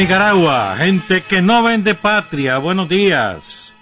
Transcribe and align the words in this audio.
¿Quién 0.00 0.08
vive 0.08 0.14
en 0.14 0.20
Nicaragua? 0.20 0.76
Gente 0.78 1.22
que 1.22 1.42
no 1.42 1.62
vende 1.62 1.94
patria. 1.94 2.56
Buenos 2.56 2.88
días. 2.88 3.74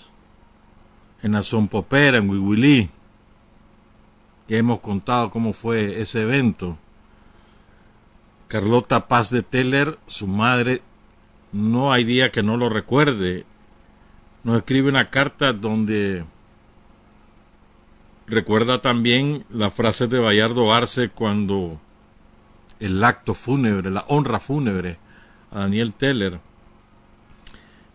en 1.21 1.67
Popera, 1.67 2.17
en 2.17 2.29
Huihuilí. 2.29 2.89
Ya 4.47 4.57
hemos 4.57 4.79
contado 4.79 5.29
cómo 5.29 5.53
fue 5.53 6.01
ese 6.01 6.23
evento. 6.23 6.77
Carlota 8.47 9.07
Paz 9.07 9.29
de 9.29 9.43
Teller, 9.43 9.99
su 10.07 10.27
madre, 10.27 10.81
no 11.51 11.91
hay 11.91 12.03
día 12.03 12.31
que 12.31 12.41
no 12.41 12.57
lo 12.57 12.69
recuerde. 12.69 13.45
Nos 14.43 14.57
escribe 14.57 14.89
una 14.89 15.09
carta 15.09 15.53
donde 15.53 16.25
Recuerda 18.29 18.79
también 18.79 19.43
la 19.49 19.71
frase 19.71 20.05
de 20.05 20.19
Bayardo 20.19 20.71
Arce 20.71 21.09
cuando 21.09 21.81
el 22.79 23.03
acto 23.03 23.33
fúnebre, 23.33 23.89
la 23.89 24.05
honra 24.07 24.39
fúnebre 24.39 24.99
a 25.49 25.61
Daniel 25.61 25.93
Teller. 25.93 26.39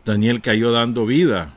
Daniel 0.05 0.43
cayó 0.43 0.73
dando 0.73 1.07
vida. 1.07 1.55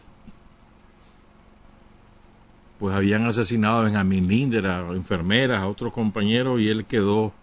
Pues 2.78 2.96
habían 2.96 3.26
asesinado 3.26 3.80
a 3.80 3.84
Benjamín 3.86 4.54
a 4.64 4.94
enfermeras, 4.94 5.64
a 5.64 5.68
otros 5.68 5.92
compañeros, 5.92 6.62
y 6.62 6.70
él 6.70 6.86
quedó, 6.86 7.34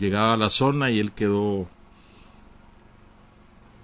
llegaba 0.00 0.32
a 0.32 0.38
la 0.38 0.48
zona 0.48 0.90
y 0.90 0.98
él 0.98 1.12
quedó 1.12 1.68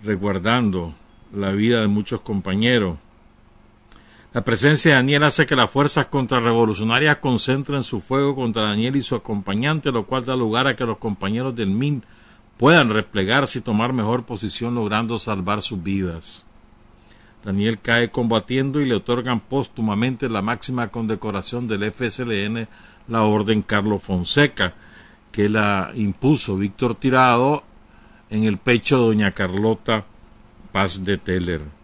resguardando 0.03 0.95
la 1.35 1.53
vida 1.53 1.83
de 1.83 1.89
muchos 1.89 2.23
compañeros. 2.23 2.97
La 4.35 4.43
presencia 4.43 4.93
de 4.93 4.97
Daniel 4.97 5.25
hace 5.25 5.45
que 5.45 5.55
las 5.55 5.71
fuerzas 5.71 6.07
contrarrevolucionarias 6.07 7.19
concentren 7.19 7.83
su 7.83 8.01
fuego 8.01 8.35
contra 8.35 8.63
Daniel 8.63 8.97
y 8.97 9.03
su 9.03 9.15
acompañante, 9.15 9.93
lo 9.93 10.07
cual 10.07 10.25
da 10.25 10.35
lugar 10.35 10.67
a 10.67 10.75
que 10.75 10.87
los 10.87 10.97
compañeros 10.97 11.55
del 11.55 11.69
MIN 11.69 12.03
puedan 12.57 12.89
replegarse 12.89 13.59
y 13.59 13.63
tomar 13.63 13.93
mejor 13.93 14.25
posición 14.25 14.75
logrando 14.75 15.19
salvar 15.19 15.61
sus 15.61 15.83
vidas. 15.83 16.47
Daniel 17.45 17.79
cae 17.81 18.11
combatiendo 18.11 18.81
y 18.81 18.87
le 18.87 18.95
otorgan 18.95 19.41
póstumamente 19.41 20.31
la 20.31 20.41
máxima 20.41 20.89
condecoración 20.89 21.69
del 21.69 21.93
FSLN, 21.93 22.69
la 23.09 23.25
Orden 23.25 23.61
Carlos 23.61 24.03
Fonseca, 24.03 24.73
que 25.31 25.51
la 25.51 25.91
impuso 25.95 26.57
Víctor 26.57 26.95
Tirado 26.95 27.65
en 28.31 28.45
el 28.45 28.57
pecho 28.57 28.99
de 28.99 29.07
doña 29.07 29.33
Carlota 29.33 30.07
Paz 30.73 31.05
de 31.05 31.19
Teller. 31.19 31.82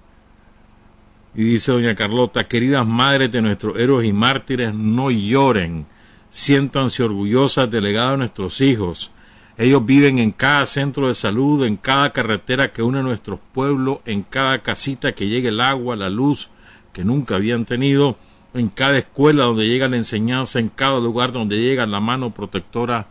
Y 1.39 1.45
dice 1.45 1.71
doña 1.71 1.95
Carlota, 1.95 2.49
queridas 2.49 2.85
madres 2.85 3.31
de 3.31 3.41
nuestros 3.41 3.79
héroes 3.79 4.09
y 4.09 4.13
mártires, 4.13 4.75
no 4.75 5.09
lloren, 5.09 5.87
siéntanse 6.31 7.05
orgullosas 7.05 7.71
de 7.71 7.81
legado 7.81 8.11
de 8.11 8.17
nuestros 8.17 8.61
hijos. 8.61 9.13
Ellos 9.57 9.87
viven 9.87 10.19
en 10.19 10.33
cada 10.33 10.67
centro 10.67 11.07
de 11.07 11.15
salud, 11.15 11.65
en 11.65 11.77
cada 11.77 12.13
carretera 12.13 12.73
que 12.73 12.83
une 12.83 12.99
a 12.99 13.03
nuestros 13.03 13.39
pueblos, 13.53 13.99
en 14.05 14.25
cada 14.25 14.65
casita 14.65 15.13
que 15.13 15.29
llegue 15.29 15.51
el 15.51 15.61
agua, 15.61 15.95
la 15.95 16.11
luz 16.11 16.51
que 16.93 17.05
nunca 17.05 17.37
habían 17.37 17.65
tenido, 17.65 18.17
en 18.53 18.67
cada 18.67 18.99
escuela 18.99 19.45
donde 19.45 19.69
llega 19.69 19.87
la 19.87 19.97
enseñanza, 19.97 20.59
en 20.59 20.71
cada 20.71 20.99
lugar 20.99 21.31
donde 21.31 21.61
llega 21.61 21.87
la 21.87 22.01
mano 22.01 22.35
protectora 22.35 23.07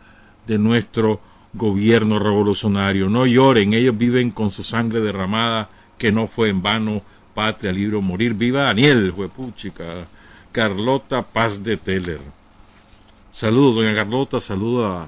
de 0.46 0.58
nuestro 0.58 1.22
gobierno 1.54 2.20
revolucionario. 2.20 3.08
No 3.08 3.26
lloren, 3.26 3.74
ellos 3.74 3.98
viven 3.98 4.32
con 4.32 4.52
su 4.52 4.66
sangre 4.66 5.00
derramada, 5.00 5.70
que 5.98 6.12
no 6.12 6.28
fue 6.28 6.50
en 6.50 6.62
vano 6.62 7.02
Patria, 7.38 7.72
libro 7.72 8.02
Morir 8.02 8.34
Viva, 8.34 8.64
Daniel, 8.64 9.12
Juepuchica, 9.12 10.08
Carlota 10.52 11.22
Paz 11.22 11.62
de 11.62 11.78
Teller. 11.78 12.20
Saludos, 13.32 13.76
doña 13.76 13.94
Carlota, 13.94 14.42
saludos 14.42 15.08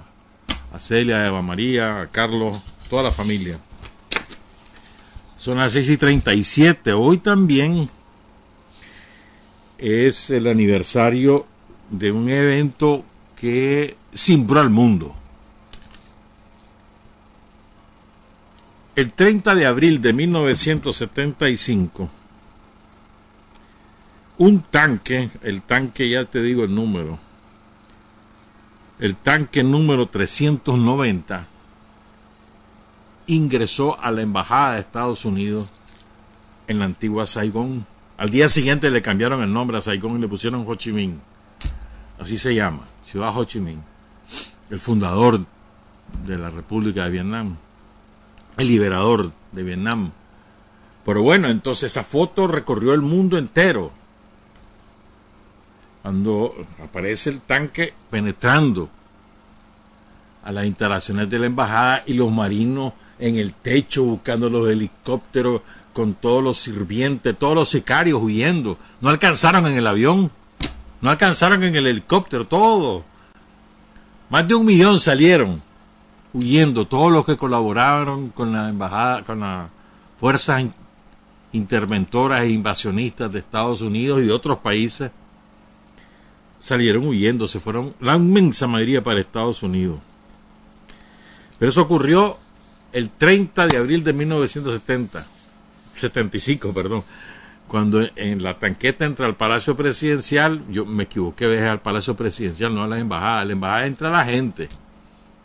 a, 0.71 0.77
Celia, 0.77 1.23
a 1.23 1.25
Eva 1.25 1.41
María, 1.41 2.01
a 2.01 2.05
Carlos, 2.05 2.61
toda 2.87 3.01
la 3.01 3.11
familia. 3.11 3.57
Son 5.39 5.57
las 5.57 5.73
6 5.73 5.89
y 5.89 5.97
37. 5.97 6.93
Hoy 6.93 7.17
también 7.17 7.89
es 9.79 10.29
el 10.29 10.45
aniversario 10.45 11.47
de 11.89 12.11
un 12.11 12.29
evento 12.29 13.03
que 13.35 13.97
cimbró 14.15 14.59
al 14.59 14.69
mundo. 14.69 15.15
El 18.95 19.13
30 19.13 19.55
de 19.55 19.65
abril 19.65 19.99
de 19.99 20.13
1975, 20.13 22.18
un 24.39 24.61
tanque, 24.61 25.29
el 25.43 25.61
tanque 25.61 26.09
ya 26.09 26.23
te 26.23 26.41
digo 26.41 26.63
el 26.63 26.73
número, 26.73 27.19
el 28.97 29.15
tanque 29.15 29.63
número 29.63 30.07
390 30.07 31.45
ingresó 33.27 33.99
a 33.99 34.11
la 34.11 34.21
embajada 34.21 34.73
de 34.73 34.79
Estados 34.79 35.25
Unidos 35.25 35.67
en 36.67 36.79
la 36.79 36.85
antigua 36.85 37.27
Saigón. 37.27 37.85
Al 38.17 38.29
día 38.29 38.47
siguiente 38.47 38.89
le 38.89 39.01
cambiaron 39.01 39.43
el 39.43 39.51
nombre 39.51 39.77
a 39.77 39.81
Saigón 39.81 40.17
y 40.17 40.21
le 40.21 40.29
pusieron 40.29 40.65
Ho 40.65 40.75
Chi 40.75 40.93
Minh. 40.93 41.19
Así 42.17 42.37
se 42.37 42.55
llama, 42.55 42.83
Ciudad 43.05 43.37
Ho 43.37 43.43
Chi 43.43 43.59
Minh, 43.59 43.81
el 44.69 44.79
fundador 44.79 45.45
de 46.25 46.37
la 46.37 46.49
República 46.49 47.03
de 47.03 47.11
Vietnam, 47.11 47.57
el 48.55 48.67
liberador 48.67 49.33
de 49.51 49.63
Vietnam. 49.63 50.11
Pero 51.05 51.23
bueno, 51.23 51.49
entonces 51.49 51.91
esa 51.91 52.05
foto 52.05 52.47
recorrió 52.47 52.93
el 52.93 53.01
mundo 53.01 53.37
entero 53.37 53.98
cuando 56.09 56.55
aparece 56.83 57.29
el 57.29 57.39
tanque 57.41 57.93
penetrando 58.09 58.89
a 60.43 60.51
las 60.51 60.65
instalaciones 60.65 61.29
de 61.29 61.37
la 61.37 61.45
embajada 61.45 62.01
y 62.07 62.13
los 62.13 62.31
marinos 62.31 62.93
en 63.19 63.35
el 63.35 63.53
techo 63.53 64.05
buscando 64.05 64.49
los 64.49 64.67
helicópteros 64.67 65.61
con 65.93 66.15
todos 66.15 66.43
los 66.43 66.57
sirvientes, 66.57 67.37
todos 67.37 67.53
los 67.53 67.69
sicarios 67.69 68.19
huyendo. 68.23 68.79
No 69.01 69.09
alcanzaron 69.09 69.67
en 69.67 69.77
el 69.77 69.85
avión, 69.85 70.31
no 70.99 71.11
alcanzaron 71.11 71.61
en 71.61 71.75
el 71.75 71.85
helicóptero, 71.85 72.47
todo. 72.47 73.03
Más 74.31 74.47
de 74.47 74.55
un 74.55 74.65
millón 74.65 74.99
salieron 74.99 75.61
huyendo, 76.33 76.87
todos 76.87 77.11
los 77.11 77.23
que 77.23 77.37
colaboraron 77.37 78.29
con 78.29 78.51
la 78.51 78.67
embajada, 78.67 79.23
con 79.23 79.41
las 79.41 79.69
fuerzas 80.19 80.63
interventoras 81.51 82.41
e 82.41 82.49
invasionistas 82.49 83.31
de 83.31 83.37
Estados 83.37 83.83
Unidos 83.83 84.23
y 84.23 84.25
de 84.25 84.31
otros 84.31 84.57
países 84.57 85.11
salieron 86.59 87.05
huyendo, 87.05 87.47
se 87.47 87.59
fueron 87.59 87.93
la 87.99 88.15
inmensa 88.15 88.67
mayoría 88.67 89.03
para 89.03 89.19
Estados 89.19 89.63
Unidos. 89.63 89.99
Pero 91.57 91.69
eso 91.69 91.81
ocurrió 91.81 92.37
el 92.93 93.09
30 93.09 93.67
de 93.67 93.77
abril 93.77 94.03
de 94.03 94.13
1970, 94.13 95.25
75, 95.93 96.73
perdón, 96.73 97.03
cuando 97.67 98.01
en 98.15 98.41
la 98.41 98.57
tanqueta 98.57 99.05
entra 99.05 99.25
al 99.25 99.35
Palacio 99.35 99.77
Presidencial, 99.77 100.63
yo 100.69 100.85
me 100.85 101.03
equivoqué, 101.03 101.53
es 101.53 101.63
al 101.63 101.81
Palacio 101.81 102.15
Presidencial, 102.15 102.73
no 102.73 102.83
a 102.83 102.87
la 102.87 102.97
embajada, 102.97 103.41
a 103.41 103.45
la 103.45 103.53
embajada 103.53 103.85
entra 103.85 104.09
la 104.09 104.25
gente, 104.25 104.69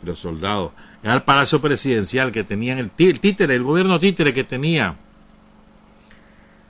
los 0.03 0.19
soldados, 0.19 0.71
es 1.03 1.09
al 1.09 1.23
Palacio 1.23 1.61
Presidencial 1.61 2.31
que 2.31 2.43
tenían 2.43 2.79
el, 2.79 2.91
el 2.97 3.19
títere, 3.19 3.55
el 3.55 3.63
gobierno 3.63 3.99
títere 3.99 4.33
que 4.33 4.43
tenía 4.43 4.95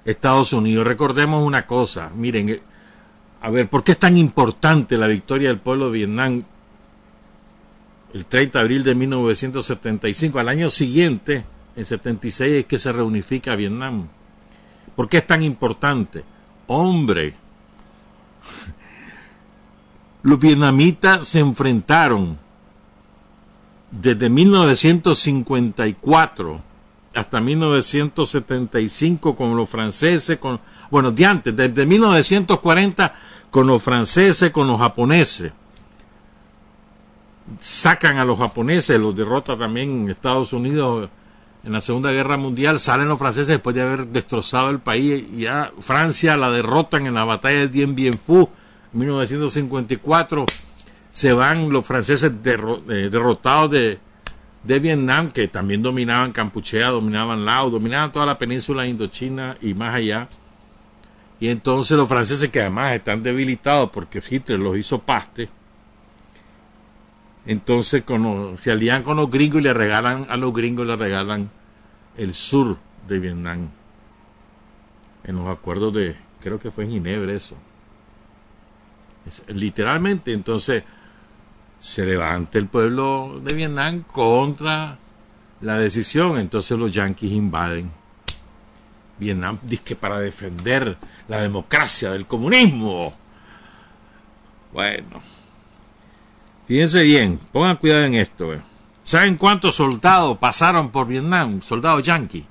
Estados 0.03 0.51
Unidos. 0.53 0.85
Recordemos 0.85 1.43
una 1.43 1.65
cosa, 1.65 2.11
miren, 2.13 2.59
a 3.45 3.49
ver, 3.51 3.69
¿por 3.69 3.83
qué 3.83 3.91
es 3.91 3.99
tan 3.99 4.17
importante 4.17 4.97
la 4.97 5.05
victoria 5.05 5.49
del 5.49 5.59
pueblo 5.59 5.85
de 5.85 5.99
Vietnam 5.99 6.41
el 8.11 8.25
30 8.25 8.57
de 8.57 8.63
abril 8.63 8.83
de 8.83 8.95
1975? 8.95 10.39
Al 10.39 10.49
año 10.49 10.71
siguiente, 10.71 11.45
en 11.75 11.85
76, 11.85 12.53
es 12.53 12.65
que 12.65 12.79
se 12.79 12.91
reunifica 12.91 13.55
Vietnam. 13.55 14.07
¿Por 14.95 15.07
qué 15.07 15.17
es 15.17 15.27
tan 15.27 15.43
importante? 15.43 16.23
Hombre, 16.65 17.35
los 20.23 20.39
vietnamitas 20.39 21.27
se 21.27 21.37
enfrentaron 21.37 22.39
desde 23.91 24.27
1954 24.27 26.61
hasta 27.13 27.39
1975 27.39 29.35
con 29.35 29.55
los 29.55 29.69
franceses, 29.69 30.39
con, 30.39 30.59
bueno, 30.89 31.11
de 31.11 31.25
antes, 31.27 31.55
desde 31.55 31.85
1940 31.85 33.13
con 33.51 33.67
los 33.67 33.81
franceses, 33.81 34.51
con 34.51 34.67
los 34.67 34.79
japoneses. 34.79 35.51
Sacan 37.61 38.17
a 38.17 38.25
los 38.25 38.39
japoneses, 38.39 38.99
los 38.99 39.15
derrota 39.15 39.57
también 39.57 40.09
Estados 40.09 40.51
Unidos 40.53 41.09
en 41.65 41.71
la 41.71 41.81
Segunda 41.81 42.11
Guerra 42.11 42.37
Mundial, 42.37 42.79
salen 42.79 43.07
los 43.07 43.17
franceses 43.17 43.47
después 43.47 43.75
de 43.75 43.81
haber 43.81 44.07
destrozado 44.07 44.69
el 44.69 44.79
país, 44.79 45.25
ya 45.35 45.71
Francia 45.79 46.37
la 46.37 46.51
derrotan 46.51 47.07
en 47.07 47.15
la 47.15 47.23
batalla 47.23 47.61
de 47.61 47.67
Dien 47.69 47.95
Bien 47.95 48.13
Phu 48.13 48.47
en 48.93 48.99
1954, 48.99 50.45
se 51.09 51.33
van 51.33 51.71
los 51.71 51.83
franceses 51.85 52.31
eh, 52.31 53.09
derrotados 53.11 53.71
de, 53.71 53.99
de 54.63 54.79
Vietnam, 54.79 55.31
que 55.31 55.47
también 55.47 55.81
dominaban 55.81 56.31
Campuchea, 56.31 56.89
dominaban 56.89 57.45
Laos, 57.45 57.71
dominaban 57.71 58.11
toda 58.11 58.27
la 58.27 58.37
península 58.37 58.85
Indochina 58.85 59.57
y 59.61 59.73
más 59.73 59.95
allá. 59.95 60.27
Y 61.45 61.49
entonces 61.49 61.95
los 61.95 62.09
franceses, 62.09 62.49
que 62.49 62.59
además 62.59 62.95
están 62.95 63.21
debilitados 63.21 63.91
porque 63.91 64.19
Hitler 64.27 64.57
los 64.57 64.75
hizo 64.77 64.97
paste, 64.97 65.47
entonces 67.45 68.03
se 68.57 68.71
alían 68.71 69.03
con 69.03 69.17
los 69.17 69.29
gringos 69.29 69.61
y 69.61 69.65
le 69.65 69.71
regalan 69.71 70.25
a 70.27 70.37
los 70.37 70.51
gringos 70.51 70.87
le 70.87 70.95
regalan 70.95 71.51
el 72.17 72.33
sur 72.33 72.79
de 73.07 73.19
Vietnam. 73.19 73.69
En 75.23 75.35
los 75.35 75.47
acuerdos 75.47 75.93
de, 75.93 76.15
creo 76.41 76.57
que 76.57 76.71
fue 76.71 76.85
en 76.85 76.89
Ginebra 76.89 77.31
eso. 77.31 77.55
literalmente, 79.49 80.33
entonces 80.33 80.83
se 81.79 82.07
levanta 82.07 82.57
el 82.57 82.65
pueblo 82.65 83.39
de 83.43 83.53
Vietnam 83.53 84.01
contra 84.01 84.97
la 85.61 85.77
decisión, 85.77 86.39
entonces 86.39 86.75
los 86.75 86.89
yanquis 86.89 87.33
invaden 87.33 87.91
Vietnam, 89.19 89.57
dice 89.63 89.95
para 89.95 90.19
defender 90.19 90.97
la 91.27 91.41
democracia 91.41 92.11
del 92.11 92.25
comunismo. 92.25 93.13
Bueno, 94.73 95.21
Fíjense 96.67 97.03
bien, 97.03 97.39
pongan 97.51 97.77
cuidado 97.77 98.05
en 98.05 98.15
esto. 98.15 98.53
Eh. 98.53 98.61
¿Saben 99.03 99.35
cuántos 99.37 99.75
soldados 99.75 100.37
pasaron 100.37 100.89
por 100.89 101.07
Vietnam? 101.07 101.61
Soldados 101.61 102.03
yanquis. 102.03 102.43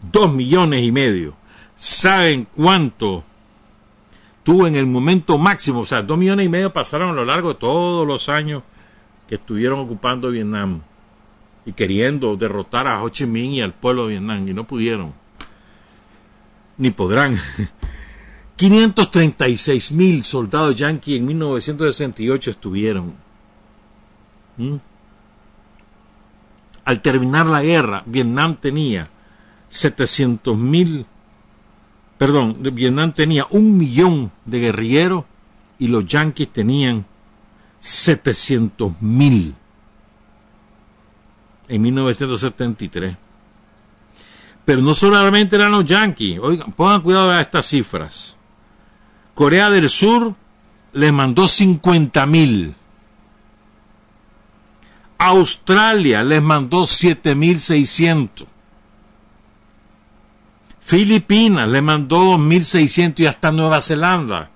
Dos 0.00 0.32
millones 0.32 0.84
y 0.84 0.92
medio. 0.92 1.34
¿Saben 1.76 2.46
cuánto 2.54 3.24
tuvo 4.44 4.68
en 4.68 4.76
el 4.76 4.86
momento 4.86 5.38
máximo? 5.38 5.80
O 5.80 5.84
sea, 5.84 6.02
dos 6.02 6.16
millones 6.16 6.46
y 6.46 6.48
medio 6.48 6.72
pasaron 6.72 7.10
a 7.10 7.14
lo 7.14 7.24
largo 7.24 7.48
de 7.48 7.54
todos 7.56 8.06
los 8.06 8.28
años 8.28 8.62
que 9.28 9.34
estuvieron 9.34 9.80
ocupando 9.80 10.30
Vietnam 10.30 10.80
y 11.66 11.72
queriendo 11.72 12.36
derrotar 12.36 12.86
a 12.86 13.02
Ho 13.02 13.08
Chi 13.08 13.26
Minh 13.26 13.54
y 13.54 13.60
al 13.60 13.74
pueblo 13.74 14.04
de 14.04 14.10
Vietnam 14.10 14.48
y 14.48 14.54
no 14.54 14.64
pudieron. 14.64 15.12
Ni 16.78 16.90
podrán. 16.90 17.36
536 18.56 19.92
mil 19.92 20.24
soldados 20.24 20.74
yanquis 20.74 21.18
en 21.18 21.26
1968 21.26 22.50
estuvieron 22.50 23.14
¿Mm? 24.58 24.76
Al 26.84 27.02
terminar 27.02 27.46
la 27.46 27.62
guerra, 27.62 28.02
Vietnam 28.06 28.56
tenía 28.56 29.08
700 29.68 30.56
mil, 30.56 31.06
perdón, 32.16 32.56
Vietnam 32.60 33.12
tenía 33.12 33.46
un 33.50 33.76
millón 33.76 34.32
de 34.46 34.58
guerrilleros 34.58 35.24
y 35.78 35.88
los 35.88 36.06
yanquis 36.06 36.48
tenían 36.48 37.04
700 37.78 39.00
mil 39.00 39.54
en 41.68 41.82
1973. 41.82 43.16
Pero 44.68 44.82
no 44.82 44.94
solamente 44.94 45.56
eran 45.56 45.72
los 45.72 45.86
yanquis, 45.86 46.38
oigan, 46.38 46.72
pongan 46.72 47.00
cuidado 47.00 47.30
a 47.30 47.40
estas 47.40 47.64
cifras. 47.64 48.36
Corea 49.32 49.70
del 49.70 49.88
Sur 49.88 50.34
les 50.92 51.10
mandó 51.10 51.48
50 51.48 52.26
mil. 52.26 52.74
Australia 55.16 56.22
les 56.22 56.42
mandó 56.42 56.82
7.600. 56.82 58.44
Filipinas 60.80 61.66
le 61.66 61.80
mandó 61.80 62.36
2.600 62.36 63.20
y 63.20 63.26
hasta 63.26 63.50
Nueva 63.50 63.80
Zelanda, 63.80 64.50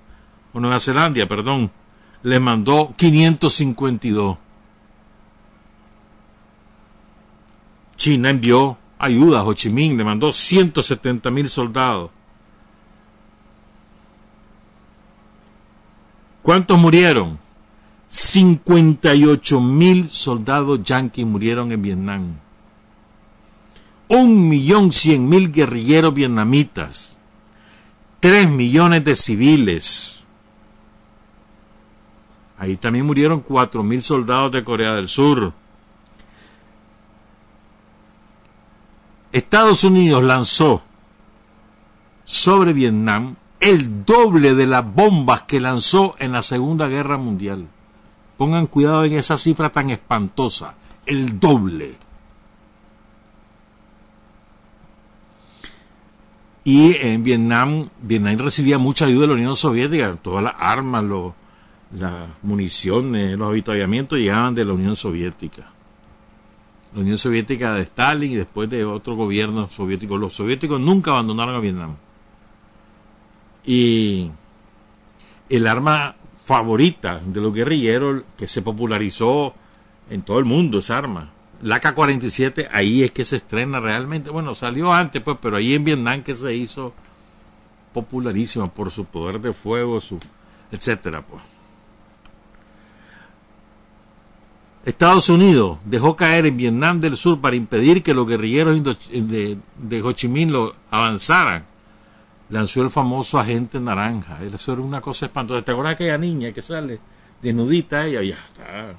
o 0.53 0.61
Nueva 0.61 0.79
Zelanda, 0.79 1.25
perdón, 1.25 1.71
le 2.23 2.39
mandó 2.39 2.93
552. 2.99 4.37
China 7.97 8.29
envió 8.29 8.77
ayuda 9.03 9.43
Ho 9.43 9.53
Chi 9.53 9.69
Minh, 9.69 9.97
le 9.97 10.05
mandó 10.05 10.29
170.000 10.29 11.49
soldados. 11.49 12.11
¿Cuántos 16.43 16.79
murieron? 16.79 17.39
58 18.09 19.61
mil 19.61 20.09
soldados 20.11 20.83
yanquis 20.83 21.27
murieron 21.27 21.73
en 21.73 21.83
Vietnam. 21.83 22.35
Un 24.09 24.49
millón 24.49 24.93
cien 24.93 25.29
mil 25.29 25.51
guerrilleros 25.51 26.13
vietnamitas. 26.13 27.13
Tres 28.21 28.49
millones 28.49 29.05
de 29.05 29.17
civiles. 29.17 30.19
Ahí 32.59 32.77
también 32.77 33.07
murieron 33.07 33.41
cuatro 33.41 33.83
mil 33.83 34.03
soldados 34.03 34.53
de 34.53 34.63
Corea 34.63 34.95
del 34.95 35.09
Sur. 35.09 35.55
Estados 39.33 39.83
Unidos 39.85 40.23
lanzó 40.23 40.83
sobre 42.25 42.73
Vietnam 42.75 43.37
el 43.61 44.05
doble 44.05 44.55
de 44.55 44.67
las 44.67 44.85
bombas 44.85 45.43
que 45.43 45.61
lanzó 45.61 46.17
en 46.19 46.33
la 46.33 46.43
Segunda 46.43 46.89
Guerra 46.89 47.17
Mundial. 47.17 47.67
Pongan 48.37 48.67
cuidado 48.67 49.05
en 49.05 49.15
esa 49.15 49.39
cifra 49.39 49.71
tan 49.71 49.91
espantosa, 49.91 50.75
el 51.07 51.41
doble. 51.41 51.95
Y 56.65 56.97
en 56.97 57.25
Vietnam, 57.25 57.89
Vietnam 58.01 58.39
recibía 58.39 58.79
mucha 58.79 59.07
ayuda 59.07 59.23
de 59.23 59.27
la 59.29 59.35
Unión 59.35 59.57
Soviética, 59.57 60.17
todas 60.17 60.45
las 60.45 60.55
armas, 60.59 61.05
las 61.93 62.13
municiones, 62.43 63.39
los 63.39 63.49
avituallamientos 63.49 64.19
llegaban 64.19 64.55
de 64.55 64.65
la 64.65 64.73
Unión 64.73 64.95
Soviética. 64.95 65.71
La 66.95 67.01
Unión 67.01 67.19
Soviética 67.19 67.75
de 67.75 67.83
Stalin 67.83 68.33
y 68.33 68.37
después 68.37 68.69
de 68.69 68.85
otro 68.85 69.17
gobierno 69.17 69.69
soviético. 69.71 70.17
Los 70.17 70.35
soviéticos 70.35 70.79
nunca 70.81 71.13
abandonaron 71.13 71.55
a 71.55 71.61
Vietnam. 71.61 71.97
Y 73.65 74.31
el 75.49 75.67
arma 75.67 76.17
favorita 76.45 77.21
de 77.25 77.41
los 77.41 77.55
guerrilleros 77.55 78.23
que 78.37 78.49
se 78.49 78.63
popularizó 78.63 79.55
en 80.11 80.23
todo 80.23 80.39
el 80.39 80.45
mundo 80.45 80.79
esa 80.79 80.99
arma. 80.99 81.31
La 81.63 81.81
K-47 81.81 82.69
ahí 82.73 83.05
es 83.05 83.13
que 83.13 83.25
se 83.25 83.37
estrena 83.37 83.79
realmente. 83.79 84.31
Bueno, 84.31 84.55
salió 84.55 84.93
antes, 84.93 85.23
pues, 85.23 85.39
pero 85.41 85.57
ahí 85.57 85.75
en 85.75 85.85
Vietnam 85.85 86.23
que 86.23 86.35
se 86.35 86.55
hizo 86.55 86.93
popularísima 87.93 88.67
por 88.67 88.91
su 88.91 89.05
poder 89.05 89.41
de 89.41 89.53
fuego, 89.53 90.01
su 90.01 90.19
etcétera, 90.73 91.23
pues. 91.23 91.43
Estados 94.85 95.29
Unidos 95.29 95.79
dejó 95.85 96.17
caer 96.17 96.47
en 96.47 96.57
Vietnam 96.57 97.01
del 97.01 97.17
Sur 97.17 97.41
para 97.41 97.55
impedir 97.55 98.03
que 98.03 98.15
los 98.15 98.27
guerrilleros 98.27 98.83
de, 99.11 100.03
Ho 100.03 100.13
Chi 100.13 100.27
Minh 100.27 100.51
lo 100.51 100.75
avanzaran 100.91 101.65
lanzó 102.49 102.83
el 102.83 102.91
famoso 102.91 103.39
agente 103.39 103.81
naranja. 103.81 104.39
Eso 104.43 104.73
era 104.73 104.83
una 104.83 105.01
cosa 105.01 105.27
espantosa. 105.27 105.63
¿Te 105.63 105.73
acuerdas 105.73 105.95
aquella 105.95 106.19
niña 106.19 106.53
que 106.53 106.63
sale 106.63 106.99
desnudita? 107.41 108.07
Ella 108.07 108.23
ya 108.23 108.45
está, 108.47 108.95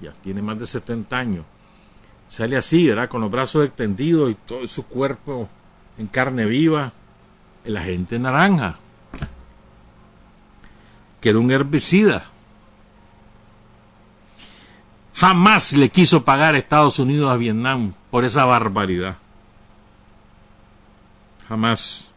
ya 0.00 0.12
tiene 0.22 0.42
más 0.42 0.58
de 0.58 0.66
70 0.66 1.16
años. 1.16 1.44
Sale 2.28 2.56
así, 2.56 2.88
¿verdad? 2.88 3.08
Con 3.08 3.20
los 3.20 3.30
brazos 3.30 3.66
extendidos 3.66 4.30
y 4.30 4.34
todo 4.34 4.66
su 4.66 4.84
cuerpo 4.86 5.48
en 5.98 6.06
carne 6.08 6.46
viva. 6.46 6.92
El 7.64 7.76
agente 7.76 8.18
naranja, 8.18 8.78
que 11.20 11.28
era 11.28 11.38
un 11.38 11.50
herbicida. 11.50 12.24
Jamás 15.18 15.72
le 15.72 15.88
quiso 15.88 16.24
pagar 16.24 16.54
Estados 16.54 17.00
Unidos 17.00 17.28
a 17.28 17.36
Vietnam 17.36 17.92
por 18.08 18.24
esa 18.24 18.44
barbaridad. 18.44 19.16
Jamás. 21.48 22.08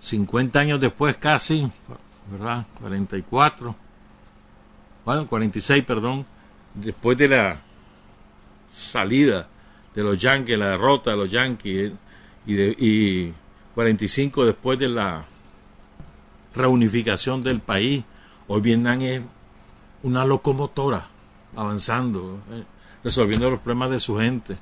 50 0.00 0.58
años 0.58 0.80
después 0.80 1.16
casi, 1.16 1.70
¿verdad? 2.30 2.66
44, 2.80 3.74
bueno, 5.04 5.26
46, 5.26 5.84
perdón, 5.84 6.26
después 6.74 7.16
de 7.16 7.28
la 7.28 7.60
salida 8.70 9.46
de 9.94 10.02
los 10.02 10.18
Yankees, 10.18 10.58
la 10.58 10.70
derrota 10.70 11.12
de 11.12 11.16
los 11.16 11.30
Yankees, 11.30 11.92
y, 12.46 12.54
de, 12.54 12.76
y 12.78 13.34
45 13.74 14.44
después 14.46 14.78
de 14.78 14.88
la 14.88 15.24
reunificación 16.54 17.42
del 17.42 17.60
país, 17.60 18.04
hoy 18.46 18.60
Vietnam 18.60 19.00
es 19.02 19.22
una 20.02 20.24
locomotora 20.24 21.06
avanzando, 21.56 22.40
eh, 22.50 22.64
resolviendo 23.02 23.50
los 23.50 23.60
problemas 23.60 23.90
de 23.90 24.00
su 24.00 24.16
gente. 24.18 24.56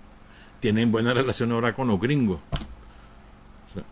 Tienen 0.61 0.91
buenas 0.91 1.15
relaciones 1.15 1.55
ahora 1.55 1.75
con 1.75 1.89
los 1.89 2.01
gringos. 2.01 2.41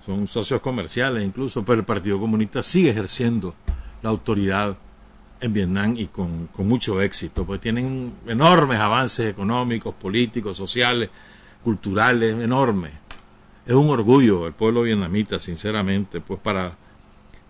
Son 0.04 0.26
socios 0.26 0.60
comerciales 0.60 1.24
incluso, 1.24 1.64
pero 1.64 1.80
el 1.80 1.84
Partido 1.84 2.18
Comunista 2.18 2.62
sigue 2.62 2.90
ejerciendo 2.90 3.54
la 4.02 4.10
autoridad 4.10 4.76
en 5.40 5.52
Vietnam 5.52 5.94
y 5.96 6.06
con, 6.06 6.48
con 6.48 6.68
mucho 6.68 7.00
éxito, 7.02 7.44
pues 7.44 7.60
tienen 7.60 8.12
enormes 8.26 8.78
avances 8.78 9.30
económicos, 9.30 9.94
políticos, 9.94 10.56
sociales, 10.56 11.10
culturales, 11.62 12.34
enormes. 12.42 12.92
Es 13.66 13.74
un 13.74 13.88
orgullo 13.88 14.46
el 14.46 14.52
pueblo 14.52 14.82
vietnamita, 14.82 15.38
sinceramente, 15.38 16.20
pues 16.20 16.38
para 16.40 16.72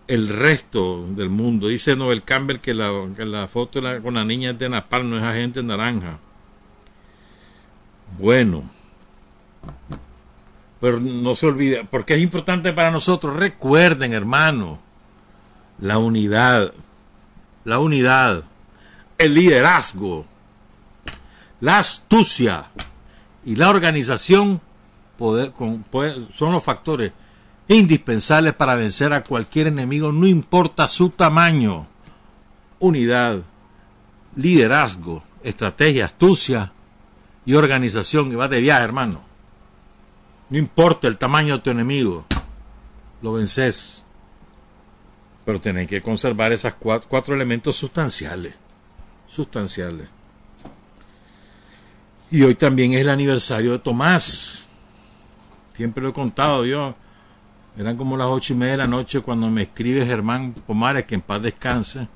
el 0.07 0.29
resto 0.29 1.05
del 1.09 1.29
mundo. 1.29 1.67
Dice 1.67 1.95
Noel 1.95 2.23
Campbell 2.23 2.59
que 2.59 2.73
la, 2.73 2.91
que 3.15 3.25
la 3.25 3.47
foto 3.47 3.79
con 4.01 4.13
la 4.13 4.25
niña 4.25 4.51
es 4.51 4.59
de 4.59 4.69
Napal, 4.69 5.09
no 5.09 5.17
es 5.17 5.23
agente 5.23 5.61
naranja. 5.61 6.19
Bueno, 8.17 8.63
pero 10.79 10.99
no 10.99 11.35
se 11.35 11.47
olvide, 11.47 11.85
porque 11.89 12.15
es 12.15 12.21
importante 12.21 12.73
para 12.73 12.91
nosotros. 12.91 13.35
Recuerden, 13.35 14.13
hermano, 14.13 14.79
la 15.79 15.97
unidad, 15.97 16.73
la 17.63 17.79
unidad, 17.79 18.43
el 19.17 19.33
liderazgo, 19.33 20.25
la 21.59 21.79
astucia 21.79 22.65
y 23.45 23.55
la 23.55 23.69
organización 23.69 24.61
poder, 25.17 25.51
con, 25.51 25.85
son 26.33 26.51
los 26.51 26.63
factores 26.63 27.11
indispensables 27.67 28.53
para 28.53 28.75
vencer 28.75 29.13
a 29.13 29.23
cualquier 29.23 29.67
enemigo, 29.67 30.11
no 30.11 30.27
importa 30.27 30.87
su 30.87 31.09
tamaño. 31.09 31.87
Unidad, 32.79 33.41
liderazgo, 34.35 35.23
estrategia, 35.43 36.05
astucia 36.05 36.71
y 37.45 37.53
organización. 37.53 38.29
que 38.29 38.35
va 38.35 38.47
de 38.47 38.59
viaje, 38.59 38.83
hermano. 38.83 39.21
No 40.49 40.57
importa 40.57 41.07
el 41.07 41.17
tamaño 41.17 41.57
de 41.57 41.63
tu 41.63 41.69
enemigo, 41.69 42.25
lo 43.21 43.33
vences. 43.33 44.03
Pero 45.45 45.61
tenés 45.61 45.87
que 45.87 46.01
conservar 46.01 46.51
esos 46.51 46.73
cuatro, 46.75 47.35
elementos 47.35 47.75
sustanciales. 47.75 48.53
Sustanciales. 49.27 50.07
Y 52.31 52.41
hoy 52.41 52.55
también 52.55 52.93
es 52.93 53.01
el 53.01 53.09
aniversario 53.09 53.71
de 53.73 53.79
Tomás. 53.79 54.65
Siempre 55.73 56.01
lo 56.01 56.09
he 56.09 56.13
contado 56.13 56.65
yo 56.65 56.95
eran 57.77 57.97
como 57.97 58.15
las 58.15 58.27
ocho 58.27 58.53
y 58.53 58.55
media 58.55 58.71
de 58.73 58.77
la 58.77 58.87
noche 58.87 59.19
cuando 59.19 59.49
me 59.49 59.63
escribe 59.63 60.05
Germán 60.05 60.53
Pomares, 60.53 61.05
que 61.05 61.15
en 61.15 61.21
paz 61.21 61.41
descanse. 61.41 62.07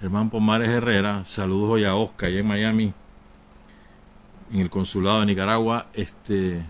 Germán 0.00 0.30
Pomares 0.30 0.70
Herrera, 0.70 1.22
saludos 1.24 1.70
hoy 1.72 1.84
a 1.84 1.94
Oscar, 1.94 2.30
allá 2.30 2.40
en 2.40 2.46
Miami, 2.46 2.92
en 4.52 4.60
el 4.60 4.70
consulado 4.70 5.20
de 5.20 5.26
Nicaragua. 5.26 5.86
Este, 5.92 6.64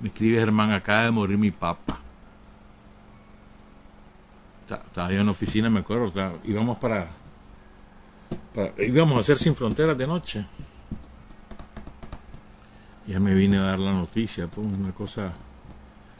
me 0.00 0.08
escribe 0.08 0.38
Germán, 0.38 0.72
acaba 0.72 1.04
de 1.04 1.10
morir 1.10 1.38
mi 1.38 1.50
papá. 1.50 1.98
Estaba 4.64 5.10
yo 5.10 5.20
en 5.20 5.26
la 5.26 5.32
oficina, 5.32 5.68
me 5.68 5.80
acuerdo, 5.80 6.38
íbamos 6.44 6.78
para, 6.78 7.08
íbamos 8.78 9.16
a 9.16 9.20
hacer 9.20 9.38
sin 9.38 9.56
fronteras 9.56 9.98
de 9.98 10.06
noche. 10.06 10.46
Ya 13.06 13.18
me 13.18 13.34
vine 13.34 13.58
a 13.58 13.62
dar 13.62 13.80
la 13.80 13.92
noticia, 13.92 14.46
pues 14.46 14.66
una 14.66 14.92
cosa 14.92 15.32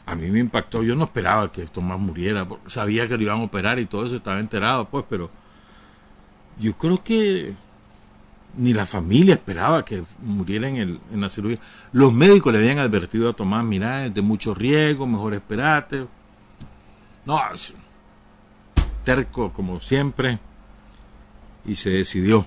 a 0.05 0.15
mí 0.15 0.29
me 0.29 0.39
impactó. 0.39 0.83
Yo 0.83 0.95
no 0.95 1.05
esperaba 1.05 1.51
que 1.51 1.65
Tomás 1.67 1.99
muriera, 1.99 2.45
sabía 2.67 3.07
que 3.07 3.15
lo 3.15 3.23
iban 3.23 3.39
a 3.39 3.43
operar 3.43 3.79
y 3.79 3.85
todo 3.85 4.05
eso, 4.05 4.17
estaba 4.17 4.39
enterado, 4.39 4.85
pues, 4.85 5.05
pero 5.09 5.29
yo 6.59 6.73
creo 6.73 7.01
que 7.01 7.53
ni 8.57 8.73
la 8.73 8.85
familia 8.85 9.35
esperaba 9.35 9.85
que 9.85 10.03
muriera 10.21 10.67
en, 10.67 10.75
el, 10.77 10.99
en 11.11 11.21
la 11.21 11.29
cirugía. 11.29 11.59
Los 11.91 12.11
médicos 12.13 12.51
le 12.51 12.59
habían 12.59 12.79
advertido 12.79 13.29
a 13.29 13.33
Tomás, 13.33 13.63
mira, 13.63 14.05
es 14.05 14.13
de 14.13 14.21
mucho 14.21 14.53
riesgo, 14.53 15.07
mejor 15.07 15.33
esperate. 15.33 16.05
No, 17.25 17.39
terco 19.03 19.51
como 19.53 19.79
siempre, 19.79 20.39
y 21.65 21.75
se 21.75 21.91
decidió. 21.91 22.45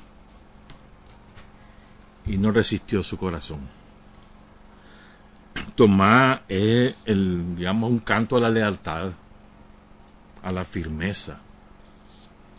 Y 2.26 2.38
no 2.38 2.50
resistió 2.50 3.02
su 3.02 3.18
corazón. 3.18 3.60
Tomás 5.74 6.40
es 6.48 6.96
el, 7.04 7.56
digamos, 7.56 7.90
un 7.90 7.98
canto 7.98 8.36
a 8.36 8.40
la 8.40 8.50
lealtad, 8.50 9.12
a 10.42 10.52
la 10.52 10.64
firmeza. 10.64 11.38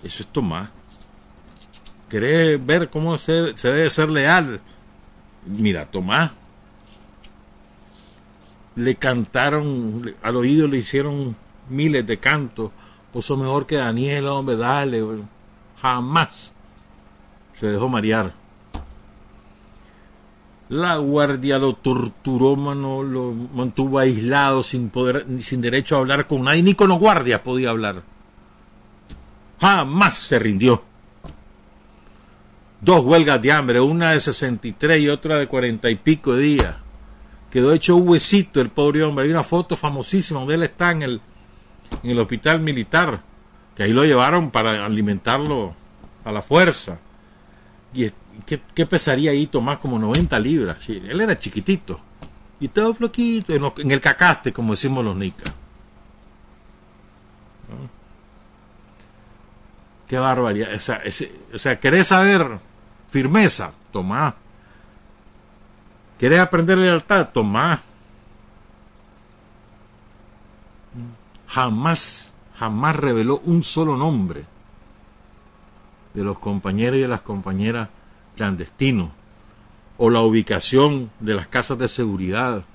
Eso 0.03 0.23
es 0.23 0.27
Tomás. 0.27 0.69
¿Querés 2.09 2.63
ver 2.63 2.89
cómo 2.89 3.17
se, 3.17 3.55
se 3.57 3.69
debe 3.69 3.89
ser 3.89 4.09
leal? 4.09 4.61
Mira, 5.45 5.85
Tomás. 5.85 6.31
Le 8.75 8.95
cantaron, 8.95 10.13
al 10.21 10.35
oído 10.35 10.67
le 10.67 10.77
hicieron 10.77 11.35
miles 11.69 12.05
de 12.05 12.17
cantos. 12.17 12.71
Puso 13.13 13.37
mejor 13.37 13.65
que 13.65 13.77
Daniel, 13.77 14.27
hombre, 14.27 14.57
dale. 14.57 15.03
Jamás 15.81 16.53
se 17.53 17.67
dejó 17.67 17.87
marear 17.87 18.33
la 20.69 20.97
guardia 20.97 21.59
lo 21.59 21.75
torturó, 21.75 22.55
mano, 22.55 23.03
lo 23.03 23.33
mantuvo 23.33 23.99
aislado 23.99 24.63
sin 24.63 24.89
poder, 24.89 25.25
sin 25.41 25.61
derecho 25.61 25.95
a 25.95 25.99
hablar 25.99 26.27
con 26.27 26.43
nadie, 26.43 26.63
ni 26.63 26.73
con 26.73 26.89
los 26.89 26.99
guardias 26.99 27.41
podía 27.41 27.69
hablar. 27.69 28.01
Jamás 29.59 30.17
se 30.17 30.39
rindió 30.39 30.83
dos 32.85 33.03
huelgas 33.03 33.41
de 33.41 33.51
hambre, 33.51 33.81
una 33.81 34.11
de 34.11 34.19
63 34.19 35.01
y 35.01 35.09
otra 35.09 35.37
de 35.37 35.47
40 35.47 35.89
y 35.89 35.95
pico 35.95 36.35
de 36.35 36.43
días. 36.43 36.75
Quedó 37.49 37.73
hecho 37.73 37.95
un 37.95 38.07
huesito 38.07 38.61
el 38.61 38.69
pobre 38.69 39.03
hombre. 39.03 39.25
Hay 39.25 39.31
una 39.31 39.43
foto 39.43 39.75
famosísima 39.75 40.39
donde 40.39 40.55
él 40.55 40.63
está 40.63 40.91
en 40.91 41.01
el, 41.01 41.21
en 42.03 42.11
el 42.11 42.19
hospital 42.19 42.61
militar, 42.61 43.21
que 43.75 43.83
ahí 43.83 43.91
lo 43.91 44.05
llevaron 44.05 44.51
para 44.51 44.85
alimentarlo 44.85 45.73
a 46.23 46.31
la 46.31 46.41
fuerza. 46.41 46.99
¿Y 47.93 48.11
qué, 48.45 48.85
pesaría 48.85 49.31
ahí 49.31 49.47
Tomás? 49.47 49.79
Como 49.79 49.97
90 49.97 50.37
libras. 50.39 50.87
Él 50.87 51.19
era 51.19 51.39
chiquitito. 51.39 51.99
Y 52.59 52.67
todo 52.67 52.93
floquito, 52.93 53.53
en, 53.53 53.91
el 53.91 54.01
cacaste, 54.01 54.53
como 54.53 54.73
decimos 54.73 55.03
los 55.03 55.15
nicas. 55.15 55.51
Qué 60.07 60.19
barbaridad. 60.19 60.73
O 60.73 60.79
sea, 60.79 60.97
ese, 60.97 61.31
o 61.53 61.57
sea, 61.57 61.79
¿querés 61.79 62.07
saber 62.07 62.59
firmeza? 63.15 63.71
Tomá. 63.93 64.35
¿Querés 66.19 66.41
aprender 66.41 66.77
lealtad? 66.77 67.29
Tomá. 67.29 67.79
Jamás, 71.47 72.33
jamás 72.59 72.93
reveló 72.97 73.39
un 73.45 73.63
solo 73.63 73.95
nombre 73.95 74.43
de 76.13 76.23
los 76.25 76.37
compañeros 76.39 76.97
y 76.97 77.03
de 77.03 77.07
las 77.07 77.21
compañeras 77.21 77.87
clandestinos 78.35 79.11
o 79.97 80.09
la 80.09 80.19
ubicación 80.19 81.09
de 81.21 81.35
las 81.35 81.47
casas 81.47 81.77
de 81.77 81.87
seguridad 81.87 82.65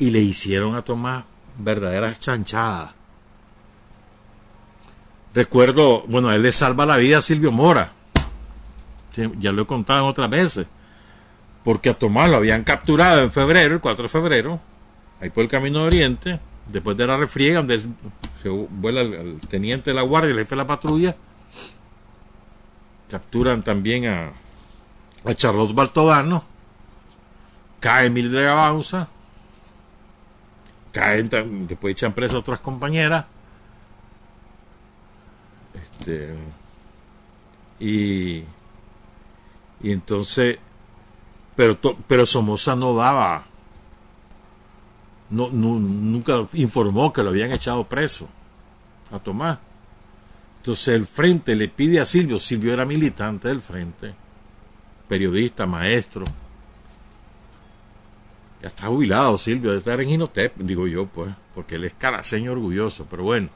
y 0.00 0.10
le 0.10 0.18
hicieron 0.18 0.74
a 0.74 0.82
Tomás 0.82 1.22
verdaderas 1.58 2.18
chanchadas. 2.18 2.90
Recuerdo, 5.32 6.02
bueno, 6.08 6.32
él 6.32 6.42
le 6.42 6.50
salva 6.50 6.86
la 6.86 6.96
vida 6.96 7.18
a 7.18 7.22
Silvio 7.22 7.52
Mora. 7.52 7.92
Ya 9.16 9.52
lo 9.52 9.62
he 9.62 9.66
contado 9.66 10.00
en 10.00 10.06
otras 10.06 10.30
veces. 10.30 10.66
Porque 11.64 11.90
a 11.90 11.94
Tomás 11.94 12.30
lo 12.30 12.36
habían 12.36 12.64
capturado 12.64 13.22
en 13.22 13.32
febrero, 13.32 13.74
el 13.74 13.80
4 13.80 14.04
de 14.04 14.08
febrero, 14.08 14.60
ahí 15.20 15.30
por 15.30 15.42
el 15.42 15.50
Camino 15.50 15.80
de 15.80 15.86
Oriente, 15.86 16.40
después 16.66 16.96
de 16.96 17.06
la 17.06 17.16
refriega, 17.16 17.58
donde 17.58 17.80
se 17.80 18.48
vuela 18.48 19.00
el, 19.00 19.40
teniente 19.48 19.90
de 19.90 19.94
la 19.94 20.02
guardia, 20.02 20.30
el 20.30 20.38
jefe 20.38 20.50
de 20.50 20.56
la 20.56 20.66
patrulla. 20.66 21.16
Capturan 23.10 23.62
también 23.62 24.06
a, 24.06 24.30
a 25.24 25.34
Charlotte 25.34 25.74
Baltovano. 25.74 26.44
Cae 27.80 28.10
Mildred 28.10 28.44
Gabauza 28.44 29.08
caen, 30.98 31.66
después 31.66 31.92
echan 31.92 32.12
presa 32.12 32.36
a 32.36 32.40
otras 32.40 32.60
compañeras. 32.60 33.24
Este, 35.74 36.34
y, 37.78 38.42
y 39.82 39.92
entonces, 39.92 40.58
pero, 41.56 41.78
pero 42.06 42.26
Somoza 42.26 42.74
no 42.74 42.94
daba, 42.94 43.46
no, 45.30 45.50
nunca 45.50 46.46
informó 46.54 47.12
que 47.12 47.22
lo 47.22 47.30
habían 47.30 47.52
echado 47.52 47.84
preso 47.84 48.28
a 49.10 49.18
Tomás. 49.18 49.58
Entonces 50.58 50.88
el 50.88 51.06
frente 51.06 51.54
le 51.54 51.68
pide 51.68 52.00
a 52.00 52.06
Silvio, 52.06 52.40
Silvio 52.40 52.72
era 52.72 52.84
militante 52.84 53.48
del 53.48 53.60
frente, 53.60 54.14
periodista, 55.08 55.66
maestro, 55.66 56.24
ya 58.60 58.68
está 58.68 58.86
jubilado 58.86 59.38
Silvio 59.38 59.72
de 59.72 59.78
estar 59.78 60.00
en 60.00 60.08
Ginotep, 60.08 60.56
digo 60.56 60.86
yo, 60.86 61.06
pues, 61.06 61.30
porque 61.54 61.76
él 61.76 61.84
es 61.84 61.94
caraseño 61.94 62.52
orgulloso, 62.52 63.06
pero 63.08 63.22
bueno. 63.22 63.50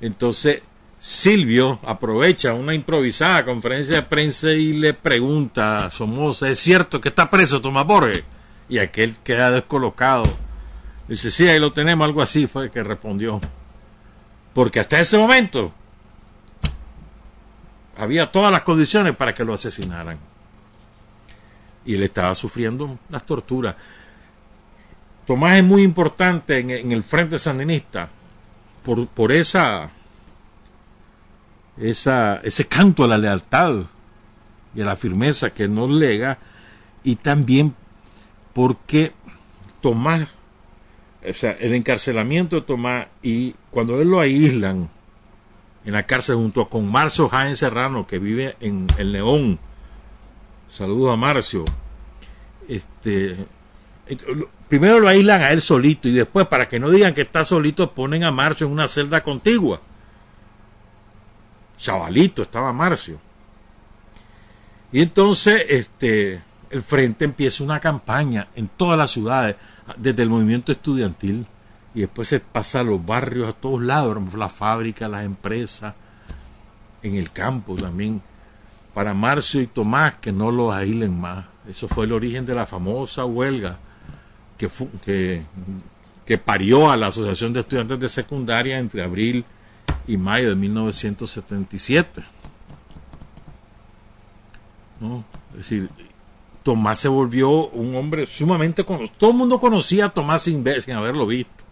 Entonces, 0.00 0.62
Silvio 1.00 1.78
aprovecha 1.84 2.54
una 2.54 2.74
improvisada 2.74 3.44
conferencia 3.44 3.96
de 3.96 4.02
prensa 4.02 4.50
y 4.50 4.72
le 4.72 4.94
pregunta 4.94 5.86
a 5.86 5.90
Somoza, 5.90 6.48
¿es 6.50 6.58
cierto 6.58 7.00
que 7.00 7.10
está 7.10 7.30
preso 7.30 7.60
Tomás 7.60 7.86
Borges? 7.86 8.24
Y 8.68 8.78
aquel 8.78 9.16
queda 9.20 9.50
descolocado. 9.50 10.24
Dice, 11.06 11.30
sí, 11.30 11.48
ahí 11.48 11.58
lo 11.58 11.72
tenemos, 11.72 12.04
algo 12.04 12.20
así 12.20 12.46
fue 12.46 12.70
que 12.70 12.82
respondió. 12.82 13.40
Porque 14.52 14.80
hasta 14.80 14.98
ese 14.98 15.16
momento 15.16 15.72
había 17.96 18.30
todas 18.30 18.52
las 18.52 18.62
condiciones 18.62 19.16
para 19.16 19.32
que 19.32 19.44
lo 19.44 19.54
asesinaran. 19.54 20.18
Y 21.84 21.94
él 21.94 22.02
estaba 22.02 22.34
sufriendo 22.34 22.98
las 23.08 23.24
torturas. 23.24 23.76
Tomás 25.26 25.56
es 25.58 25.64
muy 25.64 25.82
importante 25.82 26.58
en, 26.58 26.92
el 26.92 27.02
frente 27.02 27.38
sandinista 27.38 28.08
por, 28.84 29.06
por 29.08 29.32
esa, 29.32 29.90
esa, 31.80 32.40
ese 32.42 32.66
canto 32.66 33.04
a 33.04 33.08
la 33.08 33.18
lealtad 33.18 33.74
y 34.74 34.80
a 34.80 34.84
la 34.84 34.96
firmeza 34.96 35.50
que 35.50 35.68
nos 35.68 35.90
lega 35.90 36.38
y 37.04 37.16
también 37.16 37.74
porque 38.52 39.12
Tomás, 39.80 40.28
o 41.26 41.32
sea, 41.32 41.52
el 41.52 41.74
encarcelamiento 41.74 42.56
de 42.56 42.62
Tomás 42.62 43.06
y 43.22 43.54
cuando 43.70 44.00
él 44.00 44.10
lo 44.10 44.20
aíslan 44.20 44.88
en 45.84 45.92
la 45.92 46.04
cárcel 46.04 46.36
junto 46.36 46.68
con 46.68 46.90
Marcio 46.90 47.28
Jaén 47.28 47.56
Serrano 47.56 48.06
que 48.06 48.18
vive 48.18 48.56
en 48.60 48.86
el 48.98 49.12
León, 49.12 49.58
saludos 50.68 51.12
a 51.12 51.16
Marcio, 51.16 51.64
este, 52.68 53.36
primero 54.68 55.00
lo 55.00 55.08
aíslan 55.08 55.42
a 55.42 55.50
él 55.52 55.62
solito 55.62 56.08
y 56.08 56.12
después, 56.12 56.46
para 56.46 56.68
que 56.68 56.78
no 56.78 56.90
digan 56.90 57.14
que 57.14 57.22
está 57.22 57.44
solito, 57.44 57.92
ponen 57.92 58.24
a 58.24 58.30
Marcio 58.30 58.66
en 58.66 58.72
una 58.72 58.88
celda 58.88 59.22
contigua. 59.22 59.80
Chavalito 61.78 62.42
estaba 62.42 62.72
Marcio. 62.72 63.18
Y 64.92 65.00
entonces, 65.00 65.64
este, 65.68 66.42
el 66.70 66.82
frente 66.82 67.24
empieza 67.24 67.64
una 67.64 67.80
campaña 67.80 68.48
en 68.54 68.68
todas 68.68 68.98
las 68.98 69.10
ciudades, 69.10 69.56
desde 69.96 70.22
el 70.22 70.28
movimiento 70.28 70.72
estudiantil, 70.72 71.46
y 71.94 72.00
después 72.00 72.28
se 72.28 72.40
pasa 72.40 72.80
a 72.80 72.84
los 72.84 73.04
barrios, 73.04 73.48
a 73.48 73.52
todos 73.52 73.82
lados, 73.82 74.16
las 74.34 74.52
fábricas, 74.52 75.10
las 75.10 75.24
empresas, 75.24 75.94
en 77.02 77.14
el 77.14 77.30
campo 77.32 77.76
también, 77.76 78.20
para 78.92 79.14
Marcio 79.14 79.60
y 79.60 79.66
Tomás 79.66 80.14
que 80.14 80.32
no 80.32 80.50
los 80.50 80.74
aíslen 80.74 81.18
más. 81.18 81.44
Eso 81.68 81.86
fue 81.86 82.06
el 82.06 82.12
origen 82.12 82.44
de 82.44 82.54
la 82.54 82.66
famosa 82.66 83.24
huelga 83.24 83.78
que, 84.56 84.68
que, 86.26 86.38
parió 86.38 86.90
a 86.90 86.96
la 86.96 87.08
Asociación 87.08 87.52
de 87.52 87.60
Estudiantes 87.60 88.00
de 88.00 88.08
Secundaria 88.08 88.78
entre 88.78 89.02
abril 89.02 89.44
y 90.08 90.16
mayo 90.16 90.48
de 90.48 90.56
1977. 90.56 92.24
¿No? 95.00 95.24
Es 95.52 95.58
decir, 95.58 95.88
Tomás 96.64 96.98
se 96.98 97.08
volvió 97.08 97.68
un 97.68 97.94
hombre 97.94 98.26
sumamente 98.26 98.84
conocido. 98.84 99.12
Todo 99.18 99.30
el 99.30 99.36
mundo 99.36 99.60
conocía 99.60 100.06
a 100.06 100.08
Tomás 100.08 100.42
sin, 100.42 100.64
sin 100.82 100.94
haberlo 100.94 101.26
visto, 101.26 101.64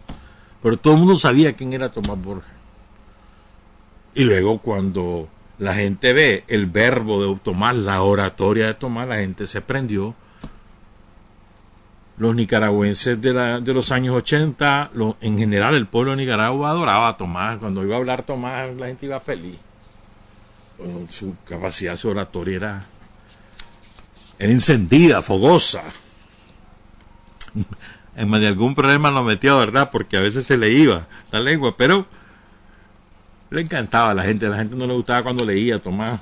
pero 0.63 0.77
todo 0.77 0.93
el 0.93 1.01
mundo 1.01 1.17
sabía 1.17 1.55
quién 1.55 1.73
era 1.73 1.91
Tomás 1.91 2.23
Borges. 2.23 2.51
Y 4.15 4.25
luego 4.25 4.59
cuando 4.59 5.29
la 5.59 5.75
gente 5.75 6.13
ve 6.13 6.45
el 6.47 6.67
verbo 6.67 7.35
de 7.35 7.41
Tomás, 7.41 7.75
la 7.75 8.03
oratoria 8.03 8.67
de 8.67 8.75
Tomás, 8.75 9.09
la 9.09 9.17
gente 9.17 9.47
se 9.47 9.63
prendió 9.63 10.15
los 12.19 12.35
nicaragüenses 12.35 13.21
de, 13.21 13.33
la, 13.33 13.61
de 13.61 13.75
los 13.75 13.93
años 13.93 14.15
80, 14.15 14.91
en 15.21 15.39
general 15.39 15.75
el 15.75 15.87
pueblo 15.87 16.13
de 16.13 16.19
Nicaragua 16.19 16.71
adoraba 16.71 17.09
a 17.09 17.17
Tomás. 17.17 17.59
Cuando 17.59 17.85
iba 17.85 17.95
a 17.95 17.99
hablar 17.99 18.23
Tomás, 18.23 18.75
la 18.77 18.87
gente 18.87 19.07
iba 19.07 19.21
feliz. 19.21 19.59
Su 21.11 21.37
capacidad, 21.45 21.97
su 21.97 22.09
oratoria 22.09 22.57
era, 22.57 22.87
era 24.39 24.53
encendida, 24.53 25.23
fogosa. 25.23 25.83
En 28.19 28.31
de 28.31 28.47
algún 28.47 28.75
problema 28.75 29.11
lo 29.11 29.23
metió, 29.23 29.59
¿verdad? 29.59 29.91
Porque 29.91 30.17
a 30.17 30.21
veces 30.21 30.47
se 30.47 30.57
le 30.57 30.71
iba 30.71 31.07
la 31.31 31.39
lengua, 31.39 31.77
pero 31.77 32.07
le 33.51 33.61
encantaba 33.61 34.13
a 34.13 34.15
la 34.15 34.23
gente. 34.23 34.47
A 34.47 34.49
la 34.49 34.57
gente 34.57 34.75
no 34.75 34.87
le 34.87 34.95
gustaba 34.95 35.23
cuando 35.23 35.45
leía 35.45 35.79
Tomás. 35.79 36.19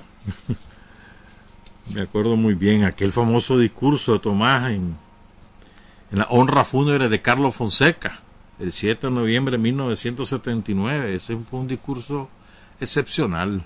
Me 1.94 2.00
acuerdo 2.00 2.35
muy 2.35 2.54
bien 2.54 2.83
aquel 2.83 3.12
famoso 3.12 3.57
discurso 3.57 4.14
de 4.14 4.18
Tomás 4.18 4.72
en, 4.72 4.96
en 6.12 6.18
la 6.18 6.26
honra 6.30 6.64
fúnebre 6.64 7.08
de 7.08 7.22
Carlos 7.22 7.54
Fonseca, 7.54 8.20
el 8.58 8.72
7 8.72 9.08
de 9.08 9.12
noviembre 9.12 9.52
de 9.52 9.62
1979. 9.62 11.14
Ese 11.14 11.36
fue 11.36 11.60
un 11.60 11.68
discurso 11.68 12.28
excepcional. 12.80 13.62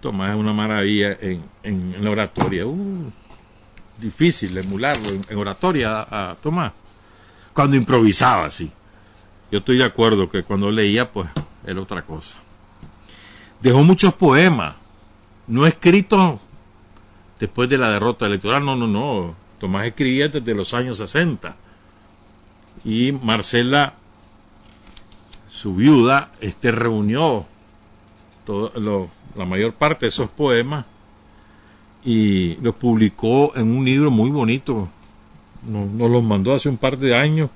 Tomás 0.00 0.30
es 0.30 0.36
una 0.36 0.52
maravilla 0.52 1.16
en, 1.20 1.42
en, 1.62 2.04
la 2.04 2.10
oratoria. 2.10 2.66
Uh, 2.66 3.10
difícil 3.98 4.56
emularlo 4.56 5.08
en, 5.10 5.36
oratoria 5.36 6.06
a, 6.08 6.36
Tomás. 6.36 6.72
Cuando 7.52 7.76
improvisaba, 7.76 8.50
sí. 8.50 8.70
Yo 9.50 9.58
estoy 9.58 9.78
de 9.78 9.84
acuerdo 9.84 10.30
que 10.30 10.42
cuando 10.42 10.70
leía, 10.70 11.10
pues, 11.10 11.28
era 11.66 11.80
otra 11.80 12.02
cosa. 12.02 12.38
Dejó 13.60 13.82
muchos 13.82 14.14
poemas, 14.14 14.74
no 15.48 15.66
escritos 15.66 16.38
después 17.38 17.68
de 17.68 17.78
la 17.78 17.90
derrota 17.90 18.26
electoral. 18.26 18.64
No, 18.64 18.76
no, 18.76 18.86
no. 18.86 19.34
Tomás 19.58 19.86
escribía 19.86 20.28
desde 20.28 20.54
los 20.54 20.74
años 20.74 20.98
60. 20.98 21.56
Y 22.84 23.12
Marcela, 23.12 23.94
su 25.48 25.74
viuda, 25.74 26.30
este, 26.40 26.70
reunió 26.70 27.46
todo 28.44 29.10
la 29.34 29.44
mayor 29.44 29.74
parte 29.74 30.06
de 30.06 30.10
esos 30.10 30.30
poemas 30.30 30.86
y 32.04 32.56
los 32.56 32.74
publicó 32.74 33.54
en 33.56 33.76
un 33.76 33.84
libro 33.84 34.10
muy 34.10 34.30
bonito. 34.30 34.88
Nos, 35.66 35.88
nos 35.90 36.10
los 36.10 36.22
mandó 36.22 36.54
hace 36.54 36.68
un 36.68 36.78
par 36.78 36.96
de 36.96 37.16
años 37.16 37.50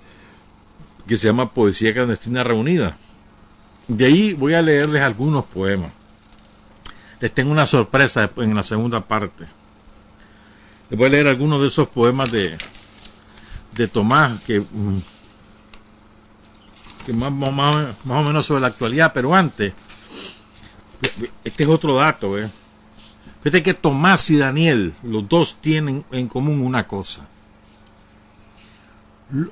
que 1.07 1.17
se 1.17 1.29
llama 1.29 1.51
Poesía 1.51 1.95
Clandestina 1.95 2.45
Reunida. 2.45 2.97
De 3.89 4.07
ahí 4.07 4.33
voy 4.35 4.55
a 4.55 4.63
leerles 4.63 5.03
algunos 5.03 5.45
poemas. 5.45 5.93
Les 7.21 7.33
tengo 7.33 7.53
una 7.53 7.67
sorpresa 7.67 8.31
en 8.37 8.55
la 8.55 8.63
segunda 8.63 9.01
parte. 9.01 9.47
Les 10.93 10.99
voy 10.99 11.07
a 11.07 11.11
leer 11.11 11.27
algunos 11.27 11.59
de 11.63 11.69
esos 11.69 11.89
poemas 11.89 12.31
de, 12.31 12.59
de 13.75 13.89
Tomás 13.89 14.39
que 14.43 14.61
mm, 14.61 14.99
que 17.07 17.15
más, 17.15 17.33
o 18.07 18.23
menos 18.23 18.45
sobre 18.45 18.61
la 18.61 18.67
actualidad, 18.67 19.11
pero 19.15 19.35
antes, 19.35 19.73
este 21.45 21.63
es 21.63 21.69
otro 21.71 21.95
dato, 21.95 22.39
¿eh? 22.39 22.47
Fíjate 23.43 23.63
que 23.63 23.73
Tomás 23.73 24.29
y 24.29 24.37
Daniel, 24.37 24.93
los 25.03 25.27
dos 25.27 25.57
tienen 25.63 26.05
en 26.13 26.29
común 26.29 26.61
una 26.61 26.87
cosa. 26.87 27.27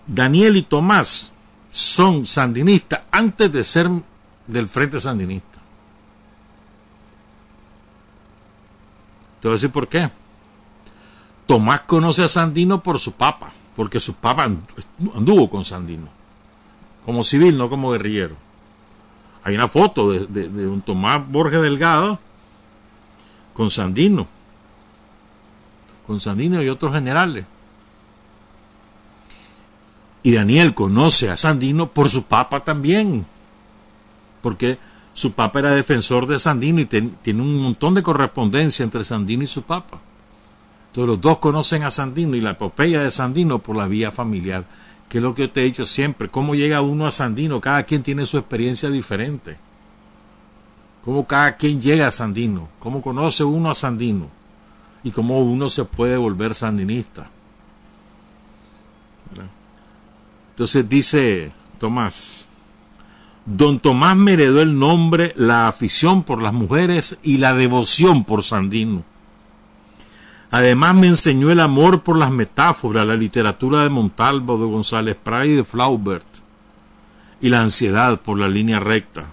Daniel 0.06 0.58
y 0.58 0.62
Tomás 0.62 1.32
son 1.70 2.26
sandinistas 2.26 3.00
antes 3.10 3.50
de 3.50 3.64
ser 3.64 3.88
del 4.46 4.68
Frente 4.68 5.00
Sandinista. 5.00 5.58
Te 9.40 9.48
voy 9.48 9.52
a 9.52 9.56
decir 9.56 9.70
por 9.70 9.88
qué. 9.88 10.10
Tomás 11.50 11.80
conoce 11.80 12.22
a 12.22 12.28
Sandino 12.28 12.80
por 12.80 13.00
su 13.00 13.10
papa, 13.10 13.50
porque 13.74 13.98
su 13.98 14.14
papa 14.14 14.44
anduvo 15.16 15.50
con 15.50 15.64
Sandino, 15.64 16.06
como 17.04 17.24
civil, 17.24 17.58
no 17.58 17.68
como 17.68 17.90
guerrillero. 17.90 18.36
Hay 19.42 19.56
una 19.56 19.66
foto 19.66 20.12
de, 20.12 20.46
un 20.46 20.80
Tomás 20.80 21.28
Borges 21.28 21.60
Delgado 21.60 22.20
con 23.52 23.68
Sandino, 23.68 24.28
con 26.06 26.20
Sandino 26.20 26.62
y 26.62 26.68
otros 26.68 26.92
generales. 26.92 27.44
Y 30.22 30.30
Daniel 30.30 30.72
conoce 30.72 31.30
a 31.30 31.36
Sandino 31.36 31.88
por 31.88 32.08
su 32.08 32.22
papa 32.22 32.60
también, 32.60 33.26
porque 34.40 34.78
su 35.14 35.32
papa 35.32 35.58
era 35.58 35.74
defensor 35.74 36.28
de 36.28 36.38
Sandino 36.38 36.80
y 36.80 36.86
tiene 36.86 37.42
un 37.42 37.60
montón 37.60 37.94
de 37.96 38.04
correspondencia 38.04 38.84
entre 38.84 39.02
Sandino 39.02 39.42
y 39.42 39.48
su 39.48 39.62
papa. 39.62 39.98
Entonces 40.90 41.08
los 41.08 41.20
dos 41.20 41.38
conocen 41.38 41.84
a 41.84 41.90
Sandino 41.92 42.36
y 42.36 42.40
la 42.40 42.50
epopeya 42.50 43.00
de 43.00 43.12
Sandino 43.12 43.60
por 43.60 43.76
la 43.76 43.86
vía 43.86 44.10
familiar, 44.10 44.64
que 45.08 45.18
es 45.18 45.22
lo 45.22 45.34
que 45.36 45.46
te 45.46 45.60
he 45.60 45.64
dicho 45.64 45.86
siempre, 45.86 46.28
cómo 46.28 46.56
llega 46.56 46.80
uno 46.80 47.06
a 47.06 47.12
Sandino, 47.12 47.60
cada 47.60 47.84
quien 47.84 48.02
tiene 48.02 48.26
su 48.26 48.38
experiencia 48.38 48.90
diferente. 48.90 49.56
Cómo 51.04 51.26
cada 51.26 51.56
quien 51.56 51.80
llega 51.80 52.08
a 52.08 52.10
Sandino, 52.10 52.68
cómo 52.80 53.00
conoce 53.00 53.44
uno 53.44 53.70
a 53.70 53.74
Sandino 53.74 54.40
y 55.02 55.10
cómo 55.12 55.38
uno 55.40 55.70
se 55.70 55.84
puede 55.84 56.16
volver 56.16 56.54
sandinista. 56.54 57.28
Entonces 60.50 60.88
dice 60.88 61.52
Tomás, 61.78 62.46
don 63.46 63.80
Tomás 63.80 64.16
me 64.16 64.34
heredó 64.34 64.60
el 64.60 64.78
nombre, 64.78 65.32
la 65.36 65.68
afición 65.68 66.22
por 66.22 66.42
las 66.42 66.52
mujeres 66.52 67.16
y 67.22 67.38
la 67.38 67.54
devoción 67.54 68.24
por 68.24 68.42
Sandino. 68.42 69.04
Además 70.50 70.94
me 70.94 71.06
enseñó 71.06 71.50
el 71.50 71.60
amor 71.60 72.02
por 72.02 72.16
las 72.16 72.30
metáforas, 72.30 73.06
la 73.06 73.14
literatura 73.14 73.82
de 73.82 73.90
Montalvo, 73.90 74.58
de 74.58 74.66
González 74.66 75.16
Prat 75.22 75.46
y 75.46 75.54
de 75.54 75.64
Flaubert, 75.64 76.26
y 77.40 77.48
la 77.48 77.60
ansiedad 77.62 78.20
por 78.20 78.38
la 78.38 78.48
línea 78.48 78.80
recta. 78.80 79.26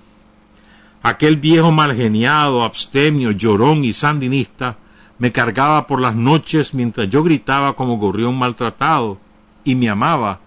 Aquel 1.01 1.37
viejo 1.37 1.71
malgeniado, 1.71 2.63
abstemio, 2.63 3.31
llorón 3.31 3.83
y 3.83 3.93
sandinista 3.93 4.77
me 5.19 5.31
cargaba 5.31 5.87
por 5.87 5.99
las 5.99 6.15
noches 6.15 6.73
mientras 6.73 7.09
yo 7.09 7.23
gritaba 7.23 7.73
como 7.73 7.97
gorrión 7.97 8.37
maltratado 8.37 9.17
y 9.63 9.75
me 9.75 9.89
amaba 9.89 10.39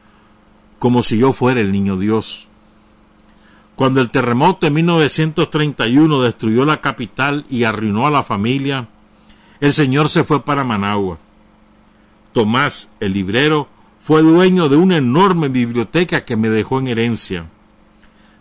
como 0.79 1.03
si 1.03 1.19
yo 1.19 1.33
fuera 1.33 1.61
el 1.61 1.73
niño 1.73 1.97
Dios. 1.97 2.47
Cuando 3.75 4.01
el 4.01 4.11
terremoto 4.11 4.67
de 4.67 4.71
1931 4.71 6.23
destruyó 6.23 6.65
la 6.65 6.81
capital 6.81 7.45
y 7.49 7.65
arruinó 7.65 8.07
a 8.07 8.11
la 8.11 8.23
familia, 8.23 8.87
el 9.61 9.73
señor 9.73 10.09
se 10.09 10.25
fue 10.25 10.43
para 10.43 10.65
Managua. 10.65 11.19
Tomás, 12.33 12.91
el 13.01 13.13
librero, 13.13 13.69
fue 14.01 14.23
dueño 14.23 14.69
de 14.69 14.77
una 14.77 14.97
enorme 14.97 15.49
biblioteca 15.49 16.25
que 16.25 16.37
me 16.37 16.49
dejó 16.49 16.79
en 16.79 16.89
herencia. 16.89 17.47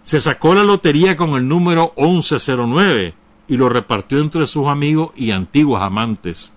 Se 0.03 0.19
sacó 0.19 0.55
la 0.55 0.63
lotería 0.63 1.15
con 1.15 1.31
el 1.31 1.47
número 1.47 1.93
1109 1.97 3.13
y 3.47 3.57
lo 3.57 3.67
repartió 3.67 4.19
entre 4.19 4.47
sus 4.47 4.67
amigos 4.67 5.11
y 5.15 5.31
antiguos 5.31 5.81
amantes. 5.81 6.51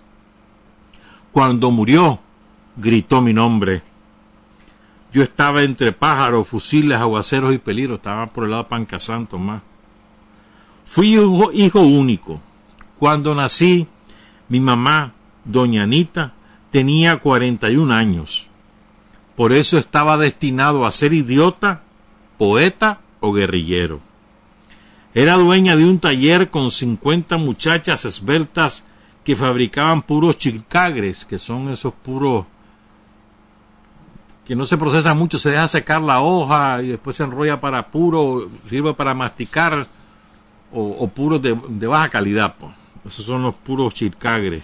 Cuando 1.31 1.69
murió, 1.69 2.19
gritó 2.77 3.21
mi 3.21 3.33
nombre. 3.33 3.81
Yo 5.11 5.21
estaba 5.21 5.63
entre 5.63 5.91
pájaros, 5.91 6.47
fusiles, 6.47 6.97
aguaceros 6.97 7.53
y 7.53 7.57
peligros, 7.57 7.97
estaba 7.97 8.27
por 8.27 8.45
el 8.45 8.51
lado 8.51 8.63
de 8.63 8.69
Pancasán, 8.69 9.27
Tomás. 9.27 9.61
Fui 10.85 11.15
hijo 11.53 11.81
único. 11.81 12.39
Cuando 12.97 13.35
nací, 13.35 13.87
mi 14.53 14.59
mamá, 14.59 15.13
doña 15.45 15.81
Anita, 15.81 16.33
tenía 16.69 17.17
41 17.17 17.91
años. 17.91 18.49
Por 19.35 19.51
eso 19.51 19.79
estaba 19.79 20.15
destinado 20.15 20.85
a 20.85 20.91
ser 20.91 21.11
idiota, 21.11 21.81
poeta 22.37 22.99
o 23.19 23.33
guerrillero. 23.33 23.99
Era 25.15 25.37
dueña 25.37 25.75
de 25.75 25.85
un 25.85 25.97
taller 25.97 26.51
con 26.51 26.69
50 26.69 27.37
muchachas 27.37 28.05
esbeltas 28.05 28.83
que 29.23 29.35
fabricaban 29.35 30.03
puros 30.03 30.37
chilcagres, 30.37 31.25
que 31.25 31.39
son 31.39 31.69
esos 31.69 31.91
puros 31.91 32.45
que 34.45 34.55
no 34.55 34.67
se 34.67 34.77
procesa 34.77 35.15
mucho, 35.15 35.39
se 35.39 35.49
deja 35.49 35.67
secar 35.67 35.99
la 35.99 36.21
hoja 36.21 36.83
y 36.83 36.89
después 36.89 37.15
se 37.15 37.23
enrolla 37.23 37.59
para 37.59 37.87
puro, 37.87 38.51
sirve 38.69 38.93
para 38.93 39.15
masticar 39.15 39.87
o, 40.71 41.07
puros 41.07 41.41
de, 41.41 41.87
baja 41.87 42.09
calidad. 42.09 42.53
Pues. 42.59 42.82
Esos 43.05 43.25
son 43.25 43.43
los 43.43 43.55
puros 43.55 43.93
chilcagres. 43.93 44.63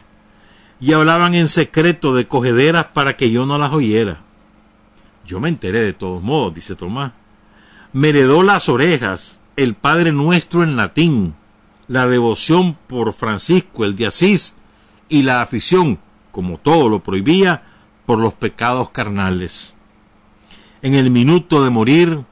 Y 0.79 0.93
hablaban 0.93 1.33
en 1.33 1.47
secreto 1.47 2.15
de 2.15 2.27
cogederas 2.27 2.85
para 2.85 3.17
que 3.17 3.31
yo 3.31 3.45
no 3.45 3.57
las 3.57 3.73
oyera. 3.73 4.21
Yo 5.25 5.39
me 5.39 5.49
enteré 5.49 5.81
de 5.81 5.93
todos 5.93 6.23
modos, 6.23 6.55
dice 6.55 6.75
Tomás. 6.75 7.11
Me 7.91 8.09
heredó 8.09 8.43
las 8.43 8.69
orejas, 8.69 9.39
el 9.57 9.73
Padre 9.73 10.11
Nuestro 10.11 10.63
en 10.63 10.75
latín, 10.75 11.35
la 11.87 12.07
devoción 12.07 12.77
por 12.87 13.13
Francisco 13.13 13.83
el 13.83 13.95
de 13.95 14.07
Asís 14.07 14.55
y 15.09 15.23
la 15.23 15.41
afición, 15.41 15.99
como 16.31 16.57
todo 16.57 16.87
lo 16.87 16.99
prohibía, 16.99 17.63
por 18.05 18.19
los 18.19 18.33
pecados 18.33 18.91
carnales. 18.91 19.73
En 20.81 20.93
el 20.93 21.11
minuto 21.11 21.63
de 21.63 21.69
morir 21.71 22.23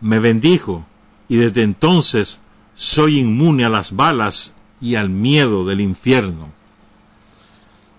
me 0.00 0.18
bendijo 0.18 0.86
y 1.28 1.36
desde 1.36 1.62
entonces 1.62 2.40
soy 2.74 3.18
inmune 3.18 3.64
a 3.64 3.68
las 3.68 3.96
balas 3.96 4.54
y 4.80 4.94
al 4.94 5.10
miedo 5.10 5.64
del 5.66 5.80
infierno. 5.80 6.48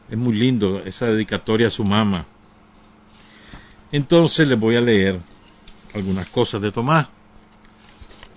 Es 0.09 0.17
muy 0.17 0.33
lindo 0.33 0.81
esa 0.83 1.05
dedicatoria 1.07 1.67
a 1.67 1.71
su 1.71 1.85
mamá. 1.85 2.25
Entonces 3.91 4.47
les 4.47 4.59
voy 4.59 4.75
a 4.75 4.81
leer 4.81 5.19
algunas 5.93 6.27
cosas 6.29 6.61
de 6.61 6.71
Tomás. 6.71 7.07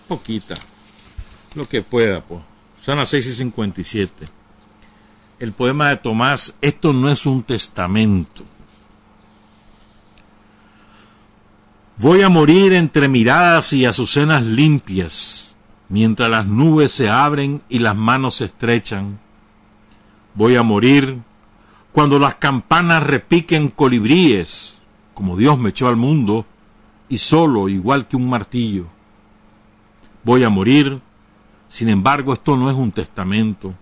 Poquita. 0.06 0.54
Lo 1.54 1.68
que 1.68 1.82
pueda, 1.82 2.20
pues. 2.20 2.40
Son 2.84 2.98
las 2.98 3.08
6 3.08 3.26
y 3.26 3.32
57. 3.32 4.28
El 5.38 5.52
poema 5.52 5.88
de 5.88 5.96
Tomás, 5.96 6.54
esto 6.60 6.92
no 6.92 7.10
es 7.10 7.26
un 7.26 7.42
testamento. 7.42 8.44
Voy 11.96 12.22
a 12.22 12.28
morir 12.28 12.72
entre 12.72 13.08
miradas 13.08 13.72
y 13.72 13.84
azucenas 13.84 14.44
limpias 14.44 15.53
mientras 15.88 16.30
las 16.30 16.46
nubes 16.46 16.92
se 16.92 17.08
abren 17.08 17.62
y 17.68 17.78
las 17.78 17.96
manos 17.96 18.36
se 18.36 18.46
estrechan. 18.46 19.18
Voy 20.34 20.56
a 20.56 20.62
morir 20.62 21.18
cuando 21.92 22.18
las 22.18 22.36
campanas 22.36 23.04
repiquen 23.04 23.68
colibríes, 23.68 24.80
como 25.14 25.36
Dios 25.36 25.58
me 25.58 25.70
echó 25.70 25.88
al 25.88 25.96
mundo, 25.96 26.44
y 27.08 27.18
solo 27.18 27.68
igual 27.68 28.08
que 28.08 28.16
un 28.16 28.28
martillo. 28.28 28.86
Voy 30.24 30.42
a 30.42 30.48
morir, 30.48 31.00
sin 31.68 31.88
embargo 31.88 32.32
esto 32.32 32.56
no 32.56 32.70
es 32.70 32.76
un 32.76 32.90
testamento. 32.90 33.74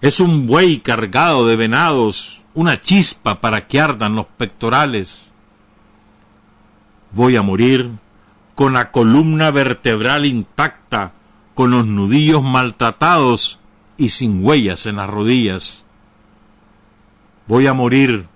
Es 0.00 0.20
un 0.20 0.46
buey 0.46 0.80
cargado 0.80 1.46
de 1.46 1.56
venados, 1.56 2.42
una 2.52 2.80
chispa 2.80 3.40
para 3.40 3.66
que 3.66 3.80
ardan 3.80 4.16
los 4.16 4.26
pectorales. 4.26 5.22
Voy 7.12 7.36
a 7.36 7.42
morir 7.42 7.90
con 8.54 8.74
la 8.74 8.90
columna 8.90 9.50
vertebral 9.50 10.26
intacta, 10.26 11.12
con 11.54 11.70
los 11.70 11.86
nudillos 11.86 12.42
maltratados 12.42 13.58
y 13.96 14.10
sin 14.10 14.44
huellas 14.44 14.86
en 14.86 14.96
las 14.96 15.10
rodillas. 15.10 15.84
Voy 17.46 17.66
a 17.66 17.74
morir. 17.74 18.26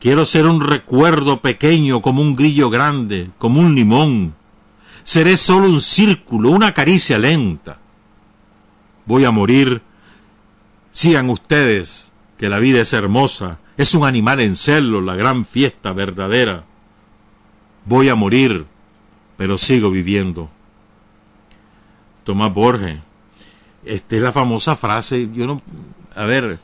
Quiero 0.00 0.24
ser 0.24 0.46
un 0.46 0.60
recuerdo 0.62 1.42
pequeño 1.42 2.00
como 2.00 2.22
un 2.22 2.34
grillo 2.34 2.70
grande, 2.70 3.30
como 3.38 3.60
un 3.60 3.74
limón. 3.74 4.34
Seré 5.02 5.36
solo 5.36 5.68
un 5.68 5.80
círculo, 5.80 6.50
una 6.50 6.72
caricia 6.72 7.18
lenta. 7.18 7.78
Voy 9.04 9.24
a 9.24 9.30
morir. 9.30 9.82
Sigan 10.92 11.28
ustedes 11.30 12.10
que 12.38 12.48
la 12.48 12.58
vida 12.58 12.80
es 12.80 12.92
hermosa, 12.94 13.58
es 13.76 13.94
un 13.94 14.06
animal 14.06 14.40
en 14.40 14.56
celo, 14.56 15.00
la 15.00 15.14
gran 15.14 15.44
fiesta 15.44 15.92
verdadera. 15.92 16.64
Voy 17.84 18.08
a 18.08 18.14
morir 18.14 18.66
pero 19.40 19.56
sigo 19.56 19.90
viviendo. 19.90 20.50
Tomás 22.24 22.52
Borges. 22.52 22.98
Esta 23.86 24.16
es 24.16 24.20
la 24.20 24.32
famosa 24.32 24.76
frase, 24.76 25.30
yo 25.32 25.46
no, 25.46 25.62
a 26.14 26.24
ver, 26.24 26.58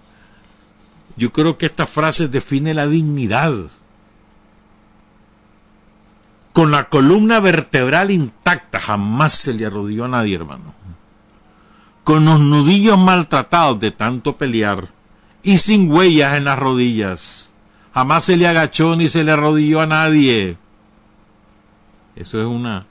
yo 1.16 1.32
creo 1.32 1.56
que 1.56 1.64
esta 1.64 1.86
frase 1.86 2.28
define 2.28 2.74
la 2.74 2.86
dignidad. 2.86 3.54
con 6.52 6.70
la 6.70 6.90
columna 6.90 7.40
vertebral 7.40 8.10
intacta, 8.10 8.78
jamás 8.78 9.32
se 9.32 9.54
le 9.54 9.64
arrodilló 9.64 10.04
a 10.04 10.08
nadie, 10.08 10.34
hermano. 10.34 10.74
Con 12.04 12.26
los 12.26 12.40
nudillos 12.40 12.98
maltratados 12.98 13.80
de 13.80 13.90
tanto 13.90 14.36
pelear 14.36 14.88
y 15.42 15.56
sin 15.56 15.90
huellas 15.90 16.36
en 16.36 16.44
las 16.44 16.58
rodillas. 16.58 17.50
Jamás 17.94 18.24
se 18.24 18.36
le 18.36 18.46
agachó 18.46 18.96
ni 18.96 19.08
se 19.08 19.24
le 19.24 19.32
arrodilló 19.32 19.80
a 19.80 19.86
nadie. 19.86 20.58
Eso 22.16 22.40
es 22.40 22.46
una, 22.46 22.86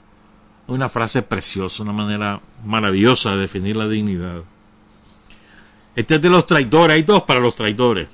una 0.68 0.88
frase 0.88 1.22
preciosa, 1.22 1.82
una 1.82 1.92
manera 1.92 2.40
maravillosa 2.64 3.34
de 3.34 3.42
definir 3.42 3.76
la 3.76 3.88
dignidad. 3.88 4.42
Este 5.96 6.14
es 6.14 6.22
de 6.22 6.30
los 6.30 6.46
traidores, 6.46 6.94
hay 6.94 7.02
dos 7.02 7.22
para 7.22 7.40
los 7.40 7.56
traidores. 7.56 8.08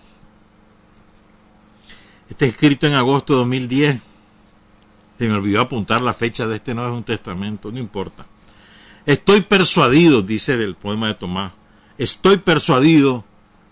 Este 2.31 2.47
es 2.47 2.53
escrito 2.53 2.87
en 2.87 2.95
agosto 2.95 3.35
de 3.35 3.39
2010. 3.41 4.01
Se 5.19 5.29
me 5.29 5.35
olvidó 5.35 5.61
apuntar 5.61 6.01
la 6.01 6.15
fecha 6.15 6.47
de 6.47 6.57
este, 6.57 6.75
no 6.75 6.87
es 6.87 6.93
un 6.93 7.05
testamento, 7.05 7.71
no 7.71 7.79
importa. 7.79 8.27
Estoy 9.05 9.43
persuadido, 9.43 10.23
dice 10.23 10.55
el 10.55 10.75
poema 10.75 11.09
de 11.09 11.15
Tomás, 11.15 11.53
estoy 11.99 12.39
persuadido 12.39 13.25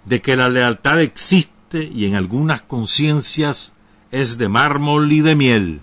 de 0.04 0.20
que 0.20 0.36
la 0.36 0.48
lealtad 0.48 1.00
existe 1.00 1.84
y 1.84 2.06
en 2.06 2.16
algunas 2.16 2.62
conciencias 2.62 3.72
es 4.10 4.38
de 4.38 4.48
mármol 4.48 5.10
y 5.12 5.20
de 5.20 5.36
miel. 5.36 5.80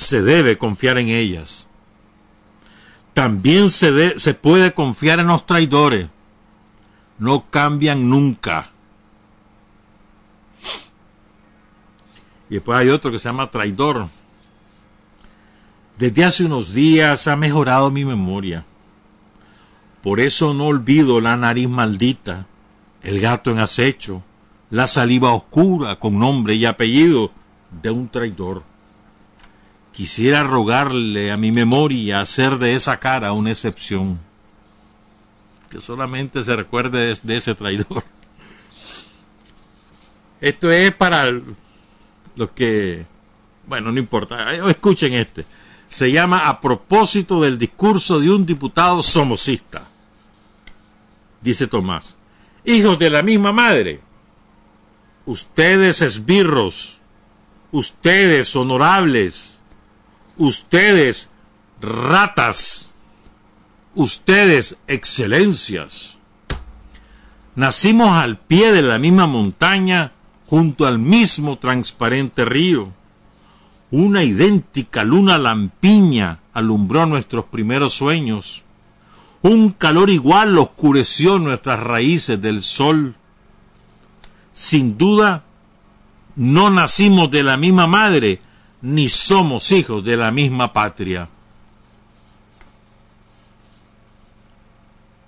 Se 0.00 0.22
debe 0.22 0.56
confiar 0.56 0.96
en 0.96 1.10
ellas. 1.10 1.66
También 3.12 3.68
se, 3.68 4.18
se 4.18 4.32
puede 4.32 4.72
confiar 4.72 5.20
en 5.20 5.26
los 5.26 5.44
traidores. 5.44 6.08
No 7.18 7.50
cambian 7.50 8.08
nunca. 8.08 8.70
Y 12.48 12.54
después 12.54 12.78
hay 12.78 12.88
otro 12.88 13.10
que 13.10 13.18
se 13.18 13.28
llama 13.28 13.50
Traidor. 13.50 14.08
Desde 15.98 16.24
hace 16.24 16.46
unos 16.46 16.72
días 16.72 17.28
ha 17.28 17.36
mejorado 17.36 17.90
mi 17.90 18.06
memoria. 18.06 18.64
Por 20.02 20.18
eso 20.18 20.54
no 20.54 20.68
olvido 20.68 21.20
la 21.20 21.36
nariz 21.36 21.68
maldita, 21.68 22.46
el 23.02 23.20
gato 23.20 23.50
en 23.50 23.58
acecho, 23.58 24.22
la 24.70 24.88
saliva 24.88 25.34
oscura 25.34 25.96
con 25.96 26.18
nombre 26.18 26.54
y 26.54 26.64
apellido 26.64 27.32
de 27.82 27.90
un 27.90 28.08
traidor. 28.08 28.69
Quisiera 29.92 30.42
rogarle 30.42 31.32
a 31.32 31.36
mi 31.36 31.52
memoria 31.52 32.20
hacer 32.20 32.58
de 32.58 32.74
esa 32.74 32.98
cara 32.98 33.32
una 33.32 33.50
excepción, 33.50 34.18
que 35.68 35.80
solamente 35.80 36.42
se 36.42 36.56
recuerde 36.56 37.14
de 37.22 37.36
ese 37.36 37.54
traidor. 37.54 38.04
Esto 40.40 40.70
es 40.70 40.94
para 40.94 41.30
los 42.34 42.50
que, 42.52 43.04
bueno, 43.66 43.92
no 43.92 43.98
importa, 43.98 44.52
escuchen 44.70 45.14
este. 45.14 45.44
Se 45.86 46.10
llama 46.10 46.48
A 46.48 46.60
propósito 46.60 47.42
del 47.42 47.58
discurso 47.58 48.20
de 48.20 48.30
un 48.30 48.46
diputado 48.46 49.02
somocista. 49.02 49.86
Dice 51.40 51.66
Tomás, 51.66 52.16
hijos 52.64 52.98
de 52.98 53.10
la 53.10 53.22
misma 53.22 53.52
madre, 53.52 54.00
ustedes 55.26 56.00
esbirros, 56.02 57.00
ustedes 57.70 58.54
honorables, 58.56 59.59
ustedes 60.40 61.30
ratas, 61.82 62.90
ustedes 63.94 64.78
excelencias. 64.88 66.18
Nacimos 67.54 68.10
al 68.12 68.38
pie 68.38 68.72
de 68.72 68.80
la 68.80 68.98
misma 68.98 69.26
montaña 69.26 70.12
junto 70.48 70.86
al 70.86 70.98
mismo 70.98 71.58
transparente 71.58 72.46
río. 72.46 72.88
Una 73.90 74.24
idéntica 74.24 75.04
luna 75.04 75.36
lampiña 75.36 76.38
alumbró 76.54 77.04
nuestros 77.04 77.44
primeros 77.44 77.92
sueños. 77.92 78.64
Un 79.42 79.70
calor 79.72 80.08
igual 80.08 80.56
oscureció 80.56 81.38
nuestras 81.38 81.80
raíces 81.80 82.40
del 82.40 82.62
sol. 82.62 83.14
Sin 84.54 84.96
duda, 84.96 85.44
no 86.34 86.70
nacimos 86.70 87.30
de 87.30 87.42
la 87.42 87.58
misma 87.58 87.86
madre, 87.86 88.40
ni 88.82 89.08
somos 89.08 89.70
hijos 89.72 90.04
de 90.04 90.16
la 90.16 90.30
misma 90.30 90.72
patria. 90.72 91.28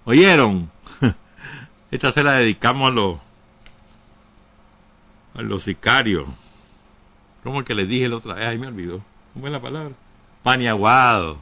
¿Oyeron? 0.04 0.70
Esta 1.90 2.12
se 2.12 2.22
la 2.22 2.32
dedicamos 2.32 2.90
a 2.90 2.94
los 2.94 3.18
a 5.34 5.42
los 5.42 5.62
sicarios. 5.62 6.26
¿Cómo 7.42 7.64
que 7.64 7.74
les 7.74 7.88
dije 7.88 8.08
la 8.08 8.16
otra 8.16 8.34
vez? 8.34 8.46
Ay, 8.46 8.58
me 8.58 8.66
olvidó. 8.66 9.02
¿Cómo 9.32 9.46
es 9.46 9.52
la 9.52 9.60
palabra? 9.60 9.92
Paniaguado. 10.42 11.38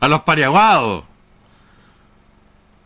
A 0.00 0.08
los 0.08 0.22
paniaguados. 0.22 1.04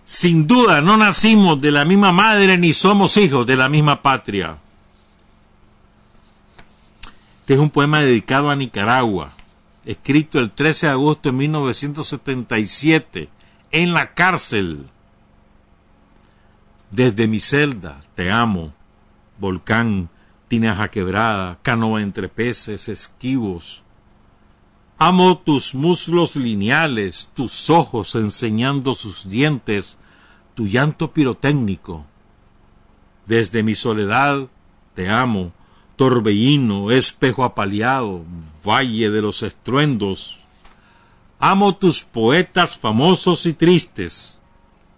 Sin 0.06 0.46
duda, 0.46 0.80
no 0.80 0.96
nacimos 0.96 1.60
de 1.60 1.70
la 1.70 1.84
misma 1.84 2.12
madre 2.12 2.58
ni 2.58 2.72
somos 2.72 3.16
hijos 3.16 3.46
de 3.46 3.56
la 3.56 3.68
misma 3.68 4.02
patria. 4.02 4.58
Es 7.50 7.58
un 7.58 7.68
poema 7.68 8.00
dedicado 8.00 8.48
a 8.48 8.54
Nicaragua, 8.54 9.32
escrito 9.84 10.38
el 10.38 10.52
13 10.52 10.86
de 10.86 10.92
agosto 10.92 11.30
de 11.30 11.36
1977, 11.36 13.28
en 13.72 13.92
la 13.92 14.14
cárcel. 14.14 14.86
Desde 16.92 17.26
mi 17.26 17.40
celda, 17.40 17.98
te 18.14 18.30
amo, 18.30 18.72
volcán, 19.40 20.10
tinaja 20.46 20.92
quebrada, 20.92 21.58
canoa 21.62 22.02
entre 22.02 22.28
peces, 22.28 22.88
esquivos. 22.88 23.82
Amo 24.96 25.36
tus 25.36 25.74
muslos 25.74 26.36
lineales, 26.36 27.32
tus 27.34 27.68
ojos 27.68 28.14
enseñando 28.14 28.94
sus 28.94 29.28
dientes, 29.28 29.98
tu 30.54 30.68
llanto 30.68 31.10
pirotécnico. 31.12 32.06
Desde 33.26 33.64
mi 33.64 33.74
soledad 33.74 34.46
te 34.94 35.10
amo, 35.10 35.52
torbellino, 36.00 36.90
espejo 36.90 37.44
apaleado, 37.44 38.24
valle 38.64 39.10
de 39.10 39.20
los 39.20 39.42
estruendos. 39.42 40.38
Amo 41.38 41.76
tus 41.76 42.04
poetas 42.04 42.78
famosos 42.78 43.44
y 43.44 43.52
tristes, 43.52 44.38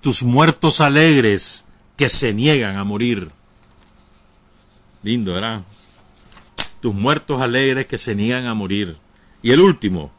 tus 0.01 0.23
muertos 0.23 0.81
alegres 0.81 1.67
que 1.97 2.09
se 2.09 2.33
niegan 2.33 2.77
a 2.77 2.85
morir. 2.85 3.33
Lindo, 5.03 5.33
¿verdad? 5.33 5.63
Tus 6.81 6.95
muertos 6.95 7.43
alegres 7.43 7.89
que 7.89 7.99
se 7.99 8.15
niegan 8.15 8.47
a 8.47 8.55
morir. 8.55 8.97
Y 9.43 9.51
el 9.51 9.59
último, 9.59 10.13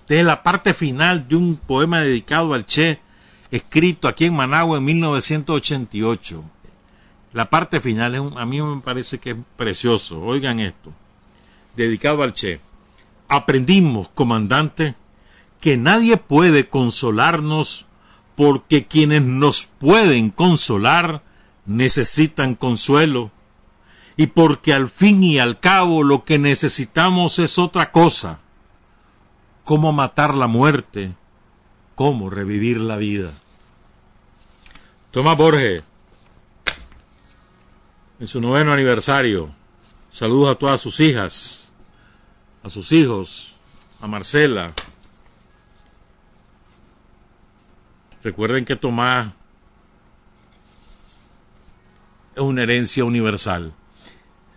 esta 0.00 0.14
es 0.14 0.24
la 0.24 0.42
parte 0.42 0.72
final 0.72 1.28
de 1.28 1.36
un 1.36 1.56
poema 1.56 2.00
dedicado 2.00 2.54
al 2.54 2.64
Che, 2.64 2.98
escrito 3.50 4.08
aquí 4.08 4.24
en 4.24 4.36
Managua 4.36 4.78
en 4.78 4.86
1988. 4.86 6.42
La 7.32 7.48
parte 7.48 7.80
final 7.80 8.14
es 8.14 8.22
a 8.36 8.44
mí 8.44 8.60
me 8.60 8.80
parece 8.80 9.18
que 9.18 9.30
es 9.30 9.36
precioso. 9.56 10.20
Oigan 10.20 10.58
esto. 10.60 10.92
Dedicado 11.76 12.22
al 12.22 12.32
Che. 12.32 12.60
Aprendimos, 13.28 14.08
comandante, 14.08 14.96
que 15.60 15.76
nadie 15.76 16.16
puede 16.16 16.68
consolarnos 16.68 17.86
porque 18.34 18.86
quienes 18.86 19.22
nos 19.22 19.66
pueden 19.66 20.30
consolar 20.30 21.22
necesitan 21.66 22.54
consuelo 22.54 23.30
y 24.16 24.26
porque 24.28 24.72
al 24.72 24.88
fin 24.88 25.22
y 25.22 25.38
al 25.38 25.60
cabo 25.60 26.02
lo 26.02 26.24
que 26.24 26.38
necesitamos 26.38 27.38
es 27.38 27.58
otra 27.58 27.92
cosa. 27.92 28.40
Cómo 29.64 29.92
matar 29.92 30.34
la 30.34 30.46
muerte, 30.46 31.14
cómo 31.94 32.28
revivir 32.28 32.80
la 32.80 32.96
vida. 32.96 33.30
Tomás 35.10 35.36
Borges, 35.36 35.84
en 38.20 38.26
su 38.26 38.38
noveno 38.38 38.72
aniversario, 38.72 39.50
saludos 40.12 40.54
a 40.54 40.58
todas 40.58 40.78
sus 40.78 41.00
hijas, 41.00 41.72
a 42.62 42.68
sus 42.68 42.92
hijos, 42.92 43.56
a 43.98 44.06
Marcela. 44.06 44.74
Recuerden 48.22 48.66
que 48.66 48.76
Tomás 48.76 49.32
es 52.36 52.42
una 52.42 52.62
herencia 52.62 53.06
universal. 53.06 53.72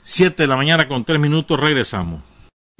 Siete 0.01 0.43
de 0.43 0.47
la 0.47 0.57
mañana 0.57 0.89
con 0.89 1.05
tres 1.05 1.21
minutos 1.21 1.57
regresamos. 1.57 2.21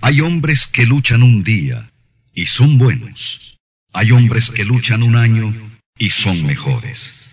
Hay 0.02 0.19
hombres 0.19 0.67
que 0.67 0.86
luchan 0.86 1.24
un 1.24 1.46
día 1.46 1.89
y 2.34 2.48
son 2.48 2.78
buenos. 2.78 3.58
Hay 3.93 4.12
hombres 4.12 4.52
que 4.52 4.65
luchan 4.65 5.04
un 5.04 5.15
año 5.15 5.54
y 5.98 6.10
son 6.10 6.46
mejores. 6.46 7.30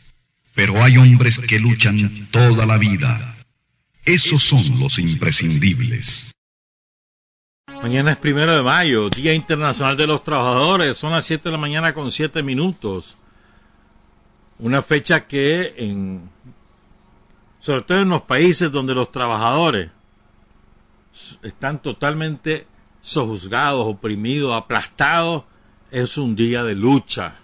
Pero 0.55 0.85
hay 0.85 0.99
hombres 0.99 1.41
que 1.41 1.59
luchan 1.59 2.29
toda 2.31 2.65
la 2.65 2.79
vida. 2.79 3.40
Esos 4.05 4.43
son 4.43 4.81
los 4.81 4.99
imprescindibles. 4.99 6.33
Mañana 7.83 8.13
es 8.13 8.17
primero 8.17 8.57
de 8.57 8.63
mayo, 8.63 9.09
Día 9.09 9.33
Internacional 9.35 9.97
de 9.97 10.07
los 10.07 10.25
Trabajadores. 10.25 10.97
Son 10.97 11.13
las 11.13 11.25
siete 11.25 11.45
de 11.45 11.53
la 11.53 11.59
mañana 11.59 11.93
con 11.93 12.11
siete 12.13 12.43
minutos. 12.43 13.17
Una 14.59 14.83
fecha 14.83 15.27
que 15.27 15.75
en 15.79 16.29
sobre 17.61 17.83
todo 17.83 18.01
en 18.01 18.09
los 18.09 18.23
países 18.23 18.73
donde 18.73 18.95
los 18.95 19.13
trabajadores 19.13 19.91
están 21.43 21.81
totalmente 21.81 22.67
sojuzgados, 23.03 23.87
oprimidos, 23.87 24.55
aplastados, 24.55 25.45
es 25.91 26.17
un 26.17 26.35
día 26.37 26.65
de 26.65 26.75
lucha 26.75 27.37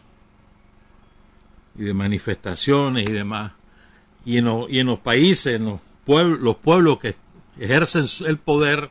y 1.78 1.84
de 1.84 1.94
manifestaciones 1.94 3.08
y 3.08 3.12
demás. 3.12 3.52
Y 4.24 4.38
en 4.38 4.46
los, 4.46 4.70
y 4.70 4.80
en 4.80 4.86
los 4.86 5.00
países, 5.00 5.56
en 5.56 5.80
los 6.06 6.56
pueblos 6.56 6.98
que 6.98 7.16
ejercen 7.58 8.06
el 8.26 8.38
poder, 8.38 8.90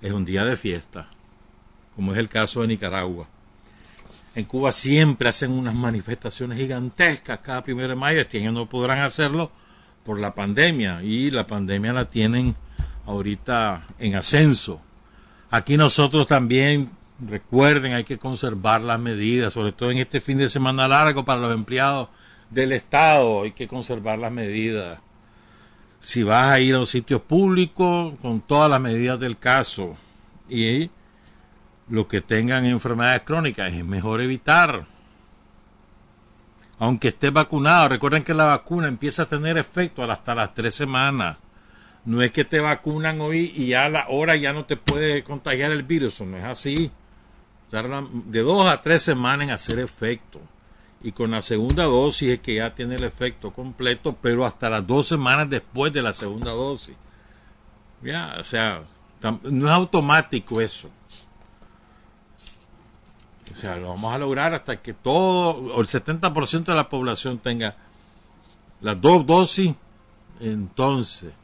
es 0.00 0.12
un 0.12 0.24
día 0.24 0.44
de 0.44 0.56
fiesta, 0.56 1.08
como 1.94 2.12
es 2.12 2.18
el 2.18 2.28
caso 2.28 2.62
de 2.62 2.68
Nicaragua. 2.68 3.26
En 4.34 4.44
Cuba 4.44 4.72
siempre 4.72 5.28
hacen 5.28 5.52
unas 5.52 5.74
manifestaciones 5.74 6.58
gigantescas 6.58 7.38
cada 7.40 7.62
primero 7.62 7.88
de 7.88 7.94
mayo, 7.94 8.20
este 8.20 8.38
año 8.38 8.52
no 8.52 8.68
podrán 8.68 9.00
hacerlo 9.00 9.50
por 10.04 10.18
la 10.20 10.34
pandemia 10.34 11.02
y 11.02 11.30
la 11.30 11.46
pandemia 11.46 11.92
la 11.92 12.06
tienen 12.06 12.54
ahorita 13.06 13.86
en 13.98 14.16
ascenso. 14.16 14.80
Aquí 15.50 15.76
nosotros 15.76 16.26
también, 16.26 16.90
recuerden, 17.20 17.92
hay 17.92 18.04
que 18.04 18.18
conservar 18.18 18.80
las 18.80 18.98
medidas, 18.98 19.52
sobre 19.52 19.72
todo 19.72 19.90
en 19.90 19.98
este 19.98 20.20
fin 20.20 20.38
de 20.38 20.48
semana 20.48 20.88
largo 20.88 21.24
para 21.24 21.40
los 21.40 21.54
empleados 21.54 22.08
del 22.50 22.72
Estado, 22.72 23.42
hay 23.42 23.52
que 23.52 23.68
conservar 23.68 24.18
las 24.18 24.32
medidas. 24.32 24.98
Si 26.04 26.22
vas 26.22 26.52
a 26.52 26.60
ir 26.60 26.74
a 26.74 26.80
un 26.80 26.86
sitio 26.86 27.22
público, 27.22 28.14
con 28.20 28.42
todas 28.42 28.70
las 28.70 28.78
medidas 28.78 29.18
del 29.18 29.38
caso. 29.38 29.96
Y 30.50 30.90
los 31.88 32.06
que 32.08 32.20
tengan 32.20 32.66
enfermedades 32.66 33.22
crónicas, 33.22 33.72
es 33.72 33.84
mejor 33.86 34.20
evitar. 34.20 34.84
Aunque 36.78 37.08
esté 37.08 37.30
vacunado, 37.30 37.88
recuerden 37.88 38.22
que 38.22 38.34
la 38.34 38.44
vacuna 38.44 38.86
empieza 38.86 39.22
a 39.22 39.26
tener 39.26 39.56
efecto 39.56 40.02
hasta 40.02 40.34
las 40.34 40.52
tres 40.52 40.74
semanas. 40.74 41.38
No 42.04 42.20
es 42.20 42.32
que 42.32 42.44
te 42.44 42.60
vacunan 42.60 43.22
hoy 43.22 43.54
y 43.56 43.68
ya 43.68 43.86
a 43.86 43.88
la 43.88 44.08
hora 44.08 44.36
ya 44.36 44.52
no 44.52 44.66
te 44.66 44.76
puede 44.76 45.24
contagiar 45.24 45.72
el 45.72 45.84
virus, 45.84 46.20
no 46.20 46.36
es 46.36 46.44
así. 46.44 46.90
De 48.26 48.40
dos 48.40 48.66
a 48.66 48.82
tres 48.82 49.00
semanas 49.00 49.44
en 49.44 49.52
hacer 49.52 49.78
efecto. 49.78 50.38
Y 51.04 51.12
con 51.12 51.32
la 51.32 51.42
segunda 51.42 51.84
dosis 51.84 52.30
es 52.30 52.40
que 52.40 52.54
ya 52.54 52.74
tiene 52.74 52.94
el 52.94 53.04
efecto 53.04 53.50
completo, 53.50 54.16
pero 54.22 54.46
hasta 54.46 54.70
las 54.70 54.86
dos 54.86 55.06
semanas 55.06 55.50
después 55.50 55.92
de 55.92 56.00
la 56.00 56.14
segunda 56.14 56.50
dosis. 56.52 56.96
Ya, 58.02 58.36
o 58.40 58.42
sea, 58.42 58.82
no 59.42 59.66
es 59.66 59.72
automático 59.72 60.62
eso. 60.62 60.88
O 63.52 63.54
sea, 63.54 63.76
lo 63.76 63.90
vamos 63.90 64.14
a 64.14 64.18
lograr 64.18 64.54
hasta 64.54 64.80
que 64.80 64.94
todo, 64.94 65.74
o 65.74 65.80
el 65.82 65.86
70% 65.86 66.64
de 66.64 66.74
la 66.74 66.88
población 66.88 67.36
tenga 67.36 67.76
las 68.80 68.98
dos 68.98 69.26
dosis, 69.26 69.74
entonces 70.40 71.34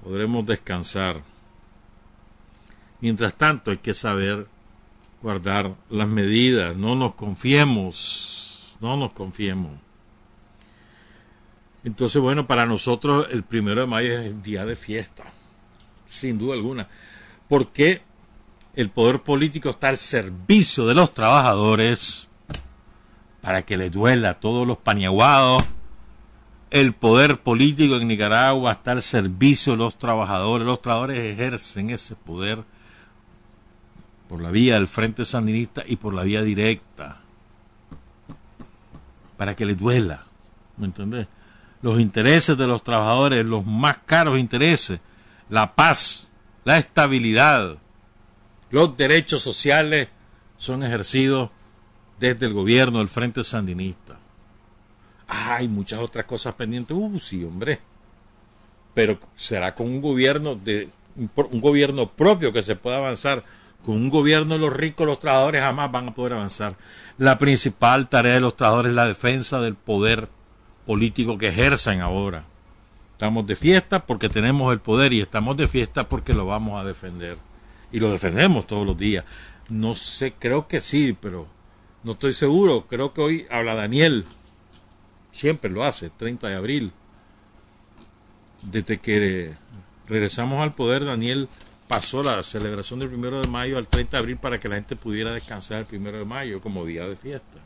podremos 0.00 0.46
descansar. 0.46 1.20
Mientras 3.00 3.34
tanto, 3.34 3.72
hay 3.72 3.78
que 3.78 3.94
saber 3.94 4.46
guardar 5.20 5.74
las 5.90 6.06
medidas, 6.06 6.76
no 6.76 6.94
nos 6.94 7.16
confiemos, 7.16 8.49
no 8.80 8.96
nos 8.96 9.12
confiemos. 9.12 9.72
Entonces, 11.84 12.20
bueno, 12.20 12.46
para 12.46 12.66
nosotros 12.66 13.26
el 13.30 13.42
primero 13.42 13.80
de 13.80 13.86
mayo 13.86 14.18
es 14.18 14.42
día 14.42 14.64
de 14.64 14.76
fiesta, 14.76 15.24
sin 16.06 16.38
duda 16.38 16.54
alguna, 16.54 16.88
porque 17.48 18.02
el 18.74 18.90
poder 18.90 19.20
político 19.20 19.70
está 19.70 19.88
al 19.88 19.96
servicio 19.96 20.86
de 20.86 20.94
los 20.94 21.14
trabajadores 21.14 22.28
para 23.40 23.62
que 23.62 23.76
les 23.76 23.90
duela 23.90 24.30
a 24.30 24.40
todos 24.40 24.66
los 24.66 24.76
paniaguados 24.76 25.62
el 26.70 26.92
poder 26.92 27.40
político 27.40 27.96
en 27.96 28.06
Nicaragua 28.06 28.72
está 28.72 28.92
al 28.92 29.02
servicio 29.02 29.72
de 29.72 29.78
los 29.78 29.98
trabajadores. 29.98 30.66
Los 30.66 30.80
trabajadores 30.80 31.18
ejercen 31.18 31.90
ese 31.90 32.14
poder 32.14 32.62
por 34.28 34.40
la 34.40 34.52
vía 34.52 34.74
del 34.74 34.86
Frente 34.86 35.24
Sandinista 35.24 35.82
y 35.84 35.96
por 35.96 36.14
la 36.14 36.22
vía 36.22 36.42
directa. 36.42 37.20
Para 39.40 39.56
que 39.56 39.64
les 39.64 39.78
duela. 39.78 40.24
¿Me 40.76 40.84
entendés? 40.84 41.26
Los 41.80 41.98
intereses 41.98 42.58
de 42.58 42.66
los 42.66 42.84
trabajadores, 42.84 43.46
los 43.46 43.64
más 43.64 43.96
caros 44.04 44.38
intereses, 44.38 45.00
la 45.48 45.74
paz, 45.74 46.28
la 46.64 46.76
estabilidad, 46.76 47.78
los 48.70 48.96
derechos 48.98 49.40
sociales 49.40 50.08
son 50.58 50.82
ejercidos 50.82 51.48
desde 52.18 52.44
el 52.44 52.52
gobierno 52.52 52.98
del 52.98 53.08
Frente 53.08 53.42
Sandinista 53.42 54.20
hay 55.30 55.68
muchas 55.68 56.00
otras 56.00 56.26
cosas 56.26 56.54
pendientes. 56.54 56.96
Uh, 56.96 57.18
sí, 57.20 57.44
hombre. 57.44 57.78
Pero 58.94 59.18
será 59.36 59.74
con 59.74 59.86
un 59.86 60.00
gobierno 60.00 60.56
de 60.56 60.88
un 61.16 61.60
gobierno 61.60 62.10
propio 62.10 62.52
que 62.52 62.62
se 62.62 62.76
pueda 62.76 62.96
avanzar. 62.96 63.44
Con 63.84 63.94
un 63.94 64.10
gobierno 64.10 64.54
de 64.54 64.60
los 64.60 64.72
ricos, 64.72 65.06
los 65.06 65.20
trabajadores 65.20 65.62
jamás 65.62 65.90
van 65.90 66.08
a 66.08 66.14
poder 66.14 66.34
avanzar. 66.34 66.74
La 67.20 67.36
principal 67.36 68.08
tarea 68.08 68.32
de 68.32 68.40
los 68.40 68.56
trabajadores 68.56 68.92
es 68.92 68.96
la 68.96 69.04
defensa 69.04 69.60
del 69.60 69.74
poder 69.74 70.30
político 70.86 71.36
que 71.36 71.48
ejercen 71.48 72.00
ahora. 72.00 72.46
Estamos 73.12 73.46
de 73.46 73.56
fiesta 73.56 74.06
porque 74.06 74.30
tenemos 74.30 74.72
el 74.72 74.80
poder 74.80 75.12
y 75.12 75.20
estamos 75.20 75.58
de 75.58 75.68
fiesta 75.68 76.08
porque 76.08 76.32
lo 76.32 76.46
vamos 76.46 76.80
a 76.80 76.84
defender. 76.84 77.36
Y 77.92 78.00
lo 78.00 78.10
defendemos 78.10 78.66
todos 78.66 78.86
los 78.86 78.96
días. 78.96 79.26
No 79.68 79.94
sé, 79.94 80.32
creo 80.32 80.66
que 80.66 80.80
sí, 80.80 81.14
pero 81.20 81.46
no 82.04 82.12
estoy 82.12 82.32
seguro. 82.32 82.86
Creo 82.88 83.12
que 83.12 83.20
hoy 83.20 83.46
habla 83.50 83.74
Daniel 83.74 84.24
siempre 85.30 85.70
lo 85.70 85.84
hace, 85.84 86.08
30 86.08 86.48
de 86.48 86.54
abril. 86.54 86.90
Desde 88.62 88.98
que 88.98 89.52
regresamos 90.08 90.62
al 90.62 90.72
poder, 90.72 91.04
Daniel 91.04 91.50
pasó 91.90 92.22
la 92.22 92.40
celebración 92.44 93.00
del 93.00 93.08
primero 93.08 93.40
de 93.40 93.48
mayo 93.48 93.76
al 93.76 93.88
30 93.88 94.16
de 94.16 94.20
abril 94.20 94.36
para 94.36 94.60
que 94.60 94.68
la 94.68 94.76
gente 94.76 94.94
pudiera 94.94 95.32
descansar 95.32 95.80
el 95.80 95.86
primero 95.86 96.18
de 96.18 96.24
mayo 96.24 96.60
como 96.60 96.86
día 96.86 97.04
de 97.04 97.16
fiesta. 97.16 97.58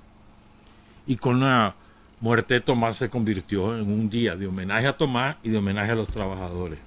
Y 1.06 1.16
con 1.16 1.40
la 1.40 1.74
muerte 2.20 2.54
de 2.54 2.60
Tomás 2.62 2.96
se 2.96 3.10
convirtió 3.10 3.76
en 3.76 3.82
un 3.82 4.08
día 4.08 4.34
de 4.34 4.46
homenaje 4.46 4.86
a 4.86 4.96
Tomás 4.96 5.36
y 5.42 5.50
de 5.50 5.58
homenaje 5.58 5.92
a 5.92 5.94
los 5.94 6.08
trabajadores. 6.08 6.78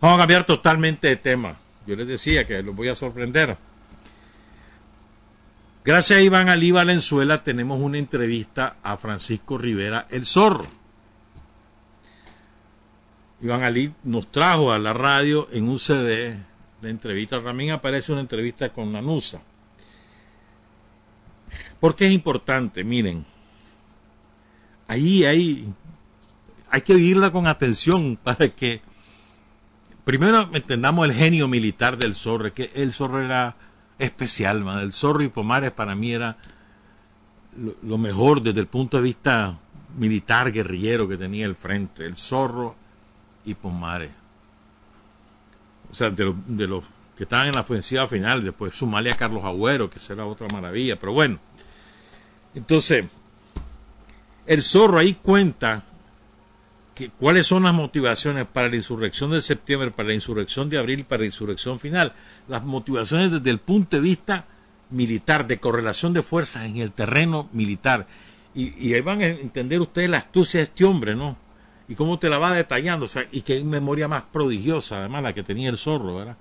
Vamos 0.00 0.16
a 0.16 0.22
cambiar 0.22 0.46
totalmente 0.46 1.08
de 1.08 1.16
tema. 1.16 1.54
Yo 1.86 1.94
les 1.94 2.08
decía 2.08 2.46
que 2.46 2.62
los 2.62 2.74
voy 2.74 2.88
a 2.88 2.94
sorprender. 2.94 3.54
Gracias 5.84 6.18
a 6.18 6.22
Iván 6.22 6.48
Alí 6.48 6.70
Valenzuela 6.70 7.42
tenemos 7.42 7.78
una 7.78 7.98
entrevista 7.98 8.76
a 8.82 8.96
Francisco 8.96 9.58
Rivera 9.58 10.06
el 10.08 10.24
Zorro. 10.24 10.66
Iván 13.46 13.62
Ali 13.62 13.92
nos 14.02 14.26
trajo 14.26 14.72
a 14.72 14.78
la 14.78 14.92
radio 14.92 15.48
en 15.52 15.68
un 15.68 15.78
CD 15.78 16.36
de 16.82 16.90
entrevista. 16.90 17.40
También 17.40 17.70
aparece 17.70 18.10
una 18.10 18.20
entrevista 18.20 18.72
con 18.72 18.92
Nanusa. 18.92 19.40
¿Por 21.78 21.94
qué 21.94 22.06
es 22.06 22.12
importante? 22.12 22.82
Miren, 22.82 23.24
ahí 24.88 25.24
hay, 25.24 25.72
hay 26.70 26.80
que 26.80 26.94
oírla 26.94 27.30
con 27.30 27.46
atención 27.46 28.18
para 28.20 28.48
que 28.48 28.80
primero 30.04 30.50
entendamos 30.52 31.06
el 31.06 31.14
genio 31.14 31.46
militar 31.46 31.96
del 31.98 32.16
zorro, 32.16 32.52
que 32.52 32.72
el 32.74 32.92
zorro 32.92 33.22
era 33.22 33.54
especial, 34.00 34.64
man. 34.64 34.80
El 34.80 34.92
Zorro 34.92 35.22
y 35.22 35.28
Pomares 35.28 35.70
para 35.70 35.94
mí 35.94 36.12
era 36.12 36.36
lo, 37.82 37.96
mejor 37.96 38.42
desde 38.42 38.58
el 38.58 38.66
punto 38.66 38.96
de 38.96 39.04
vista 39.04 39.56
militar, 39.96 40.50
guerrillero 40.50 41.06
que 41.06 41.16
tenía 41.16 41.46
el 41.46 41.54
frente. 41.54 42.04
El 42.04 42.16
Zorro 42.16 42.85
y 43.46 43.54
Pomares. 43.54 44.10
O 45.90 45.94
sea, 45.94 46.10
de, 46.10 46.66
los 46.66 46.84
que 47.16 47.22
estaban 47.22 47.46
en 47.46 47.54
la 47.54 47.62
ofensiva 47.62 48.06
final, 48.06 48.44
después 48.44 48.74
sumarle 48.74 49.10
a 49.10 49.16
Carlos 49.16 49.44
Agüero, 49.44 49.88
que 49.88 49.98
será 49.98 50.26
otra 50.26 50.46
maravilla, 50.52 50.96
pero 50.96 51.12
bueno. 51.12 51.38
Entonces, 52.54 53.06
el 54.46 54.62
zorro 54.62 54.98
ahí 54.98 55.14
cuenta 55.14 55.84
cuáles 57.18 57.46
son 57.46 57.62
las 57.62 57.74
motivaciones 57.74 58.46
para 58.46 58.68
la 58.68 58.76
insurrección 58.76 59.30
de 59.30 59.40
septiembre, 59.40 59.90
para 59.90 60.08
la 60.08 60.14
insurrección 60.14 60.68
de 60.68 60.78
abril, 60.78 61.04
para 61.04 61.20
la 61.20 61.26
insurrección 61.26 61.78
final. 61.78 62.12
Las 62.48 62.64
motivaciones 62.64 63.30
desde 63.30 63.50
el 63.50 63.58
punto 63.58 63.96
de 63.96 64.02
vista 64.02 64.46
militar, 64.90 65.46
de 65.46 65.58
correlación 65.58 66.12
de 66.12 66.22
fuerzas 66.22 66.64
en 66.64 66.78
el 66.78 66.92
terreno 66.92 67.48
militar. 67.52 68.06
Y, 68.54 68.94
ahí 68.94 69.00
van 69.02 69.20
a 69.20 69.26
entender 69.26 69.80
ustedes 69.80 70.08
la 70.08 70.18
astucia 70.18 70.60
de 70.60 70.64
este 70.64 70.84
hombre, 70.84 71.14
¿no? 71.14 71.36
Y 71.88 71.94
cómo 71.94 72.18
te 72.18 72.28
la 72.28 72.38
va 72.38 72.52
detallando, 72.52 73.06
o 73.06 73.08
sea, 73.08 73.26
y 73.30 73.42
qué 73.42 73.62
memoria 73.62 74.08
más 74.08 74.22
prodigiosa, 74.24 74.98
además, 74.98 75.22
la 75.22 75.32
que 75.32 75.42
tenía 75.42 75.70
el 75.70 75.78
zorro, 75.78 76.16
¿verdad? 76.16 76.36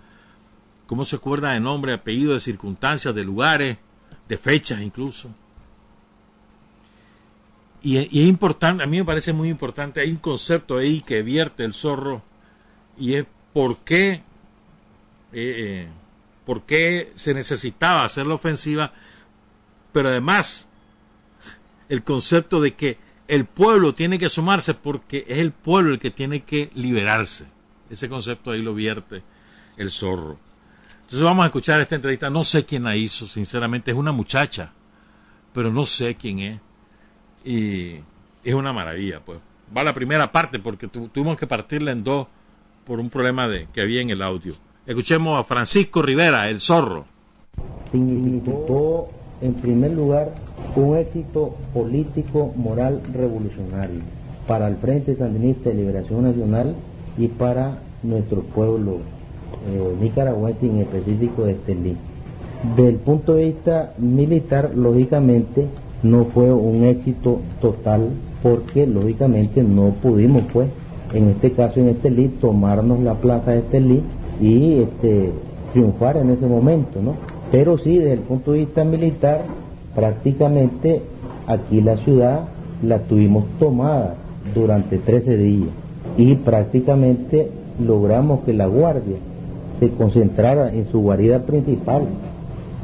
Cómo 0.88 1.06
se 1.06 1.18
acuerda 1.18 1.52
de 1.52 1.60
nombre, 1.60 1.94
apellido, 1.94 2.34
de 2.34 2.40
circunstancias, 2.40 3.14
de 3.14 3.24
lugares, 3.24 3.78
de 4.28 4.38
fechas 4.38 4.82
incluso 4.82 5.30
y, 7.86 7.98
es 7.98 8.28
importante, 8.28 8.84
a 8.84 8.88
mí 8.88 8.98
me 8.98 9.06
parece 9.06 9.32
muy 9.32 9.48
importante, 9.48 10.00
hay 10.00 10.10
un 10.10 10.18
concepto 10.18 10.78
ahí 10.78 11.02
que 11.02 11.22
vierte 11.22 11.64
el 11.64 11.76
zorro 11.76 12.24
y 12.98 13.14
es 13.14 13.28
por 13.54 13.78
qué, 13.78 14.14
eh, 14.14 14.24
eh, 15.34 15.88
por 16.46 16.64
qué 16.64 17.14
se 17.16 17.36
necesitaba 17.36 18.04
hacer 18.04 18.26
la 18.26 18.34
ofensiva, 18.34 18.92
pero 19.94 20.10
además 20.10 20.68
el 21.88 22.04
concepto 22.04 22.60
de 22.60 22.74
que 22.74 22.98
el 23.28 23.46
pueblo 23.46 23.94
tiene 23.94 24.18
que 24.18 24.30
sumarse 24.30 24.74
porque 24.74 25.26
es 25.28 25.40
el 25.40 25.52
pueblo 25.52 25.94
el 25.94 26.00
que 26.00 26.12
tiene 26.12 26.44
que 26.44 26.70
liberarse. 26.76 27.46
Ese 27.90 28.10
concepto 28.10 28.52
ahí 28.52 28.62
lo 28.62 28.74
vierte 28.74 29.24
el 29.78 29.92
zorro. 29.92 30.38
Entonces 30.96 31.22
vamos 31.22 31.44
a 31.44 31.48
escuchar 31.48 31.82
esta 31.82 31.96
entrevista. 31.96 32.30
No 32.30 32.44
sé 32.44 32.66
quién 32.66 32.84
la 32.84 32.96
hizo, 32.96 33.28
sinceramente. 33.28 33.92
Es 33.92 33.98
una 33.98 34.12
muchacha, 34.12 34.72
pero 35.54 35.72
no 35.72 35.86
sé 35.86 36.16
quién 36.16 36.40
es. 36.40 36.60
Y 37.44 38.00
es 38.44 38.54
una 38.54 38.74
maravilla, 38.74 39.20
pues. 39.24 39.40
Va 39.76 39.84
la 39.84 39.94
primera 39.94 40.32
parte 40.32 40.60
porque 40.60 40.88
tuvimos 40.88 41.38
que 41.38 41.48
partirla 41.48 41.92
en 41.92 42.04
dos 42.04 42.28
por 42.86 43.00
un 43.00 43.10
problema 43.10 43.48
de, 43.48 43.68
que 43.74 43.82
había 43.82 44.02
en 44.02 44.12
el 44.12 44.22
audio. 44.22 44.56
Escuchemos 44.86 45.40
a 45.40 45.44
Francisco 45.44 46.02
Rivera, 46.02 46.48
el 46.50 46.62
zorro. 46.62 47.06
En 49.42 49.54
primer 49.56 49.92
lugar, 49.92 50.34
un 50.76 50.98
éxito 50.98 51.56
político, 51.74 52.54
moral, 52.56 53.02
revolucionario 53.14 54.02
para 54.48 54.68
el 54.68 54.76
Frente 54.76 55.16
Sandinista 55.16 55.70
de 55.70 55.76
Liberación 55.76 56.24
Nacional 56.24 56.76
y 57.18 57.28
para 57.28 57.80
nuestro 58.04 58.42
pueblo 58.42 58.98
eh, 59.68 59.96
nicaragüense, 60.02 60.66
en 60.68 60.78
específico 60.82 61.44
de 61.44 61.54
Estelí. 61.54 61.98
Desde 62.76 62.90
el 62.90 62.96
punto 62.98 63.36
de 63.36 63.46
vista 63.46 63.94
militar, 63.98 64.72
lógicamente, 64.76 65.68
no 66.04 66.26
fue 66.26 66.54
un 66.54 66.86
éxito 66.86 67.40
total 67.62 68.10
porque, 68.44 68.86
lógicamente, 68.86 69.64
no 69.64 69.90
pudimos, 70.02 70.44
pues, 70.54 70.70
en 71.14 71.30
este 71.30 71.52
caso 71.52 71.80
en 71.80 71.90
Estelí, 71.90 72.28
tomarnos 72.40 73.00
la 73.00 73.16
plaza 73.16 73.52
de 73.52 73.60
Estelí 73.60 74.02
y 74.40 74.74
este, 74.82 75.32
triunfar 75.74 76.18
en 76.18 76.32
ese 76.32 76.46
momento, 76.46 77.02
¿no? 77.02 77.16
Pero 77.52 77.78
sí, 77.78 77.98
desde 77.98 78.14
el 78.14 78.20
punto 78.20 78.52
de 78.52 78.60
vista 78.60 78.84
militar, 78.84 79.44
prácticamente 79.94 81.02
aquí 81.48 81.82
la 81.82 81.98
ciudad 81.98 82.42
la 82.84 83.00
tuvimos 83.00 83.46
tomada 83.60 84.16
durante 84.54 84.98
13 84.98 85.38
días 85.38 85.70
y 86.18 86.36
prácticamente 86.36 87.50
logramos 87.80 88.42
que 88.42 88.54
la 88.54 88.68
guardia 88.68 89.18
se 89.80 89.90
concentrara 89.90 90.74
en 90.74 90.88
su 90.92 91.02
guarida 91.02 91.40
principal. 91.40 92.04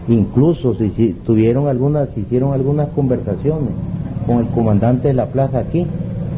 Incluso 0.07 0.75
si, 0.75 1.15
tuvieron 1.25 1.67
algunas, 1.67 2.09
se 2.09 2.21
hicieron 2.21 2.53
algunas 2.53 2.89
conversaciones 2.89 3.69
con 4.25 4.39
el 4.39 4.47
comandante 4.47 5.09
de 5.09 5.13
la 5.13 5.27
plaza 5.27 5.59
aquí, 5.59 5.85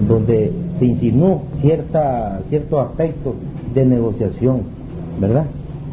donde 0.08 0.52
se 0.80 0.86
insinuó 0.86 1.44
cierta, 1.62 2.42
ciertos 2.50 2.88
aspectos 2.88 3.36
de 3.74 3.86
negociación, 3.86 4.62
¿verdad? 5.20 5.46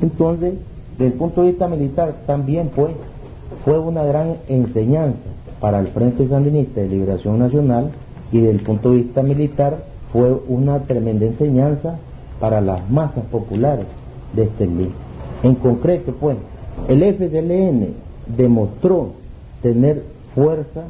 Entonces, 0.03 0.55
desde 1.01 1.14
el 1.14 1.18
punto 1.18 1.40
de 1.40 1.48
vista 1.48 1.66
militar 1.66 2.14
también 2.26 2.68
fue, 2.74 2.90
fue 3.64 3.78
una 3.78 4.05
gran 4.05 4.36
enseñanza 4.48 5.16
para 5.59 5.80
el 5.80 5.86
Frente 5.86 6.28
Sandinista 6.28 6.82
de 6.82 6.88
Liberación 6.88 7.38
Nacional 7.38 7.90
y 8.30 8.40
desde 8.40 8.51
el 8.51 8.61
punto 8.61 8.90
de 8.90 8.96
vista 8.96 9.22
militar 9.22 9.82
fue 10.12 10.30
una 10.46 10.80
tremenda 10.80 11.24
enseñanza 11.24 11.96
para 12.38 12.61
las 12.61 12.90
masas 12.90 13.24
populares 13.32 13.86
de 14.34 14.42
este 14.42 14.66
libro. 14.66 14.92
En 15.42 15.55
concreto, 15.55 16.12
pues, 16.20 16.36
el 16.86 17.03
FDLN 17.03 17.94
demostró 18.36 19.12
tener 19.62 20.03
fuerza 20.34 20.84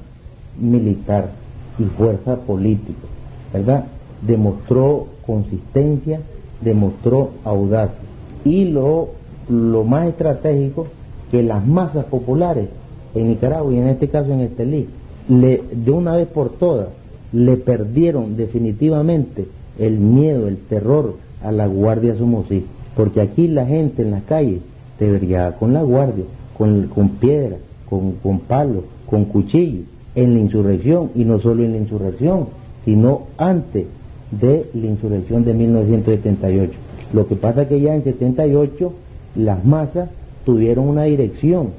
militar 0.59 1.31
y 1.79 1.85
fuerza 1.85 2.35
política, 2.35 3.07
¿verdad? 3.53 3.85
Demostró 4.23 5.07
consistencia, 5.25 6.21
demostró 6.61 7.31
audacia. 7.45 8.01
Y 8.45 8.65
lo, 8.65 9.20
lo 9.51 9.85
más 9.85 10.09
estratégico, 10.09 10.87
que 11.31 11.43
las 11.43 11.67
masas 11.67 12.05
populares 12.07 12.69
en 13.15 13.29
Nicaragua 13.29 13.73
y 13.73 13.79
en 13.79 13.89
este 13.89 14.09
caso 14.09 14.33
en 14.33 14.41
Estelí, 14.41 14.87
le, 15.29 15.63
de 15.73 15.91
una 15.91 16.17
vez 16.17 16.29
por 16.29 16.51
todas, 16.51 16.89
le 17.33 17.57
perdieron 17.57 18.37
definitivamente 18.37 19.47
el 19.79 19.99
miedo, 19.99 20.49
el 20.49 20.57
terror 20.57 21.17
a 21.43 21.53
la 21.53 21.67
Guardia 21.67 22.17
Somosí. 22.17 22.65
Porque 22.97 23.21
aquí 23.21 23.49
la 23.49 23.67
gente 23.67 24.03
en 24.03 24.11
las 24.11 24.25
calles 24.25 24.61
se 24.99 25.09
vería 25.09 25.53
con 25.53 25.73
la 25.73 25.83
Guardia, 25.83 26.25
con, 26.57 26.89
con 26.89 27.11
piedra, 27.11 27.57
con, 27.89 28.13
con 28.23 28.41
palos, 28.41 28.85
con 29.09 29.25
cuchillos, 29.27 29.85
en 30.15 30.35
la 30.35 30.41
insurrección, 30.41 31.11
y 31.15 31.25
no 31.25 31.41
solo 31.41 31.63
en 31.65 31.73
la 31.73 31.79
insurrección, 31.79 32.49
sino 32.85 33.23
antes 33.39 33.87
de 34.31 34.69
la 34.75 34.87
insurrección 34.87 35.45
de 35.45 35.55
1978. 35.55 36.73
Lo 37.13 37.27
que 37.27 37.37
pasa 37.37 37.69
que 37.69 37.81
ya 37.81 37.95
en 37.95 38.05
78 38.05 38.93
las 39.35 39.65
masas 39.65 40.09
tuvieron 40.45 40.89
una 40.89 41.05
dirección 41.05 41.71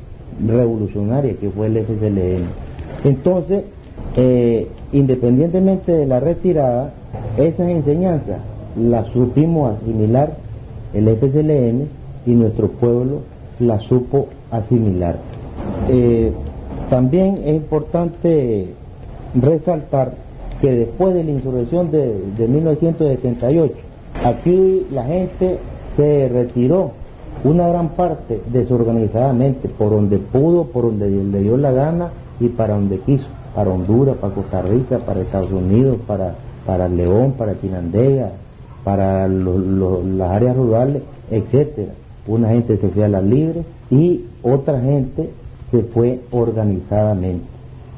revolucionaria 0.45 1.34
que 1.36 1.49
fue 1.49 1.68
el 1.68 1.78
FCLN. 1.78 2.45
Entonces, 3.04 3.64
eh, 4.16 4.68
independientemente 4.93 5.91
de 5.91 6.06
la 6.06 6.20
retirada, 6.20 6.93
esas 7.38 7.70
enseñanzas 7.70 8.39
las 8.78 9.08
supimos 9.08 9.78
asimilar 9.78 10.38
el 10.93 11.08
FCLN 11.08 11.88
y 12.26 12.32
nuestro 12.32 12.70
pueblo 12.70 13.22
las 13.60 13.82
supo 13.84 14.28
asimilar. 14.49 15.18
Eh, 15.89 16.32
también 16.89 17.39
es 17.45 17.56
importante 17.56 18.68
resaltar 19.36 20.14
que 20.60 20.72
después 20.72 21.14
de 21.14 21.24
la 21.24 21.32
insurrección 21.32 21.89
de, 21.91 22.14
de 22.38 22.47
1978, 22.47 23.74
aquí 24.24 24.86
la 24.91 25.06
gente 25.06 25.58
se 25.95 26.30
retiró 26.30 26.91
una 27.44 27.68
gran 27.68 27.89
parte 27.89 28.42
desorganizadamente, 28.52 29.68
por 29.70 29.92
donde 29.92 30.18
pudo, 30.18 30.66
por 30.66 30.86
donde 30.86 31.10
le 31.10 31.42
dio 31.42 31.58
la 31.58 31.72
gana 31.72 32.10
y 32.39 32.50
para 32.50 32.76
donde 32.76 33.00
quiso 33.00 33.26
para 33.56 33.72
Honduras, 33.72 34.18
para 34.18 34.34
Costa 34.34 34.62
Rica, 34.62 35.00
para 35.00 35.22
Estados 35.22 35.52
Unidos, 35.52 35.98
para, 36.08 36.36
para 36.66 36.88
León, 36.88 37.34
para 37.38 37.60
Chinandega, 37.60 38.32
para 38.84 39.28
las 39.28 40.32
áreas 40.32 40.56
rurales, 40.56 41.04
etcétera. 41.30 41.94
Una 42.28 42.50
gente 42.50 42.78
se 42.78 42.89
fue 42.89 43.06
a 43.06 43.10
las 43.10 43.24
libres 43.24 43.66
y 43.89 44.26
otra 44.44 44.80
gente 44.80 45.30
se 45.72 45.84
fue 45.84 46.22
organizadamente 46.32 47.46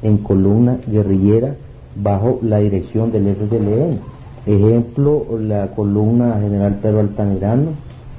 en 0.02 0.18
columnas 0.18 0.78
guerrilleras 0.86 1.56
bajo 1.94 2.38
la 2.42 2.58
dirección 2.58 3.12
del 3.12 3.34
FDLN. 3.34 4.00
Ejemplo, 4.46 5.26
la 5.40 5.68
columna 5.68 6.38
General 6.40 6.78
Pedro 6.82 7.00
Altamirano, 7.00 7.70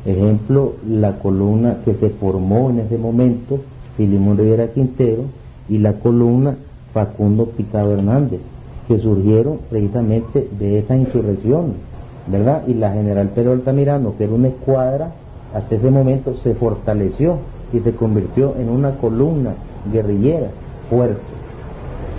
ejemplo, 0.06 0.74
la 0.88 1.18
columna 1.20 1.78
que 1.84 1.96
se 1.96 2.10
formó 2.12 2.70
en 2.70 2.80
ese 2.80 2.98
momento, 2.98 3.60
Filimón 3.98 4.38
Rivera 4.38 4.68
Quintero, 4.68 5.24
y 5.68 5.80
la 5.80 5.94
columna 5.94 6.56
Facundo 6.94 7.46
Picado 7.48 7.94
Hernández, 7.94 8.40
que 8.88 9.00
surgieron 9.00 9.60
precisamente 9.70 10.48
de 10.60 10.80
esa 10.80 10.96
insurrección, 10.96 11.74
¿verdad? 12.28 12.64
Y 12.68 12.76
la 12.76 12.94
general 12.94 13.30
Pedro 13.30 13.54
Altamirano, 13.54 14.16
que 14.18 14.26
era 14.26 14.34
una 14.34 14.50
escuadra, 14.50 15.12
hasta 15.54 15.76
ese 15.76 15.90
momento 15.90 16.36
se 16.44 16.54
fortaleció 16.54 17.38
y 17.74 17.80
se 17.80 17.94
convirtió 17.94 18.56
en 18.58 18.70
una 18.70 18.92
columna 18.98 19.56
guerrillera 19.92 20.50
fuerte, 20.90 21.22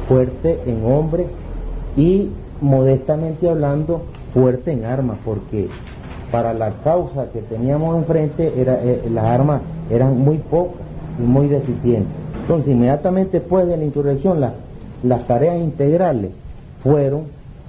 fuerte 0.09 0.61
en 0.67 0.85
hombre 0.85 1.27
y 1.97 2.31
modestamente 2.61 3.49
hablando 3.49 4.03
fuerte 4.33 4.73
en 4.73 4.85
armas, 4.85 5.19
porque 5.25 5.69
para 6.31 6.53
la 6.53 6.71
causa 6.85 7.27
que 7.33 7.41
teníamos 7.41 7.97
enfrente 7.97 8.53
era, 8.57 8.83
eh, 8.83 9.09
las 9.13 9.25
armas 9.25 9.61
eran 9.91 10.19
muy 10.19 10.39
pocas 10.39 10.83
y 11.19 11.23
muy 11.23 11.49
deficientes. 11.49 12.13
Entonces 12.43 12.73
inmediatamente 12.73 13.41
después 13.41 13.67
de 13.67 13.77
la 13.77 13.85
insurrección 13.85 14.41
las 15.03 15.27
tareas 15.27 15.59
integrales 15.59 16.31
fueron 16.83 17.23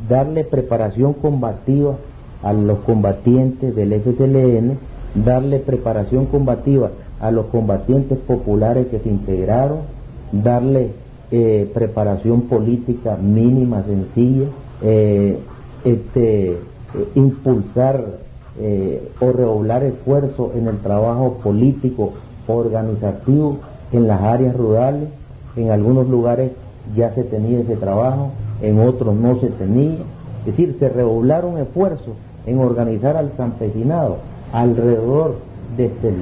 darle 0.07 0.43
preparación 0.43 1.13
combativa 1.13 1.95
a 2.43 2.53
los 2.53 2.79
combatientes 2.79 3.75
del 3.75 3.93
FCLN, 3.93 4.77
darle 5.15 5.59
preparación 5.59 6.27
combativa 6.27 6.91
a 7.19 7.31
los 7.31 7.47
combatientes 7.47 8.17
populares 8.19 8.87
que 8.87 8.99
se 8.99 9.09
integraron, 9.09 9.79
darle 10.31 10.91
eh, 11.31 11.69
preparación 11.73 12.41
política 12.43 13.17
mínima, 13.17 13.83
sencilla, 13.83 14.47
eh, 14.81 15.39
este, 15.83 16.57
eh, 18.59 19.11
o 19.19 19.31
redoblar 19.31 19.83
esfuerzo 19.83 20.51
en 20.55 20.67
el 20.67 20.77
trabajo 20.79 21.37
político 21.43 22.13
organizativo 22.47 23.57
en 23.91 24.07
las 24.07 24.21
áreas 24.21 24.55
rurales, 24.55 25.09
en 25.55 25.71
algunos 25.71 26.07
lugares 26.07 26.51
ya 26.95 27.13
se 27.13 27.23
tenía 27.23 27.59
ese 27.59 27.75
trabajo, 27.75 28.31
en 28.61 28.79
otros 28.79 29.15
no 29.15 29.39
se 29.39 29.47
tenía. 29.47 29.97
Es 30.39 30.45
decir, 30.45 30.75
se 30.79 30.89
redoblaron 30.89 31.57
esfuerzos 31.57 32.15
en 32.45 32.59
organizar 32.59 33.17
al 33.17 33.33
campesinado 33.35 34.17
alrededor 34.53 35.35
de 35.75 35.87
este 35.87 36.13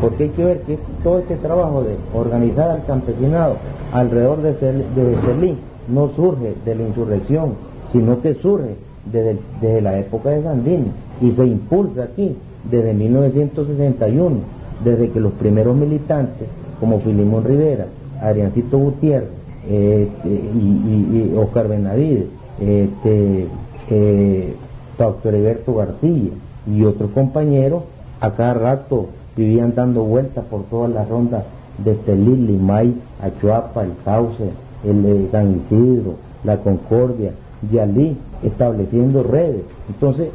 Porque 0.00 0.24
hay 0.24 0.30
que 0.30 0.44
ver 0.44 0.60
que 0.62 0.78
todo 1.02 1.20
este 1.20 1.36
trabajo 1.36 1.82
de 1.82 1.96
organizar 2.14 2.70
al 2.70 2.84
campesinado 2.84 3.56
alrededor 3.92 4.42
de, 4.42 4.52
de 4.52 5.56
no 5.88 6.10
surge 6.14 6.54
de 6.64 6.74
la 6.74 6.82
insurrección, 6.82 7.54
sino 7.92 8.20
que 8.20 8.34
surge 8.34 8.76
desde, 9.10 9.38
desde 9.60 9.80
la 9.80 9.98
época 9.98 10.30
de 10.30 10.42
Sandini 10.42 10.92
y 11.22 11.30
se 11.30 11.46
impulsa 11.46 12.04
aquí 12.04 12.36
desde 12.70 12.92
1961, 12.92 14.36
desde 14.84 15.10
que 15.10 15.20
los 15.20 15.32
primeros 15.32 15.76
militantes, 15.76 16.48
como 16.80 17.00
Filimón 17.00 17.44
Rivera, 17.44 17.86
Adriancito 18.20 18.78
Gutiérrez, 18.78 19.28
este, 19.64 20.28
y, 20.28 21.34
Oscar 21.36 21.68
Benavides, 21.68 22.26
este, 22.60 23.46
eh, 23.90 24.54
doctor 24.98 25.34
Heriberto 25.34 25.74
García 25.76 26.30
y 26.66 26.84
otros 26.84 27.10
compañeros, 27.12 27.84
a 28.20 28.32
cada 28.32 28.54
rato 28.54 29.06
vivían 29.36 29.74
dando 29.74 30.02
vueltas 30.02 30.44
por 30.44 30.64
todas 30.64 30.90
las 30.92 31.08
rondas 31.08 31.44
de 31.84 31.94
Telil, 31.94 32.46
Limay, 32.46 32.94
Achuapa, 33.22 33.84
El 33.84 33.92
Cauce, 34.04 34.50
el 34.84 35.04
eh, 35.04 35.28
San 35.30 35.62
Isidro, 35.64 36.14
La 36.44 36.58
Concordia, 36.58 37.32
Yalí, 37.70 38.16
estableciendo 38.42 39.22
redes. 39.22 39.62
Entonces, 39.88 40.28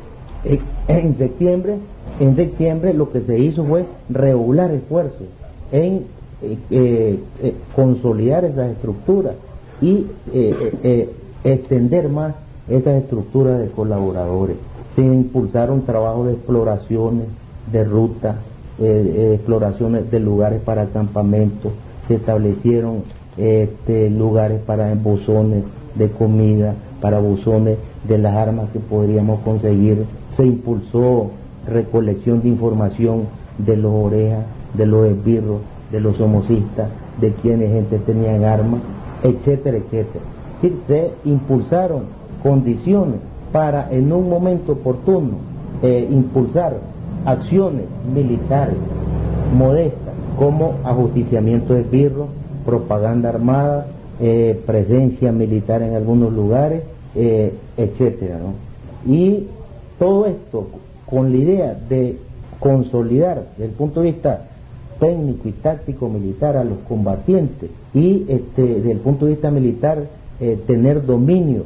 en 0.88 1.18
septiembre, 1.18 1.76
en 2.20 2.36
septiembre 2.36 2.93
lo 2.93 3.12
que 3.12 3.22
se 3.22 3.39
hizo 3.39 3.64
fue 3.66 3.86
regular 4.10 4.72
esfuerzos 4.72 5.28
en 5.72 6.06
eh, 6.70 7.20
consolidar 7.76 8.45
esas 8.45 8.72
estructuras 8.72 9.34
y 9.82 10.06
extender 11.43 12.10
más 12.10 12.36
esas 12.70 13.04
estructuras 13.04 13.60
de 13.60 13.68
colaboradores. 13.68 14.58
Se 14.95 15.02
impulsaron 15.02 15.84
trabajos 15.84 16.28
de 16.28 16.34
exploraciones, 16.34 17.28
de 17.72 17.84
rutas, 17.84 18.36
exploraciones 18.80 20.10
de 20.10 20.20
lugares 20.20 20.62
para 20.62 20.86
campamentos, 20.88 21.72
se 22.08 22.16
establecieron 22.16 23.04
este, 23.38 24.10
lugares 24.10 24.60
para 24.62 24.93
buzones 24.95 25.64
de 25.95 26.10
comida, 26.10 26.74
para 27.02 27.20
buzones 27.20 27.78
de 28.08 28.18
las 28.18 28.36
armas 28.36 28.70
que 28.72 28.80
podríamos 28.80 29.41
conseguir. 29.41 30.06
Se 30.38 30.46
impulsó 30.46 31.32
recolección 31.68 32.42
de 32.42 32.50
información 32.50 33.24
de 33.58 33.76
los 33.76 33.92
orejas, 33.92 34.46
de 34.74 34.86
los 34.86 35.08
esbirros, 35.08 35.60
de 35.92 36.00
los 36.00 36.20
homocistas, 36.20 36.90
de 37.20 37.32
quienes 37.34 37.72
gente 37.72 37.98
tenían 38.00 38.44
armas, 38.44 38.82
etcétera, 39.24 39.78
etcétera. 39.78 40.24
se 40.88 41.12
impulsaron 41.26 42.04
condiciones 42.44 43.20
para 43.52 43.92
en 43.92 44.12
un 44.12 44.30
momento 44.30 44.74
oportuno 44.74 45.38
eh, 45.82 46.08
impulsar 46.10 46.78
acciones 47.26 47.86
militares 48.14 48.76
modestas 49.58 50.14
como 50.38 50.76
ajusticiamiento 50.84 51.74
de 51.74 51.82
esbirros, 51.82 52.28
propaganda 52.66 53.30
armada, 53.30 53.88
eh, 54.20 54.60
presencia 54.66 55.32
militar 55.32 55.82
en 55.82 55.96
algunos 55.96 56.32
lugares, 56.34 56.84
eh, 57.16 57.54
etcétera, 57.78 58.40
Y 59.08 59.48
todo 60.00 60.26
esto 60.26 60.68
con 61.06 61.32
la 61.32 61.38
idea 61.38 61.80
de 61.89 62.18
consolidar 62.60 63.48
desde 63.58 63.66
el 63.66 63.72
punto 63.72 64.02
de 64.02 64.12
vista 64.12 64.48
técnico 65.00 65.48
y 65.48 65.52
táctico 65.52 66.10
militar 66.10 66.58
a 66.58 66.64
los 66.64 66.80
combatientes 66.88 67.70
y 67.93 68.26
este, 68.28 68.62
desde 68.62 68.91
el 68.91 69.00
punto 69.00 69.26
de 69.26 69.34
vista 69.34 69.52
militar 69.52 70.04
eh, 70.39 70.60
tener 70.68 71.06
dominio 71.06 71.64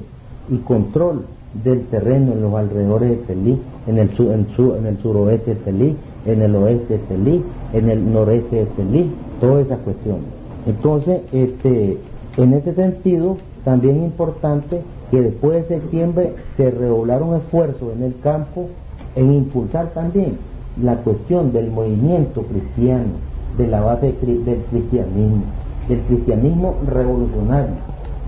y 0.50 0.58
control 0.58 1.26
del 1.64 1.86
terreno 1.88 2.34
en 2.34 2.42
los 2.42 2.54
alrededores 2.54 3.10
de 3.10 3.26
Celí, 3.26 3.60
en 3.88 3.98
el, 3.98 4.10
en, 4.18 4.86
el 4.86 4.98
suroeste 5.02 5.56
de 5.56 5.62
Celí, 5.62 5.96
en 6.26 6.42
el 6.42 6.56
oeste 6.56 6.98
de 6.98 7.00
Celí, 7.08 7.44
en 7.74 7.90
el 7.90 8.14
noreste 8.14 8.56
de 8.58 8.66
Celí, 8.78 9.12
todas 9.40 9.66
esas 9.66 9.80
cuestiones. 9.80 10.24
Entonces, 10.66 11.22
este, 11.32 11.98
en 12.38 12.54
ese 12.54 12.74
sentido, 12.74 13.38
también 13.66 13.98
es 13.98 14.04
importante 14.04 14.82
que 15.12 15.22
después 15.22 15.68
de 15.68 15.76
septiembre 15.76 16.34
se 16.58 16.72
redoblaron 16.72 17.36
esfuerzos 17.36 17.94
en 17.96 18.04
el 18.04 18.18
campo 18.22 18.70
en 19.16 19.34
impulsar 19.34 19.88
también 19.88 20.38
la 20.82 20.96
cuestión 20.96 21.52
del 21.52 21.70
movimiento 21.70 22.44
cristiano, 22.44 23.12
de 23.58 23.68
la 23.68 23.82
base 23.82 24.14
del 24.14 24.62
cristianismo, 24.72 25.44
del 25.90 26.00
cristianismo 26.02 26.76
revolucionario, 26.88 27.76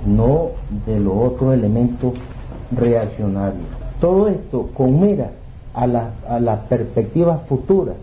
no 0.06 0.50
de 0.86 1.00
los 1.00 1.16
otros 1.16 1.54
elementos 1.54 2.14
reaccionarios. 2.76 3.64
Todo 4.02 4.28
esto 4.28 4.70
con 4.74 5.00
mira 5.00 5.32
a 5.74 5.88
las 5.88 6.60
perspectivas 6.68 7.40
futuras 7.48 7.96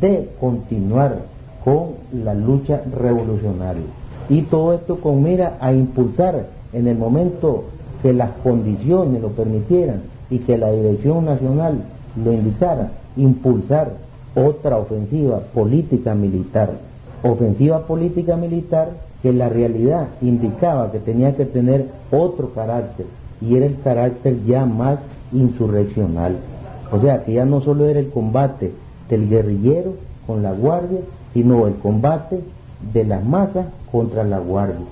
de 0.00 0.28
continuar 0.40 1.18
con 1.64 1.90
la 2.12 2.34
lucha 2.34 2.82
revolucionaria. 2.98 3.84
Y 4.28 4.42
todo 4.42 4.74
esto 4.74 4.96
con 5.00 5.22
mira 5.22 5.56
a 5.60 5.72
impulsar 5.72 6.46
en 6.72 6.88
el 6.88 6.98
momento 6.98 7.64
que 8.02 8.12
las 8.12 8.30
condiciones 8.42 9.20
lo 9.22 9.28
permitieran 9.28 10.02
y 10.30 10.38
que 10.40 10.58
la 10.58 10.70
dirección 10.70 11.24
nacional 11.24 11.78
lo 12.22 12.32
indicara, 12.32 12.90
impulsar 13.16 13.92
otra 14.34 14.76
ofensiva 14.76 15.40
política 15.54 16.14
militar. 16.14 16.70
Ofensiva 17.22 17.86
política 17.86 18.36
militar 18.36 18.90
que 19.22 19.32
la 19.32 19.48
realidad 19.48 20.08
indicaba 20.20 20.92
que 20.92 20.98
tenía 20.98 21.36
que 21.36 21.46
tener 21.46 21.86
otro 22.10 22.52
carácter 22.52 23.06
y 23.40 23.56
era 23.56 23.66
el 23.66 23.80
carácter 23.80 24.44
ya 24.44 24.64
más 24.64 24.98
insurreccional. 25.32 26.36
O 26.92 27.00
sea, 27.00 27.24
que 27.24 27.32
ya 27.32 27.44
no 27.44 27.60
solo 27.60 27.86
era 27.86 27.98
el 27.98 28.10
combate 28.10 28.72
del 29.08 29.28
guerrillero 29.28 29.94
con 30.26 30.42
la 30.42 30.52
guardia, 30.52 31.00
sino 31.32 31.66
el 31.66 31.74
combate 31.76 32.40
de 32.92 33.04
las 33.04 33.24
masas 33.24 33.66
contra 33.90 34.24
la 34.24 34.38
guardia, 34.38 34.84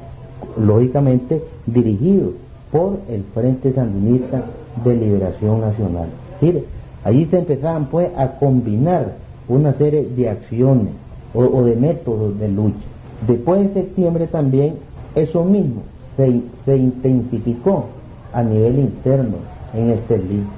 lógicamente 0.59 1.43
dirigido 1.67 2.33
por 2.75 2.99
el 3.09 3.23
Frente 3.33 3.73
Sandinista 3.73 4.43
de 4.85 4.97
Liberación 4.97 5.61
Nacional. 5.61 6.09
Mire, 6.41 6.65
allí 7.05 7.25
se 7.27 7.39
empezaban 7.39 7.87
pues 7.87 8.11
a 8.17 8.33
combinar 8.33 9.13
una 9.47 9.75
serie 9.75 10.05
de 10.05 10.29
acciones 10.29 10.89
o, 11.33 11.63
de 11.63 11.77
métodos 11.77 12.37
de 12.37 12.49
lucha. 12.49 12.85
Después 13.29 13.61
de 13.61 13.75
septiembre 13.75 14.27
también 14.27 14.75
eso 15.15 15.45
mismo 15.45 15.83
se, 16.17 16.41
se 16.65 16.77
intensificó 16.77 17.85
a 18.33 18.43
nivel 18.43 18.81
interno 18.81 19.37
en 19.73 19.91
este 19.91 20.19
libro. 20.19 20.51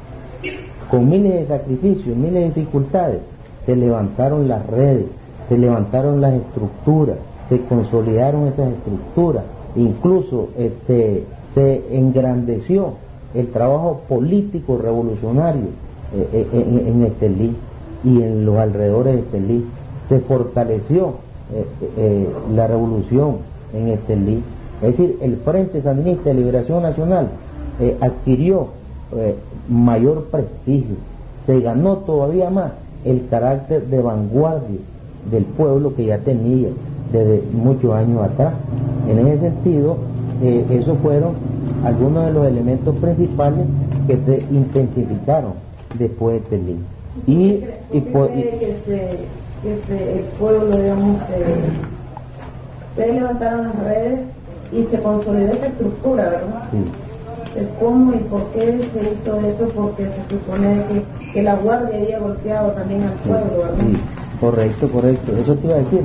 Con 0.91 1.11
miles 1.11 1.35
de 1.35 1.47
sacrificios, 1.49 2.17
miles 2.17 2.33
de 2.33 2.45
dificultades, 2.47 3.21
se 3.67 3.77
levantaron 3.77 4.49
las 4.49 4.65
redes, 4.65 5.05
se 5.51 5.59
levantaron 5.59 6.23
las 6.23 6.33
estructuras, 6.33 7.17
se 7.51 7.61
consolidaron 7.61 8.47
esas 8.47 8.73
estructuras, 8.73 9.45
incluso 9.77 10.49
este, 10.57 11.25
se 11.57 11.83
engrandeció 11.91 12.93
el 13.35 13.49
trabajo 13.49 14.03
político 14.11 14.77
revolucionario 14.77 15.69
eh, 16.15 16.29
eh, 16.31 16.47
en, 16.53 16.87
en, 16.87 17.03
Estelí 17.05 17.57
y 18.05 18.21
en 18.21 18.45
los 18.45 18.59
alrededores 18.59 19.15
de 19.15 19.21
Estelí, 19.21 19.65
se 20.11 20.21
fortaleció 20.21 21.15
eh, 21.97 22.29
la 22.55 22.67
revolución 22.67 23.39
en 23.73 23.89
Estelí, 23.89 24.43
es 24.83 24.91
decir, 24.91 25.17
el 25.23 25.37
Frente 25.39 25.81
Sandinista 25.81 26.29
de 26.29 26.35
Liberación 26.35 26.83
Nacional 26.83 27.29
adquirió 28.01 28.69
mayor 29.69 30.25
prestigio, 30.25 30.97
se 31.47 31.61
ganó 31.61 31.99
todavía 31.99 32.51
más 32.51 32.73
el 33.05 33.27
carácter 33.29 33.87
de 33.87 34.01
vanguardia 34.01 34.81
del 35.31 35.45
pueblo 35.45 35.95
que 35.95 36.05
ya 36.05 36.19
tenía 36.19 36.69
desde 37.13 37.43
muchos 37.53 37.95
años 37.95 38.23
atrás. 38.23 38.55
En 39.09 39.19
ese 39.27 39.41
sentido, 39.41 39.97
eh, 40.43 40.67
esos 40.71 40.99
fueron 40.99 41.35
algunos 41.85 42.27
de 42.27 42.33
los 42.33 42.47
elementos 42.47 42.95
principales 42.97 43.67
que 44.07 44.17
se 44.27 44.45
intensificaron 44.51 45.53
después 45.99 46.43
de 46.43 46.49
Telín. 46.51 46.85
Y, 47.27 47.65
y, 47.93 48.01
que, 48.01 48.77
el 49.65 50.25
pueblo, 50.39 50.77
digamos, 50.77 51.21
se 52.97 53.13
levantaron 53.13 53.65
las 53.65 53.79
redes 53.81 54.21
y 54.73 54.85
se 54.85 55.03
consolidó 55.03 55.53
esa 55.53 55.67
estructura, 55.67 56.25
¿verdad? 56.25 56.63
Sí. 56.71 56.79
¿Cómo 57.81 58.13
y 58.13 58.19
por 58.19 58.45
qué 58.49 58.79
se 58.93 59.13
hizo 59.13 59.41
eso? 59.41 59.69
Porque 59.75 60.05
se 60.05 60.35
supone 60.35 60.83
que, 60.89 61.33
que 61.33 61.43
la 61.43 61.55
guardia 61.55 61.99
había 61.99 62.19
golpeado 62.19 62.73
también 62.73 63.05
al 63.05 63.15
pueblo, 63.15 63.59
¿verdad? 63.59 63.85
Sí. 63.87 63.97
Correcto, 64.41 64.89
correcto. 64.91 65.33
Eso 65.37 65.55
te 65.55 65.67
iba 65.67 65.77
a 65.77 65.79
decir. 65.79 66.03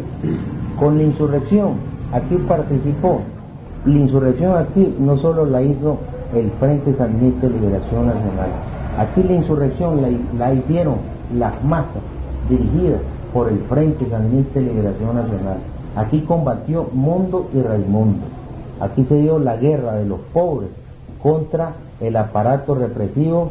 Con 0.80 0.98
la 0.98 1.04
insurrección, 1.04 1.74
aquí 2.12 2.36
participó. 2.48 3.22
La 3.84 3.98
insurrección 3.98 4.56
aquí 4.58 4.96
no 5.00 5.18
solo 5.18 5.44
la 5.44 5.64
hizo 5.64 5.98
el 6.36 6.52
Frente 6.60 6.94
Sandinista 6.96 7.48
de 7.48 7.54
Liberación 7.54 8.06
Nacional. 8.06 8.50
Aquí 9.00 9.24
la 9.24 9.34
insurrección 9.34 10.00
la, 10.38 10.54
hicieron 10.54 10.98
las 11.36 11.64
masas 11.64 12.04
dirigidas 12.48 13.02
por 13.34 13.50
el 13.50 13.58
Frente 13.62 14.08
Sandinista 14.08 14.60
de 14.60 14.68
Liberación 14.68 15.16
Nacional. 15.16 15.58
Aquí 15.96 16.22
combatió 16.22 16.90
Mundo 16.94 17.50
y 17.56 17.62
Raimundo. 17.62 18.22
Aquí 18.80 19.04
se 19.06 19.16
dio 19.16 19.40
la 19.40 19.58
guerra 19.58 19.94
de 19.94 20.06
los 20.06 20.20
pobres 20.32 20.70
contra 21.24 21.74
el 22.00 22.16
aparato 22.18 22.76
represivo 22.76 23.50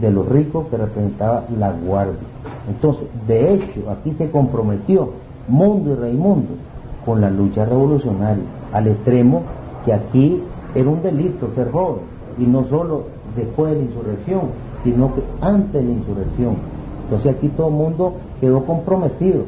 de 0.00 0.12
los 0.12 0.28
ricos 0.28 0.66
que 0.68 0.76
representaba 0.76 1.44
la 1.58 1.72
Guardia. 1.72 2.14
Entonces, 2.68 3.06
de 3.26 3.54
hecho, 3.54 3.90
aquí 3.90 4.14
se 4.18 4.30
comprometió 4.30 5.10
Mundo 5.48 5.94
y 5.94 5.96
Raimundo 5.96 6.54
con 7.04 7.20
la 7.20 7.28
lucha 7.28 7.64
revolucionaria, 7.64 8.44
al 8.72 8.86
extremo 8.86 9.42
que 9.84 9.92
aquí 9.92 10.42
era 10.74 10.88
un 10.88 11.02
delito 11.02 11.50
ser 11.54 11.70
joven, 11.70 12.02
y 12.38 12.44
no 12.44 12.64
solo 12.68 13.04
después 13.36 13.72
de 13.72 13.78
la 13.78 13.84
insurrección, 13.84 14.40
sino 14.82 15.14
que 15.14 15.22
antes 15.40 15.72
de 15.72 15.82
la 15.82 15.90
insurrección. 15.90 16.56
Entonces 17.04 17.36
aquí 17.36 17.48
todo 17.48 17.68
el 17.68 17.74
mundo 17.74 18.14
quedó 18.40 18.64
comprometido 18.64 19.42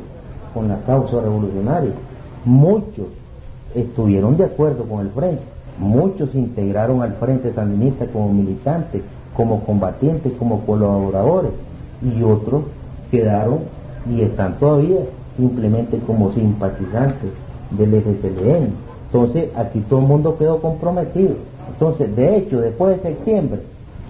con 0.55 0.69
la 0.69 0.79
causa 0.81 1.21
revolucionaria. 1.21 1.93
Muchos 2.45 3.07
estuvieron 3.75 4.37
de 4.37 4.45
acuerdo 4.45 4.85
con 4.85 5.01
el 5.01 5.11
frente, 5.11 5.43
muchos 5.79 6.31
se 6.31 6.39
integraron 6.39 7.03
al 7.03 7.15
frente 7.15 7.53
sandinista 7.53 8.07
como 8.07 8.33
militantes, 8.33 9.03
como 9.37 9.65
combatientes, 9.65 10.33
como 10.39 10.61
colaboradores, 10.61 11.51
y 12.03 12.23
otros 12.23 12.63
quedaron 13.11 13.61
y 14.11 14.23
están 14.23 14.59
todavía 14.59 15.01
simplemente 15.37 15.99
como 16.07 16.33
simpatizantes 16.33 17.31
del 17.71 18.01
FPLN. 18.01 18.86
Entonces, 19.07 19.51
aquí 19.57 19.81
todo 19.89 20.01
el 20.01 20.07
mundo 20.07 20.37
quedó 20.39 20.61
comprometido. 20.61 21.35
Entonces, 21.69 22.15
de 22.17 22.37
hecho, 22.37 22.61
después 22.61 22.97
de 22.97 23.11
septiembre, 23.11 23.61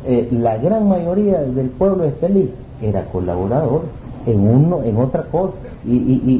eh, 0.06 0.28
la 0.30 0.56
gran 0.58 0.88
mayoría 0.88 1.40
del 1.40 1.68
pueblo 1.70 2.04
de 2.04 2.08
Estelí 2.10 2.50
era 2.82 3.04
colaborador 3.04 3.82
en 4.26 4.40
uno, 4.40 4.82
en 4.82 4.96
otra 4.96 5.22
cosa. 5.24 5.54
Y, 5.84 5.92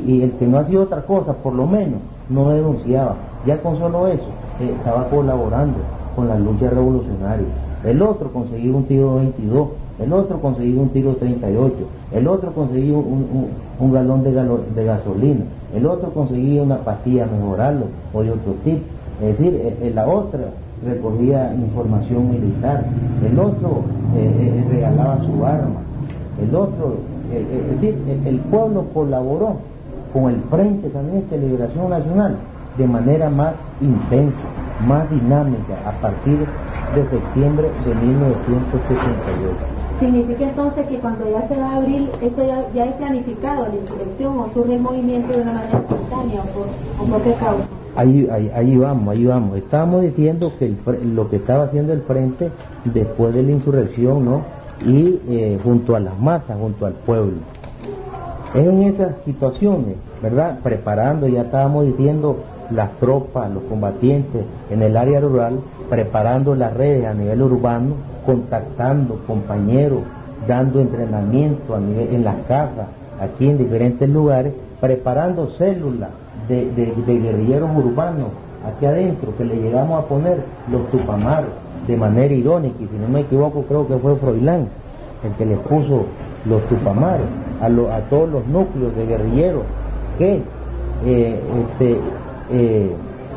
y, 0.07 0.23
el 0.23 0.33
que 0.33 0.47
no 0.47 0.59
hacía 0.59 0.81
otra 0.81 1.03
cosa, 1.03 1.33
por 1.35 1.55
lo 1.55 1.67
menos, 1.67 2.01
no 2.29 2.51
denunciaba. 2.51 3.17
Ya 3.47 3.61
con 3.63 3.79
solo 3.79 4.09
eso, 4.09 4.27
eh, 4.61 4.73
estaba 4.77 5.09
colaborando 5.09 5.79
con 6.17 6.29
la 6.29 6.39
lucha 6.39 6.71
revolucionaria. 6.71 7.47
El 7.85 8.03
otro 8.03 8.33
conseguía 8.33 8.75
un 8.75 8.85
tiro 8.85 9.17
22, 9.17 9.69
el 10.01 10.13
otro 10.13 10.41
conseguía 10.41 10.81
un 10.81 10.89
tiro 10.89 11.15
38, 11.15 11.75
el 12.13 12.27
otro 12.27 12.53
conseguía 12.53 12.97
un, 12.97 13.49
galón 13.81 14.25
de, 14.25 14.85
gasolina, 14.85 15.45
el 15.75 15.87
otro 15.87 16.11
conseguía 16.11 16.63
una 16.63 16.79
pastilla 16.79 17.27
mejorarlo 17.27 17.87
o 18.13 18.23
de 18.23 18.31
otro 18.33 18.53
tipo. 18.65 18.85
Es 19.21 19.39
decir, 19.39 19.55
eh, 19.55 19.77
eh, 19.81 19.93
la 19.95 20.07
otra 20.07 20.51
recogía 20.85 21.55
información 21.55 22.31
militar, 22.31 22.85
el 23.25 23.39
otro 23.39 23.83
regalaba 24.71 25.19
su 25.25 25.45
arma, 25.45 25.81
el 26.43 26.55
otro, 26.55 26.97
es 27.33 27.81
decir, 27.81 28.23
el, 28.27 28.39
pueblo 28.41 28.85
colaboró 28.93 29.57
con 30.13 30.31
el 30.31 30.41
Frente 30.51 30.89
también 30.91 31.25
de 31.31 31.39
Liberación 31.39 31.91
Nacional 31.91 32.37
de 32.77 32.87
manera 32.87 33.31
más 33.31 33.55
intensa, 33.81 34.37
más 34.87 35.09
dinámica 35.11 35.75
a 35.87 35.93
partir 36.03 36.39
de 36.95 37.03
septiembre 37.11 37.71
de 37.85 37.95
1968. 37.95 39.76
¿Significa 39.99 40.45
entonces 40.45 40.87
que 40.89 40.99
cuando 40.99 41.25
ya 41.31 41.49
se 41.49 41.57
va 41.57 41.71
a 41.71 41.77
abrir, 41.77 42.11
esto 42.21 42.47
ya, 42.47 42.67
ya 42.75 42.85
es 42.85 42.95
planificado, 42.97 43.67
la 43.67 43.77
insurrección 43.77 44.39
o 44.39 44.51
surge 44.53 44.75
el 44.75 44.81
movimiento 44.83 45.33
de 45.33 45.41
una 45.41 45.53
manera 45.55 45.79
espontánea 45.79 46.43
o 46.43 47.05
por, 47.07 47.23
qué 47.23 47.33
causa? 47.33 47.65
Ahí, 47.97 48.29
ahí, 48.31 48.51
ahí, 48.55 48.77
vamos, 48.77 49.09
ahí 49.09 49.25
vamos. 49.25 49.57
Estábamos 49.57 50.03
diciendo 50.03 50.53
que 50.59 50.75
lo 51.03 51.31
que 51.31 51.37
estaba 51.37 51.65
haciendo 51.65 51.95
el 51.95 52.03
frente 52.03 52.51
después 52.85 53.33
de 53.33 53.43
la 53.43 53.53
insurrección, 53.53 54.23
¿no? 54.27 54.43
Y 54.85 55.19
eh, 55.31 55.59
junto 55.65 55.97
a 55.97 56.01
las 56.01 56.19
masas, 56.19 56.59
junto 56.61 56.85
al 56.85 56.93
pueblo. 56.93 57.39
En 58.53 58.83
esas 58.83 59.15
situaciones, 59.25 59.97
¿verdad? 60.23 60.59
Preparando, 60.63 61.27
ya 61.27 61.43
estábamos 61.43 61.87
diciendo, 61.87 62.37
las 62.71 62.91
tropas, 62.99 63.51
los 63.51 63.63
combatientes 63.63 64.45
en 64.71 64.83
el 64.83 64.95
área 64.95 65.21
rural, 65.21 65.61
preparando 65.89 66.55
las 66.55 66.75
redes 66.75 67.07
a 67.07 67.15
nivel 67.15 67.41
urbano, 67.41 67.95
contactando 68.27 69.21
compañeros, 69.27 70.01
dando 70.47 70.81
entrenamiento 70.81 71.77
en 71.77 72.25
las 72.25 72.37
casas, 72.47 72.89
aquí 73.21 73.49
en 73.49 73.59
diferentes 73.59 74.09
lugares, 74.09 74.53
preparando 74.81 75.51
células 75.51 76.11
de, 76.49 76.93
guerrilleros 77.07 77.71
urbanos 77.75 78.29
aquí 78.67 78.87
adentro, 78.87 79.35
que 79.37 79.45
le 79.45 79.57
llegamos 79.57 80.05
a 80.05 80.07
poner 80.07 80.39
los 80.71 80.91
tupamaros 80.91 81.51
de 81.87 81.97
manera 81.97 82.35
irónica, 82.35 82.77
y 82.81 82.87
si 82.87 82.99
no 82.99 83.09
me 83.09 83.21
equivoco 83.21 83.63
creo 83.63 83.87
que 83.87 83.97
fue 83.97 84.17
Froilán 84.17 84.69
el 85.25 85.33
que 85.33 85.47
les 85.47 85.59
puso 85.61 86.05
los 86.45 86.63
tupamaros 86.69 87.27
a, 87.61 88.01
todos 88.11 88.29
los 88.29 88.47
núcleos 88.47 88.95
de 88.97 89.07
guerrilleros 89.07 89.63
que 90.19 90.41
eh, 91.05 91.41
este, 91.65 92.01
eh, 92.51 92.91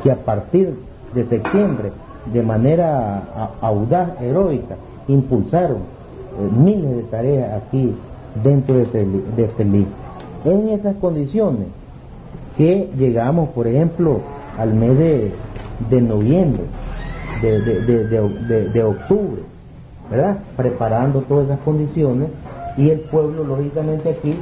que 0.03 0.11
a 0.11 0.15
partir 0.15 0.73
de 1.13 1.25
septiembre, 1.25 1.91
de 2.33 2.43
manera 2.43 3.51
audaz, 3.61 4.21
heroica, 4.21 4.75
impulsaron 5.07 5.77
eh, 5.77 6.49
miles 6.55 6.95
de 6.95 7.03
tareas 7.03 7.61
aquí 7.63 7.93
dentro 8.43 8.75
de 8.75 8.83
este, 8.83 9.05
de 9.05 9.45
este 9.45 9.65
libro. 9.65 9.91
En 10.45 10.69
esas 10.69 10.95
condiciones 10.95 11.67
que 12.57 12.89
llegamos, 12.97 13.49
por 13.49 13.67
ejemplo, 13.67 14.19
al 14.57 14.73
mes 14.73 14.97
de, 14.97 16.01
noviembre, 16.01 16.63
de, 17.41 18.83
octubre, 18.83 19.41
¿verdad? 20.11 20.37
Preparando 20.57 21.21
todas 21.21 21.45
esas 21.45 21.59
condiciones 21.59 22.29
y 22.77 22.89
el 22.89 22.99
pueblo, 23.01 23.43
lógicamente, 23.43 24.09
aquí 24.09 24.35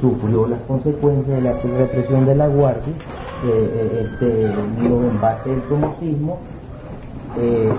sufrió 0.00 0.46
las 0.46 0.60
consecuencias 0.62 1.36
de 1.36 1.42
la 1.42 1.52
represión 1.54 2.26
de 2.26 2.34
la 2.34 2.48
Guardia 2.48 2.92
eh, 3.44 4.08
este, 4.10 4.48
los 4.88 5.04
embates 5.04 5.46
del 5.46 5.62
comunismo 5.64 6.38
eh, 7.38 7.70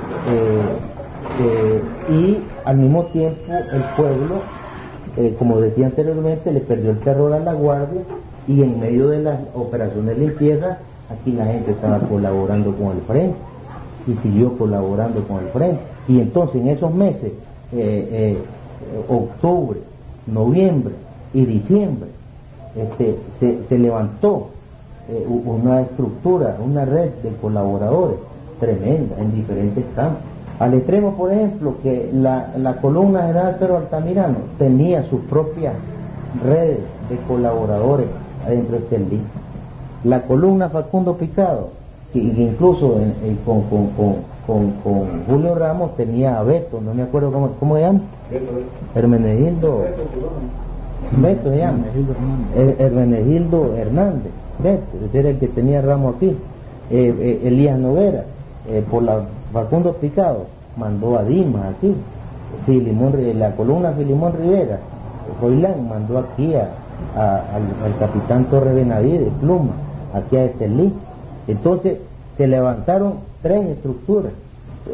eh, 1.40 1.82
y 2.10 2.38
al 2.66 2.78
mismo 2.78 3.06
tiempo 3.06 3.52
el 3.52 3.84
pueblo, 3.96 4.42
como 5.40 5.60
decía 5.60 5.88
anteriormente, 5.88 6.52
le 6.52 6.60
perdió 6.60 6.92
el 6.92 7.00
terror 7.00 7.34
a 7.34 7.40
la 7.40 7.54
guardia 7.54 8.02
y 8.48 8.62
en 8.62 8.80
medio 8.80 9.08
de 9.08 9.24
las 9.24 9.40
operaciones 9.56 10.18
de 10.18 10.26
limpieza, 10.26 10.78
aquí 11.10 11.32
la 11.32 11.46
gente 11.46 11.72
estaba 11.72 12.00
colaborando 12.00 12.74
con 12.76 12.98
el 12.98 13.02
frente 13.02 13.38
y 14.08 14.14
siguió 14.22 14.58
colaborando 14.58 15.22
con 15.24 15.40
el 15.40 15.50
frente. 15.50 15.80
Y 16.08 16.20
entonces 16.20 16.62
en 16.62 16.68
esos 16.70 16.94
meses, 16.94 17.32
octubre, 19.10 19.80
noviembre 20.28 20.94
y 21.34 21.46
diciembre, 21.46 22.10
este, 22.76 23.18
se 23.68 23.78
levantó 23.78 24.50
eh, 25.10 25.26
una 25.26 25.84
estructura, 25.84 26.58
una 26.62 26.84
red 26.84 27.12
de 27.24 27.32
colaboradores 27.42 28.18
tremenda 28.60 29.16
en 29.20 29.34
diferentes 29.34 29.84
campos. 29.96 30.22
Al 30.60 30.74
extremo, 30.74 31.14
por 31.14 31.32
ejemplo, 31.32 31.76
que 31.84 32.10
la, 32.14 32.78
columna 32.82 33.22
general 33.22 33.58
Pedro 33.60 33.78
Altamirano 33.78 34.38
tenía 34.58 35.04
sus 35.04 35.22
propias 35.22 35.74
redes 36.44 36.80
de 37.10 37.18
colaboradores 37.28 38.08
adentro 38.46 38.78
de 38.78 38.84
este 38.84 39.00
libro. 39.00 39.26
La 40.04 40.22
columna 40.24 40.70
Facundo 40.70 41.16
Picado, 41.16 41.70
que, 42.12 42.20
incluso 42.20 43.00
con, 43.46 43.62
con, 43.64 44.72
Julio 45.28 45.56
Ramos 45.56 45.96
tenía 45.96 46.40
a 46.40 46.44
Beto, 46.44 46.82
no 46.82 46.94
me 46.94 47.04
acuerdo 47.04 47.32
cómo, 47.32 47.52
cómo 47.60 47.76
se 47.76 47.82
llama, 47.82 48.00
Hermenegildo, 48.96 49.84
Beto 51.22 51.50
se 51.52 51.58
llama, 51.58 51.86
Hermenegildo 52.80 53.76
Hernández. 53.76 54.32
Era 55.14 55.30
el 55.30 55.38
que 55.38 55.48
tenía 55.48 55.82
ramo 55.82 56.10
aquí. 56.10 56.36
Eh, 56.90 57.14
eh, 57.20 57.42
Elías 57.44 57.78
Novera, 57.78 58.24
eh, 58.68 58.84
por 58.90 59.04
la 59.04 59.22
Facundo 59.52 59.94
Picado, 59.94 60.46
mandó 60.76 61.18
a 61.18 61.24
Dimas 61.24 61.76
aquí. 61.76 61.96
Filimón, 62.66 63.14
la 63.38 63.56
columna 63.56 63.92
Filimón 63.92 64.34
Rivera, 64.34 64.80
Roilán 65.42 65.88
mandó 65.88 66.20
aquí 66.20 66.54
a, 66.56 66.70
al, 67.16 67.98
capitán 68.00 68.46
Torre 68.46 68.74
Benavides, 68.74 69.32
Pluma, 69.40 69.74
aquí 70.14 70.38
a 70.38 70.46
Estelí. 70.46 70.94
Entonces 71.48 71.98
se 72.38 72.48
levantaron 72.48 73.16
tres 73.42 73.68
estructuras, 73.68 74.32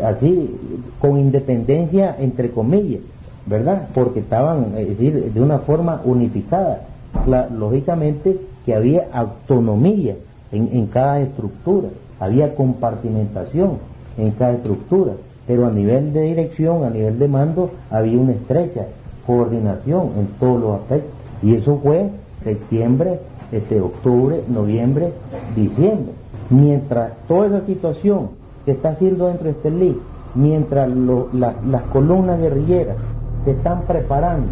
así 0.04 0.56
con 1.00 1.20
independencia 1.20 2.16
entre 2.20 2.52
comillas, 2.52 3.02
¿verdad? 3.46 3.88
Porque 3.94 4.20
estaban, 4.20 4.74
es 4.78 4.90
decir, 4.90 5.32
de 5.34 5.42
una 5.42 5.60
forma 5.60 6.02
unificada. 6.04 6.82
lógicamente 7.56 8.40
que 8.66 8.74
había 8.74 9.08
autonomía 9.14 10.16
en, 10.52 10.86
cada 10.88 11.20
estructura, 11.20 11.90
había 12.20 12.56
compartimentación 12.56 13.78
en 14.18 14.32
cada 14.32 14.54
estructura, 14.54 15.14
pero 15.48 15.66
a 15.66 15.72
nivel 15.72 16.14
de 16.14 16.22
dirección, 16.22 16.84
a 16.84 16.90
nivel 16.90 17.20
de 17.20 17.28
mando, 17.28 17.72
había 17.90 18.18
una 18.18 18.34
estrecha 18.34 18.88
coordinación 19.26 20.12
en 20.18 20.28
todos 20.40 20.62
los 20.62 20.82
aspectos. 20.82 21.12
Y 21.42 21.56
eso 21.56 21.80
fue 21.82 22.10
septiembre, 22.44 23.20
este, 23.52 23.82
octubre, 23.82 24.44
noviembre, 24.48 25.12
diciembre. 25.56 26.14
Mientras 26.50 27.14
toda 27.28 27.48
esa 27.48 27.66
situación 27.66 28.30
que 28.66 28.72
está 28.72 28.90
haciendo 28.90 29.28
dentro 29.28 29.46
de 29.46 29.52
este 29.52 29.72
LIC, 29.72 29.98
mientras 30.36 30.90
las 30.90 31.82
columnas 31.92 32.40
guerrilleras 32.40 32.98
se 33.46 33.52
están 33.52 33.82
preparando 33.82 34.48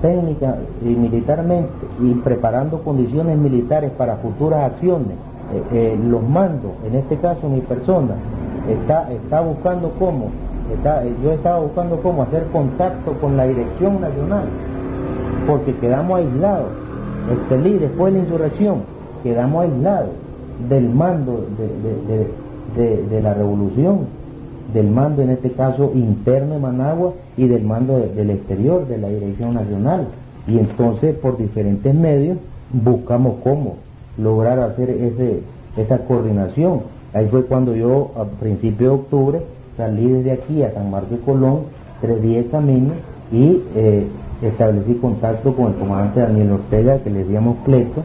técnica 0.00 0.56
y 0.82 0.88
militarmente 0.88 1.70
y 2.00 2.14
preparando 2.14 2.82
condiciones 2.82 3.36
militares 3.36 3.90
para 3.90 4.16
futuras 4.16 4.72
acciones, 4.72 5.16
eh, 5.54 5.62
eh, 5.72 5.98
los 6.02 6.22
mandos, 6.22 6.72
en 6.86 6.94
este 6.96 7.16
caso 7.16 7.48
mi 7.48 7.60
persona, 7.60 8.14
está, 8.68 9.10
está 9.10 9.40
buscando 9.40 9.92
cómo, 9.98 10.30
está, 10.72 11.04
eh, 11.04 11.14
yo 11.22 11.32
estaba 11.32 11.60
buscando 11.60 12.00
cómo 12.00 12.22
hacer 12.22 12.44
contacto 12.52 13.12
con 13.14 13.36
la 13.36 13.46
dirección 13.46 14.00
nacional, 14.00 14.44
porque 15.46 15.74
quedamos 15.76 16.18
aislados. 16.18 16.68
Estelí, 17.32 17.78
después 17.78 18.12
de 18.12 18.18
la 18.18 18.24
insurrección, 18.24 18.76
quedamos 19.22 19.64
aislados 19.64 20.10
del 20.68 20.88
mando 20.88 21.44
de 22.76 23.22
la 23.22 23.34
revolución 23.34 24.06
del 24.72 24.90
mando 24.90 25.22
en 25.22 25.30
este 25.30 25.50
caso 25.52 25.92
interno 25.94 26.54
de 26.54 26.60
Managua 26.60 27.14
y 27.36 27.46
del 27.46 27.62
mando 27.62 27.98
del 27.98 28.30
exterior 28.30 28.86
de 28.86 28.98
la 28.98 29.08
Dirección 29.08 29.54
Nacional. 29.54 30.08
Y 30.46 30.58
entonces 30.58 31.14
por 31.16 31.38
diferentes 31.38 31.94
medios 31.94 32.38
buscamos 32.72 33.36
cómo 33.42 33.76
lograr 34.18 34.58
hacer 34.58 34.90
ese, 34.90 35.40
esa 35.76 35.98
coordinación. 35.98 36.82
Ahí 37.14 37.26
fue 37.28 37.44
cuando 37.44 37.74
yo 37.74 38.10
a 38.16 38.24
principios 38.24 38.90
de 38.90 38.96
octubre 38.96 39.42
salí 39.76 40.08
desde 40.08 40.32
aquí 40.32 40.62
a 40.62 40.72
San 40.72 40.90
Marcos 40.90 41.18
Colón, 41.24 41.60
tres 42.00 42.20
días 42.20 42.44
camino 42.50 42.92
y 43.32 43.62
eh, 43.74 44.06
establecí 44.42 44.94
contacto 44.94 45.54
con 45.54 45.72
el 45.72 45.74
comandante 45.74 46.20
Daniel 46.20 46.52
Ortega, 46.52 46.98
que 46.98 47.10
le 47.10 47.20
decíamos 47.20 47.56
Pleto, 47.64 48.02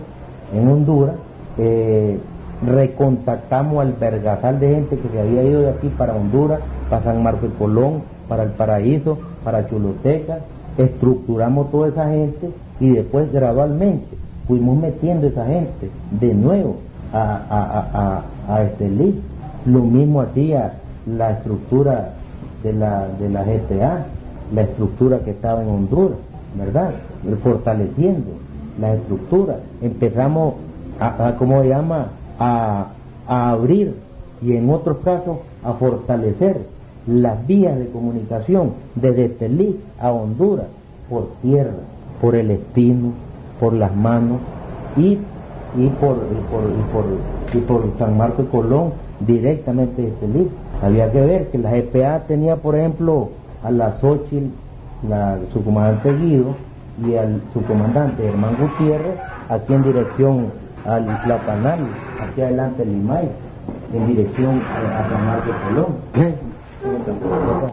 en 0.54 0.68
Honduras, 0.68 1.16
eh, 1.58 2.18
recontactamos 2.66 3.82
al 3.82 3.94
vergasal 3.94 4.60
de 4.60 4.76
gente 4.76 4.98
que 4.98 5.10
se 5.10 5.20
había 5.20 5.44
ido 5.44 5.62
de 5.62 5.70
aquí 5.70 5.90
para 5.90 6.16
Honduras, 6.16 6.60
para 6.90 7.04
San 7.04 7.22
Marcos 7.22 7.50
Colón, 7.58 8.04
para 8.30 8.44
el 8.44 8.52
Paraíso, 8.52 9.18
para 9.44 9.68
Choloteca, 9.68 10.40
estructuramos 10.78 11.70
toda 11.72 11.90
esa 11.90 12.10
gente 12.10 12.52
y 12.80 12.92
después 12.92 13.32
gradualmente 13.32 14.23
fuimos 14.48 14.78
metiendo 14.78 15.28
esa 15.28 15.46
gente 15.46 15.90
de 16.20 16.34
nuevo 16.34 16.78
a, 17.14 18.24
a, 18.48 18.56
a, 18.56 18.64
este 18.64 18.90
Lo 19.66 19.82
mismo 19.82 20.22
hacía 20.22 20.74
la 21.06 21.32
estructura 21.32 22.14
de 22.64 22.74
la, 22.74 23.08
de 23.20 23.30
la 23.30 23.44
GTA, 23.44 24.06
la 24.54 24.62
estructura 24.62 25.20
que 25.20 25.32
estaba 25.32 25.62
en 25.62 25.70
Honduras, 25.70 26.18
¿verdad? 26.58 26.92
Fortaleciendo 27.44 28.32
la 28.80 28.94
estructura. 28.96 29.58
Empezamos 29.82 30.56
a, 31.00 31.36
¿cómo 31.38 31.62
se 31.62 31.70
llama? 31.70 32.08
A, 32.40 32.88
a 33.28 33.50
abrir 33.52 33.96
y 34.42 34.56
en 34.56 34.70
otros 34.70 34.98
casos 35.04 35.38
a 35.64 35.74
fortalecer 35.74 36.58
las 37.08 37.46
vías 37.48 37.78
de 37.78 37.88
comunicación 37.90 38.72
desde 38.96 39.26
Estelí 39.26 39.80
a 40.00 40.12
Honduras 40.12 40.68
por 41.10 41.30
tierra, 41.42 41.72
por 42.22 42.36
el 42.36 42.52
espino, 42.52 43.12
por 43.60 43.74
las 43.74 43.96
manos 43.96 44.40
y, 44.98 45.18
y, 45.78 45.88
por, 46.00 46.18
y, 46.32 47.62
por, 47.62 47.62
por, 47.68 47.98
San 47.98 48.18
Marcos 48.18 48.46
y 48.48 48.56
Colón 48.56 48.94
directamente 49.20 50.02
de 50.02 50.08
Estelí. 50.10 50.50
Había 50.82 51.12
que 51.12 51.22
ver 51.22 51.50
que 51.50 51.58
la 51.58 51.72
GPA 51.72 52.20
tenía, 52.28 52.58
por 52.58 52.76
ejemplo, 52.76 53.30
a 53.64 53.72
la 53.72 54.00
Xochitl, 54.00 54.50
la, 55.08 55.38
su 55.54 55.64
comandante 55.64 56.16
Guido, 56.16 56.56
y 57.02 57.16
al 57.16 57.42
su 57.54 57.64
comandante 57.64 58.24
Germán 58.24 58.56
Gutiérrez, 58.60 59.18
aquí 59.50 59.74
en 59.74 59.84
dirección 59.84 60.52
al 60.86 61.06
Platanal, 61.24 61.80
aquí 62.22 62.42
adelante 62.42 62.84
el 62.84 62.90
Limay, 62.90 63.30
en 63.94 64.08
dirección 64.08 64.62
a, 64.62 65.10
San 65.10 65.26
Marcos 65.26 65.50
y 65.50 65.68
Colón. 65.68 65.88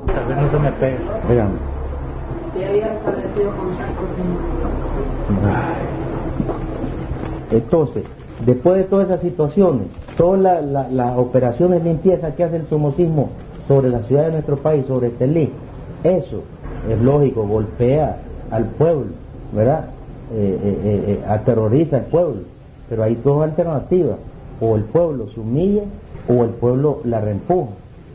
Tal 0.07 0.27
vez 0.27 0.37
no 0.37 0.51
se 0.51 0.59
me 0.59 0.73
pegue. 0.73 0.99
Entonces, 7.51 8.05
después 8.45 8.77
de 8.77 8.85
todas 8.85 9.09
esas 9.09 9.21
situaciones, 9.21 9.87
todas 10.17 10.63
las 10.93 11.17
operaciones 11.17 11.83
de 11.85 11.99
que 12.35 12.45
hace 12.45 12.57
el 12.57 12.67
somocismo 12.69 13.31
sobre 13.67 13.89
la 13.89 14.01
ciudad 14.01 14.27
de 14.27 14.33
nuestro 14.33 14.57
país, 14.57 14.85
sobre 14.87 15.11
Telí, 15.11 15.51
eso 16.05 16.43
es 16.89 17.01
lógico, 17.01 17.47
golpea 17.47 18.19
al 18.51 18.65
pueblo, 18.67 19.13
¿verdad? 19.55 19.87
Eh, 20.33 20.59
eh, 20.63 21.05
eh, 21.07 21.25
aterroriza 21.29 21.99
al 21.99 22.05
pueblo, 22.05 22.43
pero 22.89 23.03
hay 23.03 23.17
dos 23.23 23.43
alternativas, 23.43 24.17
o 24.61 24.77
el 24.77 24.85
pueblo 24.85 25.29
se 25.35 25.41
humilla 25.41 25.83
o 26.29 26.45
el 26.45 26.51
pueblo 26.51 27.01
la 27.05 27.21
reempuja 27.21 27.71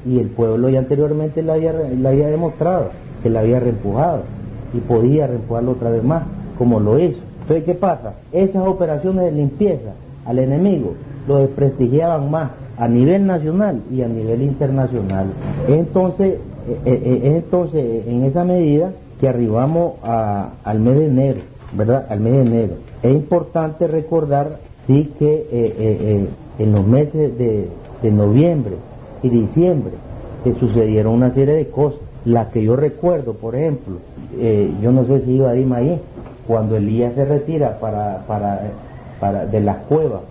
y 0.06 0.20
el 0.20 0.28
pueblo 0.28 0.70
ya 0.70 0.80
anteriormente 0.80 1.42
la 1.42 1.54
había, 1.54 1.72
había 1.72 2.28
demostrado 2.28 2.92
que 3.24 3.30
la 3.30 3.40
había 3.40 3.60
reempujado 3.60 4.22
y 4.74 4.80
podía 4.80 5.28
reempujarlo 5.28 5.72
otra 5.72 5.90
vez 5.90 6.04
más, 6.04 6.24
como 6.58 6.80
lo 6.80 7.00
hizo. 7.00 7.20
Entonces, 7.46 7.66
¿qué 7.66 7.76
pasa? 7.76 8.14
Esas 8.32 8.66
operaciones 8.66 9.26
de 9.26 9.32
limpieza 9.32 9.94
al 10.26 10.40
enemigo 10.40 10.96
lo 11.28 11.38
desprestigiaban 11.38 12.32
más 12.32 12.50
a 12.76 12.88
nivel 12.88 13.28
nacional 13.28 13.82
y 13.92 14.02
a 14.02 14.08
nivel 14.08 14.42
internacional. 14.42 15.28
Entonces, 15.68 16.40
eh, 16.68 16.80
eh, 16.86 17.02
eh, 17.06 17.22
es 17.24 17.44
entonces 17.44 18.08
en 18.08 18.24
esa 18.24 18.44
medida 18.44 18.94
que 19.22 19.30
arribamos 19.30 19.94
al 20.02 20.80
mes 20.80 20.98
de 20.98 21.06
enero, 21.06 21.40
¿verdad? 21.78 22.08
Al 22.10 22.20
mes 22.20 22.34
de 22.34 22.42
enero. 22.42 22.74
Es 23.04 23.14
importante 23.14 23.86
recordar, 23.88 24.58
sí, 24.88 25.14
que 25.20 26.28
en 26.58 26.72
los 26.72 26.88
meses 26.88 27.38
de 27.38 28.12
noviembre, 28.12 28.74
y 29.22 29.30
diciembre, 29.30 29.94
sucedieron 30.60 31.14
una 31.14 31.32
serie 31.32 31.54
de 31.54 31.68
cosas. 31.70 32.00
Las 32.26 32.48
que 32.48 32.64
yo 32.64 32.76
recuerdo, 32.76 33.34
por 33.34 33.56
ejemplo, 33.56 33.98
yo 34.82 34.92
no 34.92 35.06
sé 35.06 35.22
si 35.22 35.34
iba 35.34 35.52
a 35.52 35.56
irme 35.56 35.76
ahí, 35.78 36.02
cuando 36.48 36.76
Elías 36.76 37.14
se 37.16 37.26
retira 37.26 37.80
para, 37.80 38.20
para, 38.28 38.62
para 39.20 39.46
de 39.46 39.62
las 39.62 39.78
cuevas 39.88 40.22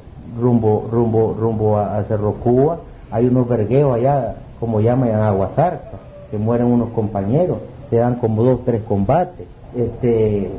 rumbo, 0.40 0.88
rumbo, 0.90 1.36
rumbo 1.38 1.78
a, 1.78 2.02
Cerro 2.04 2.34
Cuba, 2.34 2.78
hay 3.10 3.26
unos 3.26 3.48
vergueos 3.48 3.94
allá, 3.94 4.36
como 4.60 4.80
llaman 4.80 5.10
en 5.10 5.16
Aguasarca, 5.16 5.98
que 6.30 6.38
mueren 6.38 6.66
unos 6.66 6.90
compañeros, 6.90 7.58
se 7.90 7.96
dan 7.96 8.16
como 8.16 8.42
dos, 8.42 8.64
tres 8.64 8.82
combates. 8.82 9.46
Este, 9.76 10.44
eh, 10.44 10.50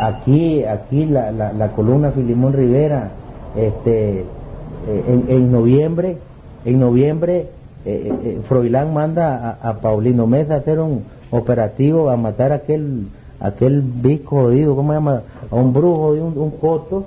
aquí, 0.00 0.64
aquí 0.64 1.06
la, 1.06 1.30
la, 1.30 1.68
columna 1.72 2.10
Filimón 2.10 2.52
Rivera, 2.52 3.10
este, 3.56 4.20
eh, 4.20 5.04
en, 5.06 5.24
en 5.28 5.52
noviembre 5.52 6.18
en 6.64 6.78
noviembre, 6.78 7.48
eh, 7.84 8.12
eh, 8.24 8.40
Froilán 8.48 8.94
manda 8.94 9.58
a, 9.60 9.74
Paulino 9.80 10.26
Mesa 10.26 10.54
a 10.54 10.56
hacer 10.58 10.78
un 10.78 11.04
operativo 11.30 12.10
a 12.10 12.16
matar 12.16 12.52
a 12.52 12.56
aquel 12.56 13.08
aquel 13.42 13.82
bico 13.82 14.42
jodido, 14.42 14.76
¿cómo 14.76 14.92
se 14.92 14.96
llama? 14.96 15.22
A 15.50 15.56
un 15.56 15.72
brujo 15.72 16.14
de 16.14 16.22
un, 16.22 16.50
coto, 16.52 17.04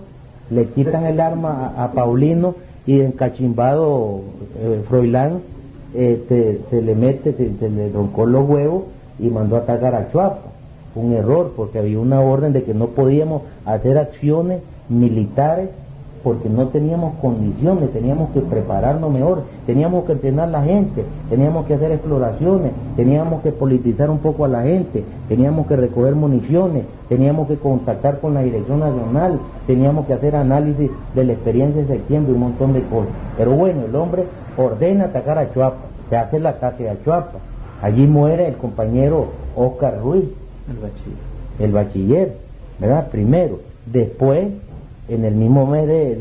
le 0.49 0.65
quitan 0.67 1.05
el 1.05 1.19
arma 1.19 1.73
a, 1.77 1.91
Paulino 1.93 2.55
y 2.85 3.01
encachimbado 3.01 4.21
eh, 4.59 4.83
Froilán 4.87 5.39
este, 5.95 6.61
se 6.69 6.81
le 6.81 6.93
mete, 6.93 7.33
se, 7.33 7.69
le 7.69 7.89
roncó 7.89 8.25
los 8.25 8.47
huevos 8.47 8.83
y 9.17 9.27
mandó 9.29 9.55
a 9.55 9.59
atacar 9.59 9.95
a 9.95 10.11
Chuapa. 10.11 10.39
Un 10.93 11.13
error, 11.13 11.53
porque 11.55 11.79
había 11.79 11.99
una 11.99 12.21
orden 12.21 12.53
de 12.53 12.63
que 12.63 12.73
no 12.73 12.87
podíamos 12.87 13.43
hacer 13.65 13.97
acciones 13.97 14.61
militares 14.87 15.69
porque 16.25 16.49
no 16.49 16.69
teníamos 16.69 17.13
condiciones, 17.21 17.93
teníamos 17.93 18.31
que 18.31 18.41
prepararnos 18.41 19.13
mejor, 19.13 19.43
teníamos 19.67 20.05
que 20.05 20.13
entrenar 20.13 20.49
a 20.49 20.51
la 20.53 20.63
gente, 20.63 21.05
teníamos 21.29 21.67
que 21.67 21.75
hacer 21.75 21.91
exploraciones, 21.91 22.71
teníamos 22.95 23.43
que 23.43 23.51
politizar 23.51 24.09
un 24.09 24.17
poco 24.17 24.43
a 24.43 24.47
la 24.47 24.63
gente, 24.63 25.03
teníamos 25.29 25.67
que 25.67 25.75
recoger 25.75 26.15
municiones, 26.15 26.85
teníamos 27.09 27.47
que 27.47 27.57
contactar 27.57 28.19
con 28.21 28.33
la 28.33 28.41
Dirección 28.41 28.79
Nacional, 28.79 29.39
teníamos 29.67 30.07
que 30.07 30.13
hacer 30.13 30.35
análisis 30.35 30.89
de 31.13 31.23
la 31.25 31.33
experiencia 31.33 31.83
de 31.83 31.87
septiembre 31.89 32.31
y 32.31 32.33
un 32.33 32.41
montón 32.41 32.73
de 32.73 32.81
cosas. 32.81 33.13
Pero 33.37 33.51
bueno, 33.51 33.81
el 33.87 33.95
hombre 33.95 34.23
ordena 34.57 35.05
atacar 35.05 35.37
a 35.37 35.53
Chuapa, 35.53 35.77
se 36.09 36.17
hace 36.17 36.37
el 36.37 36.47
ataque 36.47 36.89
a 36.89 36.99
Chuapa. 37.03 37.37
Allí 37.83 38.07
muere 38.07 38.47
el 38.47 38.55
compañero 38.55 39.27
Oscar 39.55 39.99
Ruiz, 40.01 40.25
el 40.67 40.77
bachiller, 40.77 41.19
el 41.59 41.71
bachiller 41.71 42.45
¿verdad? 42.79 43.09
Primero. 43.09 43.59
Después 43.85 44.47
en 45.07 45.25
el 45.25 45.35
mismo 45.35 45.65
mes 45.65 45.87
de, 45.87 46.15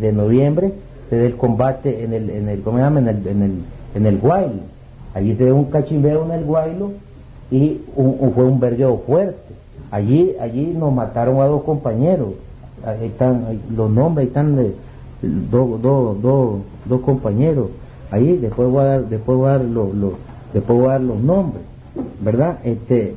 de, 0.00 0.12
noviembre 0.12 0.72
se 1.10 1.18
da 1.18 1.24
el 1.24 1.36
combate 1.36 2.04
en 2.04 2.14
el, 2.14 2.30
en 2.30 2.48
el, 2.48 2.62
¿cómo 2.62 2.78
se 2.78 2.84
llama? 2.84 3.00
En 3.00 3.08
el, 3.08 3.26
en 3.26 3.42
el, 3.42 3.52
en 3.94 4.06
el 4.06 4.18
Guaylo. 4.18 4.72
Allí 5.14 5.36
se 5.36 5.44
ve 5.44 5.52
un 5.52 5.66
cachimbeo 5.66 6.24
en 6.24 6.30
el 6.32 6.44
Guaylo 6.44 6.92
y 7.50 7.80
fue 8.34 8.44
un 8.44 8.58
vergueo 8.58 9.02
fuerte. 9.06 9.54
Allí, 9.90 10.34
allí 10.40 10.74
nos 10.78 10.92
mataron 10.92 11.40
a 11.40 11.46
dos 11.46 11.62
compañeros. 11.64 12.30
Ahí 12.84 13.06
están 13.06 13.60
los 13.76 13.90
nombres, 13.90 14.28
están 14.28 14.56
dos, 15.20 15.82
dos, 15.82 16.22
dos, 16.22 16.60
dos 16.86 17.00
compañeros. 17.02 17.68
Ahí 18.10 18.38
después 18.38 18.68
voy 18.70 18.80
a 18.80 18.84
dar, 18.84 19.08
después 19.08 19.38
voy 19.38 19.48
a 19.48 19.58
dar 19.58 19.64
los, 19.64 19.88
después 20.52 20.78
voy 20.78 20.88
a 20.88 20.92
dar 20.92 21.00
los 21.02 21.20
nombres, 21.20 21.62
¿verdad? 22.20 22.58
Este, 22.64 23.10
eh, 23.10 23.14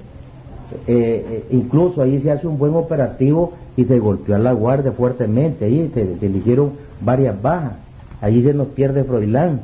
eh, 0.88 1.46
incluso 1.52 2.02
ahí 2.02 2.22
se 2.22 2.32
hace 2.32 2.48
un 2.48 2.58
buen 2.58 2.74
operativo 2.76 3.54
y 3.78 3.86
se 3.86 4.00
golpeó 4.00 4.36
a 4.36 4.40
la 4.40 4.54
guardia 4.54 4.92
fuertemente, 4.92 5.66
ahí 5.66 5.92
se, 5.94 6.18
se 6.18 6.26
eligieron 6.26 6.72
varias 7.02 7.42
bajas, 7.42 7.74
ahí 8.22 8.44
se 8.44 8.54
nos 8.54 8.68
pierde 8.68 9.04
Froilán 9.04 9.62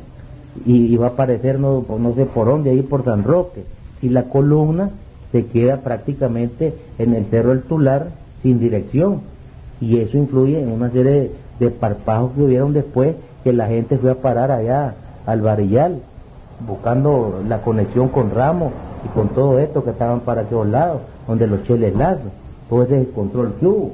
y, 0.66 0.96
va 0.98 1.08
a 1.08 1.10
aparecer 1.12 1.60
no, 1.60 1.86
no 1.98 2.16
sé 2.16 2.26
por 2.26 2.48
dónde, 2.48 2.72
ahí 2.72 2.82
por 2.82 3.06
San 3.06 3.24
Roque, 3.24 3.64
y 4.02 4.10
la 4.10 4.24
columna 4.24 4.90
se 5.32 5.46
queda 5.46 5.78
prácticamente 5.78 6.74
en 6.98 7.14
el 7.14 7.26
Cerro 7.26 7.50
del 7.50 7.62
Tular 7.62 8.08
sin 8.44 8.60
dirección, 8.60 9.22
y 9.80 9.98
eso 9.98 10.18
influye 10.18 10.62
en 10.62 10.72
una 10.72 10.90
serie 10.92 11.12
de, 11.12 11.32
de 11.60 11.70
parpajos 11.70 12.32
que 12.36 12.44
hubieron 12.44 12.74
después 12.74 13.16
que 13.44 13.54
la 13.54 13.68
gente 13.68 13.98
fue 13.98 14.12
a 14.12 14.16
parar 14.16 14.52
allá 14.52 14.96
al 15.26 15.42
Varillal, 15.42 16.02
buscando 16.68 17.42
la 17.48 17.62
conexión 17.62 18.10
con 18.10 18.32
Ramos 18.32 18.72
y 19.06 19.08
con 19.10 19.30
todo 19.30 19.60
esto 19.60 19.84
que 19.84 19.92
estaban 19.92 20.22
para 20.22 20.42
aquellos 20.42 20.68
lados, 20.68 21.02
donde 21.28 21.48
los 21.48 21.64
cheles 21.64 21.96
lazos, 21.96 22.32
todo 22.70 22.84
ese 22.84 23.10
control 23.12 23.54
que 23.60 23.66
hubo. 23.66 23.92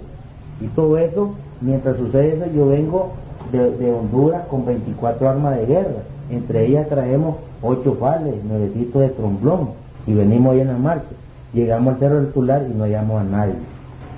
Y 0.61 0.67
todo 0.67 0.97
eso, 0.97 1.31
mientras 1.61 1.97
sucede 1.97 2.35
eso, 2.35 2.45
yo 2.55 2.67
vengo 2.67 3.13
de, 3.51 3.91
Honduras 3.91 4.43
con 4.49 4.65
24 4.65 5.29
armas 5.29 5.57
de 5.57 5.65
guerra. 5.65 6.03
Entre 6.29 6.65
ellas 6.65 6.89
traemos 6.89 7.37
8 7.61 7.97
fales, 7.99 8.35
9 8.47 8.71
de 8.73 9.09
tromblón. 9.09 9.69
Y 10.05 10.13
venimos 10.13 10.53
ahí 10.53 10.61
en 10.61 10.67
la 10.67 10.77
marcha. 10.77 11.07
Llegamos 11.53 11.93
al 11.93 11.99
Cerro 11.99 12.15
del 12.21 12.31
Tular 12.31 12.65
y 12.69 12.73
no 12.73 12.83
hallamos 12.83 13.21
a 13.21 13.23
nadie. 13.23 13.53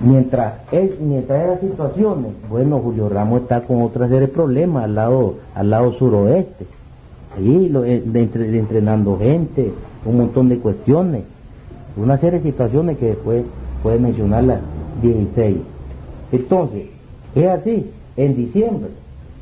Mientras, 0.00 0.54
es, 0.72 0.98
mientras 0.98 1.44
esas 1.44 1.60
situaciones, 1.60 2.32
bueno, 2.48 2.78
Julio 2.78 3.08
Ramos 3.08 3.42
está 3.42 3.60
con 3.62 3.82
otra 3.82 4.06
serie 4.06 4.22
de 4.22 4.28
problemas 4.28 4.84
al 4.84 4.94
lado, 4.94 5.34
al 5.54 5.70
lado 5.70 5.92
suroeste. 5.92 6.66
Ahí 7.36 7.68
lo, 7.68 7.84
eh, 7.84 8.02
de, 8.04 8.22
entrenando 8.58 9.18
gente, 9.18 9.72
un 10.04 10.16
montón 10.16 10.48
de 10.48 10.58
cuestiones. 10.58 11.22
Una 11.96 12.18
serie 12.18 12.40
de 12.40 12.50
situaciones 12.50 12.98
que 12.98 13.08
después 13.08 13.44
puede 13.82 13.98
mencionar 13.98 14.44
las 14.44 14.60
16. 15.02 15.58
Entonces, 16.32 16.86
es 17.34 17.46
así. 17.46 17.90
En 18.16 18.36
diciembre, 18.36 18.90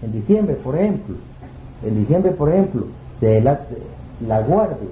en 0.03 0.13
diciembre, 0.13 0.55
por 0.55 0.77
ejemplo, 0.77 1.17
en 1.85 1.97
diciembre, 1.97 2.33
por 2.33 2.51
ejemplo, 2.51 2.87
de 3.21 3.41
la, 3.41 3.61
la 4.27 4.41
Guardia 4.43 4.89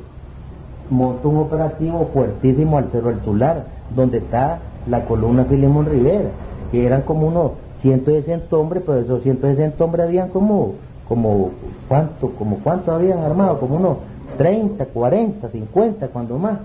montó 0.90 1.28
un 1.28 1.38
operativo 1.38 2.08
fuertísimo 2.12 2.78
al 2.78 2.90
Cerro 2.90 3.08
del 3.08 3.18
Tular, 3.20 3.66
donde 3.94 4.18
está 4.18 4.58
la 4.88 5.04
columna 5.04 5.44
Filemón 5.44 5.86
Rivera, 5.86 6.30
que 6.70 6.84
eran 6.84 7.02
como 7.02 7.28
unos 7.28 7.52
160 7.82 8.56
hombres, 8.56 8.82
pero 8.86 9.00
esos 9.00 9.22
160 9.22 9.82
hombres 9.84 10.06
habían 10.06 10.28
como, 10.28 10.74
como, 11.08 11.50
¿cuánto? 11.88 12.30
Como 12.30 12.58
cuánto 12.58 12.92
habían 12.92 13.18
armado, 13.18 13.60
como 13.60 13.76
unos 13.76 13.96
30, 14.38 14.86
40, 14.86 15.48
50, 15.48 16.08
cuando 16.08 16.38
más, 16.38 16.58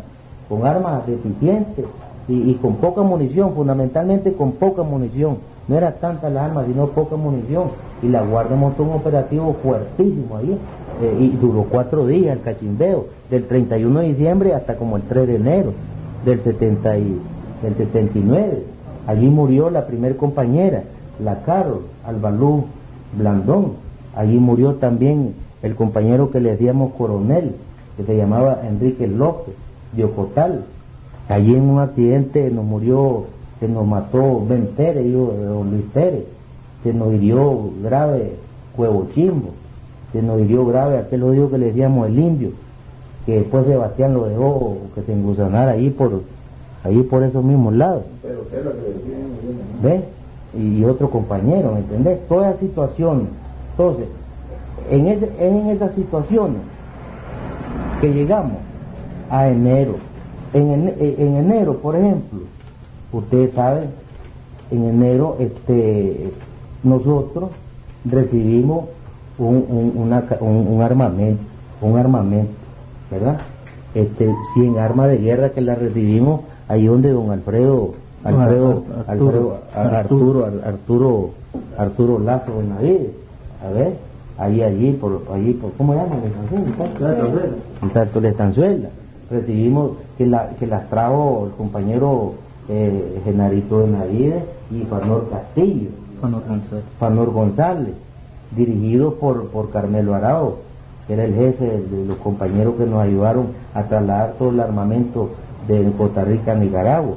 con 0.50 0.66
armas 0.66 1.06
deficientes 1.08 1.86
y, 2.32 2.54
con 2.62 2.76
poca 2.76 3.02
munición, 3.02 3.54
fundamentalmente 3.54 4.34
con 4.34 4.54
poca 4.54 4.84
munición. 4.84 5.38
No 5.68 5.76
era 5.76 5.94
tanta 5.94 6.30
la 6.30 6.46
arma, 6.46 6.66
sino 6.66 6.88
poca 6.88 7.16
munición. 7.16 7.70
Y 8.02 8.08
la 8.08 8.22
Guardia 8.22 8.56
montó 8.56 8.84
un 8.84 8.94
operativo 8.94 9.56
fuertísimo 9.62 10.38
ahí. 10.38 10.58
Eh, 11.02 11.18
y 11.20 11.30
duró 11.30 11.66
cuatro 11.70 12.06
días 12.06 12.38
el 12.38 12.44
cachimbeo, 12.44 13.08
del 13.30 13.48
31 13.48 14.00
de 14.02 14.08
diciembre 14.08 14.54
hasta 14.54 14.76
como 14.76 14.98
el 14.98 15.04
3 15.04 15.28
de 15.28 15.36
enero 15.36 15.74
del, 16.26 16.44
70 16.44 16.98
y, 16.98 17.20
del 17.64 17.76
79. 17.76 18.64
Allí 19.08 19.28
murió 19.28 19.70
la 19.70 19.88
primer 19.88 20.16
compañera, 20.16 20.84
la 21.24 21.42
Carol 21.44 21.82
Albalú 22.06 22.66
Blandón. 23.18 23.74
Allí 24.16 24.38
murió 24.38 24.76
también 24.76 25.34
el 25.64 25.76
compañero 25.76 26.32
que 26.32 26.40
le 26.40 26.52
decíamos 26.52 26.94
coronel, 26.94 27.56
que 27.98 28.04
se 28.04 28.16
llamaba 28.16 28.60
Enrique 28.68 29.08
López, 29.08 29.56
de 29.94 30.04
Ocotal. 30.06 30.66
Allí 31.32 31.56
en 31.56 31.70
un 31.70 31.80
accidente 31.80 32.52
nos 32.52 32.66
murió, 32.66 33.24
se 33.62 33.68
nos 33.70 33.88
mató 33.88 34.46
Ben 34.46 34.68
Pérez, 34.76 35.06
hijo 35.06 35.32
de 35.32 35.72
Luis 35.72 35.86
Pérez, 35.94 36.26
se 36.84 36.94
nos 36.94 37.14
hirió 37.14 37.70
grave 37.82 38.34
Cuevo 38.76 39.08
Chimbo, 39.16 39.52
se 40.12 40.22
nos 40.22 40.42
hirió 40.42 40.66
grave 40.66 40.98
aquel 40.98 41.24
odio 41.24 41.50
que 41.50 41.58
le 41.58 41.68
decíamos 41.68 42.10
el 42.10 42.20
indio, 42.20 42.50
que 43.26 43.36
después 43.36 43.66
Sebastián 43.66 44.14
lo 44.14 44.26
dejó 44.26 44.78
que 44.94 45.04
se 45.04 45.14
engusanara 45.14 45.72
ahí 45.72 45.90
por 45.90 46.22
ahí 46.84 47.02
por 47.04 47.24
esos 47.24 47.46
mismos 47.46 47.76
lados. 47.76 48.04
¿Ves? 49.82 50.02
Y 50.54 50.84
otro 50.84 51.10
compañero, 51.10 51.72
¿me 51.72 51.80
entendés? 51.80 52.28
Toda 52.28 52.50
esa 52.50 52.60
situación. 52.60 53.30
Entonces, 53.72 54.08
en, 54.90 55.08
en 55.08 55.70
esas 55.70 55.96
situaciones 55.96 56.60
que 58.02 58.12
llegamos 58.12 58.58
a 59.30 59.48
enero, 59.48 60.11
en, 60.54 60.94
en 61.00 61.36
enero, 61.36 61.78
por 61.78 61.96
ejemplo, 61.96 62.40
ustedes 63.14 63.54
saben, 63.54 63.86
en 64.72 64.86
enero 64.86 65.38
este, 65.40 66.32
nosotros 66.84 67.52
recibimos 68.06 68.86
un, 69.38 69.94
un, 69.96 70.82
armamento, 70.82 71.44
un 71.82 71.98
armamento, 71.98 72.54
¿verdad? 73.10 73.38
Este, 73.94 74.34
100 74.54 74.78
armas 74.78 75.10
de 75.10 75.18
guerra 75.18 75.50
que 75.50 75.62
la 75.62 75.76
recibimos 75.76 76.42
ahí 76.68 76.86
donde 76.86 77.12
don 77.12 77.32
Alfredo, 77.32 77.94
Alfredo, 78.24 78.84
Arturo, 79.08 79.58
Arturo, 79.94 80.46
Arturo, 80.64 81.30
Arturo 81.78 82.20
Lazo 82.20 82.58
Benavides, 82.58 83.12
a 83.66 83.72
ver, 83.72 83.94
ahí, 84.38 84.62
allí, 84.62 84.94
por, 84.94 85.24
allí, 85.34 85.54
por, 85.54 85.72
¿cómo 85.74 85.94
llaman? 85.94 86.20
En 87.82 87.94
Santo 87.94 88.20
Estanzuela 88.20 88.90
recibimos 89.32 89.92
que, 90.18 90.28
la, 90.28 90.50
que 90.60 90.68
las 90.68 90.90
trajo 90.90 91.48
el 91.48 91.52
compañero 91.54 92.34
eh, 92.70 93.22
Genarito 93.24 93.80
Benavides 93.80 94.44
y 94.72 94.82
Fanor 94.82 95.30
Castillo. 95.30 95.90
Fanor 96.22 96.44
González. 96.48 96.84
Fanor 97.00 97.32
González, 97.32 97.94
dirigido 98.56 99.16
por, 99.16 99.48
por 99.48 99.72
Carmelo 99.72 100.14
Arao, 100.14 100.58
que 101.08 101.14
era 101.14 101.26
el 101.26 101.34
jefe 101.34 101.66
de, 101.66 102.06
los 102.06 102.18
compañeros 102.18 102.76
que 102.76 102.86
nos 102.86 103.02
ayudaron 103.02 103.48
a 103.74 103.84
trasladar 103.84 104.34
todo 104.38 104.50
el 104.50 104.60
armamento 104.60 105.30
de 105.68 105.92
Costa 105.98 106.24
Rica 106.24 106.52
a 106.52 106.56
Nicaragua. 106.56 107.16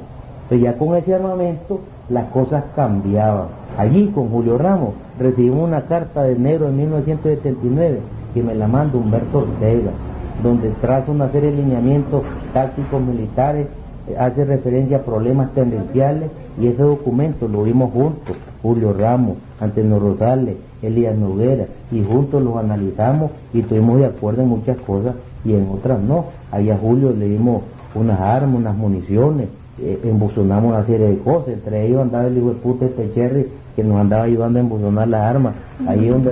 Pero 0.49 0.61
ya 0.61 0.77
con 0.77 0.95
ese 0.95 1.13
armamento 1.13 1.81
las 2.09 2.25
cosas 2.29 2.63
cambiaban. 2.75 3.47
Allí 3.77 4.07
con 4.07 4.29
Julio 4.29 4.57
Ramos 4.57 4.93
recibimos 5.19 5.67
una 5.67 5.81
carta 5.81 6.23
de 6.23 6.33
enero 6.33 6.65
de 6.67 6.71
1979 6.71 7.99
que 8.33 8.43
me 8.43 8.55
la 8.55 8.67
manda 8.67 8.97
Humberto 8.97 9.39
Ortega 9.39 9.91
donde 10.41 10.69
traza 10.81 11.11
una 11.11 11.29
serie 11.29 11.51
de 11.51 11.57
lineamientos 11.57 12.23
tácticos 12.53 13.01
militares, 13.01 13.67
eh, 14.07 14.15
hace 14.17 14.45
referencia 14.45 14.97
a 14.97 15.01
problemas 15.01 15.51
tendenciales 15.53 16.29
y 16.59 16.67
ese 16.67 16.83
documento 16.83 17.47
lo 17.47 17.63
vimos 17.63 17.91
juntos, 17.91 18.35
Julio 18.61 18.93
Ramos, 18.93 19.37
Antonio 19.59 19.99
Rosales, 19.99 20.55
Elías 20.81 21.17
Noguera, 21.17 21.65
y 21.91 22.03
juntos 22.03 22.41
lo 22.43 22.57
analizamos 22.57 23.31
y 23.53 23.59
estuvimos 23.61 23.99
de 23.99 24.05
acuerdo 24.07 24.41
en 24.43 24.49
muchas 24.49 24.77
cosas 24.77 25.15
y 25.43 25.53
en 25.53 25.67
otras 25.69 25.99
no. 25.99 26.25
Ahí 26.51 26.69
a 26.69 26.77
Julio 26.77 27.11
le 27.11 27.27
dimos 27.27 27.63
unas 27.93 28.19
armas, 28.19 28.59
unas 28.59 28.75
municiones, 28.75 29.47
eh, 29.81 29.99
una 30.13 30.85
serie 30.85 31.07
de 31.07 31.17
cosas, 31.19 31.49
entre 31.49 31.85
ellos 31.85 32.01
andaba 32.01 32.27
el 32.27 32.37
hijo 32.37 32.55
de 32.79 32.85
este 32.85 33.11
Cherry 33.13 33.47
que 33.75 33.83
nos 33.83 33.97
andaba 33.97 34.23
ayudando 34.23 34.57
a 34.57 34.61
embuzonar 34.61 35.07
las 35.07 35.21
armas, 35.21 35.53
ahí 35.85 36.07
donde, 36.07 36.31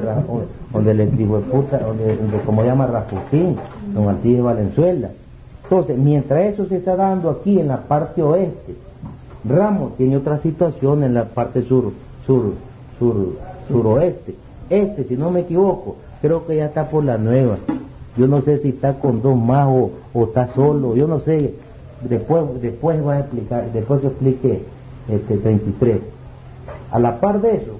donde 0.72 0.92
el 0.92 1.20
hijo 1.20 1.42
puta, 1.42 1.78
donde, 1.80 2.18
como 2.46 2.64
llama 2.64 2.88
Rasputín, 2.88 3.58
don 3.94 4.10
Alcide 4.10 4.42
Valenzuela. 4.42 5.10
Entonces, 5.64 5.98
mientras 5.98 6.54
eso 6.54 6.66
se 6.66 6.78
está 6.78 6.96
dando 6.96 7.30
aquí 7.30 7.60
en 7.60 7.68
la 7.68 7.82
parte 7.84 8.22
oeste, 8.22 8.76
Ramos 9.46 9.98
tiene 9.98 10.18
otra 10.18 10.40
situación 10.40 11.04
en 11.04 11.14
la 11.14 11.26
parte 11.26 11.64
sur, 11.64 11.92
sur, 12.26 12.54
sur, 12.98 13.34
suroeste. 13.68 14.36
Este, 14.70 15.04
si 15.04 15.18
no 15.18 15.32
me 15.32 15.42
equivoco, 15.42 15.98
creo 16.22 16.46
que 16.46 16.56
ya 16.58 16.66
está 16.68 16.90
por 16.90 17.04
la 17.04 17.18
nueva. 17.18 17.58
Yo 18.18 18.28
no 18.28 18.42
sé 18.42 18.60
si 18.60 18.70
está 18.70 19.00
con 19.00 19.22
dos 19.22 19.38
más 19.38 19.68
o, 19.68 19.92
está 20.24 20.54
solo, 20.54 20.96
yo 20.96 21.08
no 21.08 21.20
sé. 21.20 21.56
Después, 22.02 22.44
después 22.62 23.06
va 23.06 23.14
a 23.16 23.20
explicar, 23.20 23.72
después 23.74 24.02
que 24.02 24.08
explique 24.08 24.62
este 25.10 25.36
23. 25.36 25.98
A 26.92 27.00
la 27.00 27.20
par 27.20 27.42
de 27.42 27.56
eso, 27.56 27.80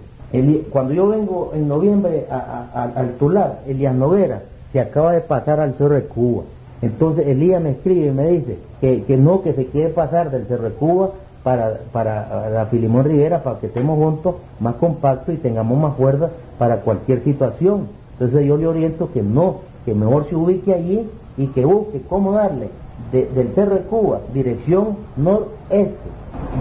cuando 0.72 0.94
yo 0.94 1.08
vengo 1.10 1.52
en 1.54 1.68
noviembre 1.68 2.26
al 2.30 3.14
Tular, 3.20 3.62
Elías 3.68 3.94
Noguera 3.96 4.42
se 4.74 4.82
acaba 4.82 5.14
de 5.14 5.22
pasar 5.22 5.60
al 5.60 5.76
Cerro 5.76 5.96
de 5.96 6.04
Cuba. 6.04 6.44
Entonces 6.82 7.28
Elías 7.28 7.62
me 7.62 7.72
escribe 7.72 8.08
y 8.08 8.12
me 8.12 8.28
dice 8.28 8.58
que, 8.82 9.04
que 9.04 9.16
no, 9.16 9.42
que 9.42 9.54
se 9.54 9.68
quiere 9.68 9.90
pasar 9.90 10.32
del 10.32 10.48
Cerro 10.48 10.66
de 10.66 10.76
Cuba 10.76 11.12
para, 11.44 11.80
para 11.92 12.50
la 12.50 12.66
Filimón 12.66 13.06
Rivera, 13.06 13.44
para 13.44 13.60
que 13.60 13.68
estemos 13.68 13.98
juntos, 13.98 14.36
más 14.60 14.76
compactos 14.76 15.36
y 15.36 15.38
tengamos 15.38 15.78
más 15.80 15.96
fuerza 15.96 16.30
para 16.58 16.78
cualquier 16.78 17.24
situación. 17.24 17.88
Entonces 18.14 18.46
yo 18.46 18.58
le 18.58 18.68
oriento 18.68 19.12
que 19.14 19.22
no, 19.22 19.58
que 19.86 19.94
mejor 19.94 20.28
se 20.28 20.36
ubique 20.36 20.74
allí 20.74 21.08
y 21.38 21.48
que 21.48 21.64
busque 21.64 22.02
cómo 22.10 22.34
darle 22.34 22.70
del 23.12 23.54
Cerro 23.54 23.76
de 23.76 23.82
Cuba, 23.82 24.22
dirección 24.34 24.98
noreste, 25.18 25.98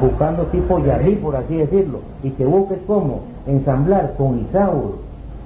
buscando 0.01 0.45
tipo 0.45 0.79
Yarrí, 0.79 1.15
por 1.17 1.37
así 1.37 1.57
decirlo, 1.57 2.01
y 2.23 2.31
que 2.31 2.45
busque 2.45 2.77
cómo 2.87 3.21
ensamblar 3.47 4.15
con 4.17 4.41
Isauro, 4.41 4.97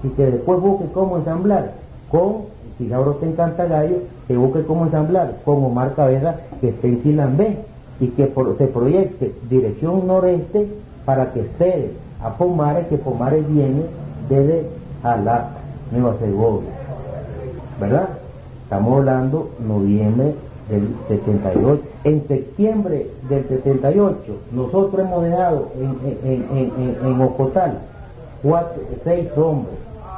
y 0.02 0.08
que 0.08 0.26
después 0.26 0.60
busque 0.60 0.86
cómo 0.92 1.18
ensamblar 1.18 1.74
con 2.10 2.55
está 2.78 3.26
en 3.26 3.32
Cantagallo, 3.32 3.96
que 4.28 4.36
busque 4.36 4.62
cómo 4.64 4.84
ensamblar 4.84 5.36
con 5.44 5.64
Omar 5.64 5.94
Cabeza, 5.94 6.36
que 6.60 6.68
esté 6.68 6.88
en 6.88 7.02
Silambé, 7.02 7.56
y 8.00 8.08
que 8.08 8.26
se 8.58 8.66
proyecte 8.66 9.34
dirección 9.48 10.06
noreste 10.06 10.68
para 11.04 11.32
que 11.32 11.44
cede 11.58 11.92
a 12.22 12.34
Pomares, 12.34 12.86
que 12.88 12.98
Pomares 12.98 13.46
viene 13.48 13.82
desde 14.28 14.66
Jalapa, 15.02 15.52
Nueva 15.90 16.16
Segovia. 16.18 16.70
¿Verdad? 17.80 18.08
Estamos 18.64 18.98
hablando 18.98 19.50
noviembre 19.66 20.34
del 20.68 20.88
78. 21.08 21.82
En 22.04 22.26
septiembre 22.26 23.10
del 23.28 23.48
78, 23.48 24.18
nosotros 24.52 25.00
hemos 25.06 25.22
dejado 25.22 25.68
en, 25.78 25.96
en, 26.30 27.06
en, 27.06 27.20
Ocotal 27.20 27.78
cuatro, 28.42 28.82
seis 29.04 29.28
hombres, 29.36 29.74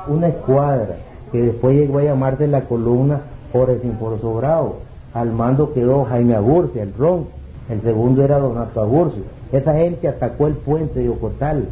una 0.09 0.29
escuadra, 0.29 0.97
que 1.31 1.43
después 1.43 1.77
llegó 1.77 1.99
a 1.99 2.05
llamarse 2.05 2.47
la 2.47 2.63
columna 2.63 3.21
por 3.53 3.71
el 3.71 3.81
Bravo. 4.37 4.77
Al 5.15 5.33
mando 5.33 5.73
quedó 5.73 6.05
Jaime 6.05 6.35
Agurce, 6.35 6.81
el 6.81 6.93
Ron. 6.95 7.27
El 7.71 7.83
segundo 7.83 8.23
era 8.23 8.39
Donato 8.39 8.81
Agurce. 8.81 9.19
Esa 9.53 9.75
gente 9.75 10.09
atacó 10.09 10.47
el 10.47 10.55
puente 10.55 11.01
de 11.01 11.09
Ocotal, 11.09 11.65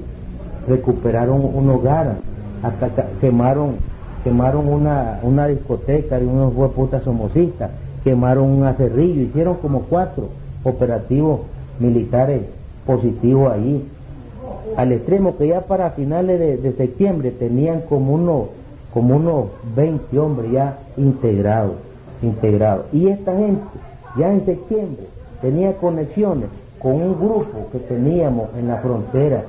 recuperaron 0.66 1.42
un 1.42 1.68
hogar, 1.70 2.16
hasta 2.62 3.06
quemaron, 3.20 3.76
quemaron 4.24 4.68
una, 4.68 5.20
una 5.22 5.46
discoteca 5.46 6.18
de 6.18 6.26
unos 6.26 6.52
putas 6.72 7.02
somocistas, 7.02 7.70
quemaron 8.04 8.44
un 8.50 8.64
acerrillo, 8.64 9.22
hicieron 9.22 9.56
como 9.56 9.82
cuatro 9.82 10.28
operativos 10.64 11.40
militares 11.78 12.42
positivos 12.86 13.52
ahí. 13.52 13.86
Al 14.76 14.92
extremo 14.92 15.36
que 15.36 15.48
ya 15.48 15.62
para 15.62 15.90
finales 15.90 16.38
de, 16.38 16.56
de 16.56 16.72
septiembre 16.72 17.30
tenían 17.30 17.82
como 17.82 18.14
unos 18.14 18.48
como 18.96 19.16
unos 19.16 19.44
20 19.74 20.18
hombres 20.18 20.52
ya 20.52 20.78
integrados, 20.96 21.74
integrados. 22.22 22.86
Y 22.94 23.08
esta 23.08 23.36
gente 23.36 23.60
ya 24.16 24.32
en 24.32 24.46
septiembre 24.46 25.06
tenía 25.42 25.76
conexiones 25.76 26.48
con 26.78 26.92
un 26.92 27.14
grupo 27.14 27.68
que 27.70 27.78
teníamos 27.78 28.48
en 28.58 28.68
la 28.68 28.78
frontera 28.78 29.44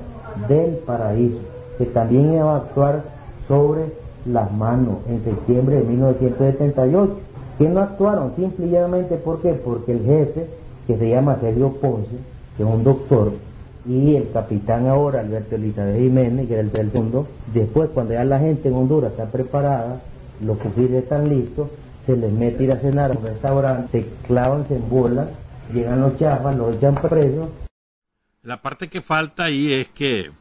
del 0.50 0.72
paraíso. 0.86 1.38
que 1.78 1.86
también 1.86 2.34
iba 2.34 2.56
a 2.56 2.58
actuar 2.58 3.04
sobre 3.48 3.86
las 4.26 4.52
manos 4.52 4.98
en 5.08 5.24
septiembre 5.24 5.78
de 5.78 5.84
1978. 5.84 7.14
¿Quién 7.58 7.74
no 7.74 7.80
actuaron? 7.80 8.34
Simplemente 8.36 9.16
¿por 9.16 9.42
qué? 9.42 9.54
Porque 9.54 9.94
el 9.94 10.04
jefe, 10.04 10.48
que 10.88 10.98
se 10.98 11.10
llama 11.10 11.38
Sergio 11.40 11.70
Ponce, 11.70 12.18
que 12.58 12.64
es 12.64 12.70
un 12.70 12.84
doctor, 12.84 13.32
y 13.88 14.16
el 14.16 14.32
capitán 14.32 14.88
ahora, 14.88 15.22
Alberto 15.22 15.56
Elizabeth 15.56 15.98
Jiménez, 15.98 16.48
que 16.48 16.54
era 16.54 16.62
el 16.62 16.72
del 16.72 16.92
mundo, 16.92 17.28
después 17.54 17.90
cuando 17.94 18.14
ya 18.14 18.24
la 18.26 18.40
gente 18.40 18.68
en 18.68 18.76
Honduras 18.76 19.12
está 19.12 19.32
preparada, 19.32 20.02
los 20.42 20.60
fusiles 20.60 21.04
están 21.04 21.30
listos, 21.30 21.70
se 22.06 22.18
les 22.18 22.32
mete 22.32 22.66
ir 22.66 22.72
a 22.72 22.78
cenar 22.78 23.12
a 23.12 23.18
un 23.18 23.24
restaurante, 23.24 24.10
clavan, 24.26 24.68
se 24.68 24.76
embolan, 24.76 25.30
llegan 25.74 26.02
los 26.02 26.18
chafas, 26.18 26.56
los 26.56 26.76
echan 26.76 26.96
presos. 26.96 27.48
La 28.44 28.62
parte 28.62 28.90
que 28.90 29.02
falta 29.02 29.46
ahí 29.46 29.72
es 29.72 29.88
que, 29.88 30.32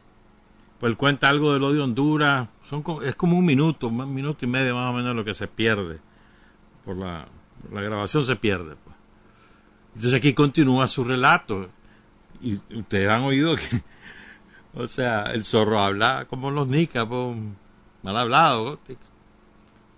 pues 0.80 0.97
cuenta 0.97 1.28
algo 1.28 1.53
de 1.53 1.61
lo 1.61 1.72
de 1.72 1.80
Honduras, 1.80 2.49
son, 2.64 2.82
es 3.05 3.14
como 3.14 3.38
un 3.38 3.44
minuto, 3.44 3.88
un 3.88 4.12
minuto 4.12 4.44
y 4.44 4.49
medio 4.49 4.74
más 4.74 4.90
o 4.90 4.92
menos 4.92 5.14
lo 5.14 5.24
que 5.24 5.34
se 5.34 5.47
pierde, 5.47 5.99
por 6.84 6.97
la, 6.97 7.26
la 7.72 7.80
grabación 7.80 8.24
se 8.24 8.34
pierde. 8.34 8.74
Pues. 8.82 8.97
Entonces 9.97 10.18
aquí 10.18 10.34
continúa 10.34 10.88
su 10.88 11.05
relato, 11.05 11.68
y 12.41 12.61
ustedes 12.74 13.11
han 13.11 13.22
oído 13.22 13.57
que, 13.57 13.82
o 14.74 14.87
sea, 14.87 15.24
el 15.24 15.45
zorro 15.45 15.80
habla 15.80 16.26
como 16.28 16.51
los 16.51 16.68
nicas, 16.68 17.07
pues, 17.07 17.37
mal 18.03 18.16
hablado, 18.16 18.78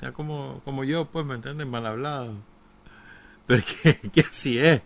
ya 0.01 0.12
como, 0.12 0.61
como 0.64 0.84
yo, 0.84 1.07
pues, 1.07 1.26
¿me 1.26 1.34
entienden? 1.34 1.70
Mal 1.70 1.86
hablado. 1.86 2.32
Pero 3.47 3.62
que, 3.82 3.95
que 4.12 4.20
así 4.20 4.59
es. 4.59 4.82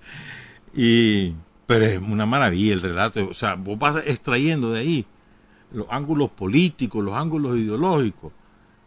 Y, 0.74 1.34
pero 1.66 1.84
es 1.84 2.00
una 2.00 2.26
maravilla 2.26 2.74
el 2.74 2.82
relato, 2.82 3.28
o 3.28 3.34
sea, 3.34 3.54
vos 3.54 3.78
vas 3.78 3.96
extrayendo 4.06 4.72
de 4.72 4.80
ahí 4.80 5.06
los 5.72 5.86
ángulos 5.90 6.30
políticos, 6.30 7.04
los 7.04 7.14
ángulos 7.14 7.56
ideológicos. 7.58 8.32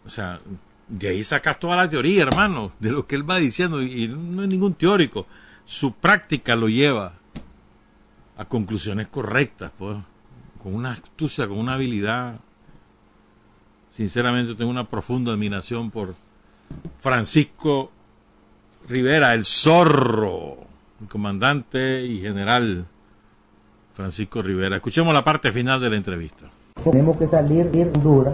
O 0.05 0.09
sea, 0.09 0.39
de 0.87 1.07
ahí 1.07 1.23
sacas 1.23 1.59
toda 1.59 1.75
la 1.77 1.89
teoría, 1.89 2.23
hermano, 2.23 2.71
de 2.79 2.91
lo 2.91 3.07
que 3.07 3.15
él 3.15 3.29
va 3.29 3.37
diciendo, 3.37 3.81
y 3.81 4.07
no 4.07 4.43
es 4.43 4.49
ningún 4.49 4.75
teórico. 4.75 5.25
Su 5.65 5.93
práctica 5.93 6.55
lo 6.55 6.69
lleva 6.69 7.13
a 8.37 8.45
conclusiones 8.45 9.07
correctas, 9.07 9.71
pues, 9.77 9.97
con 10.61 10.75
una 10.75 10.91
astucia, 10.91 11.47
con 11.47 11.57
una 11.57 11.75
habilidad. 11.75 12.35
Sinceramente 13.91 14.55
tengo 14.55 14.71
una 14.71 14.89
profunda 14.89 15.31
admiración 15.31 15.89
por 15.89 16.15
Francisco 16.99 17.91
Rivera, 18.89 19.33
el 19.33 19.45
zorro, 19.45 20.57
el 21.01 21.07
comandante 21.07 22.05
y 22.05 22.19
general 22.19 22.85
Francisco 23.93 24.41
Rivera. 24.41 24.77
Escuchemos 24.77 25.13
la 25.13 25.23
parte 25.23 25.51
final 25.51 25.79
de 25.79 25.89
la 25.89 25.95
entrevista. 25.95 26.47
Tenemos 26.83 27.17
que 27.17 27.27
salir 27.27 27.71
de 27.71 27.83
Honduras, 27.83 28.33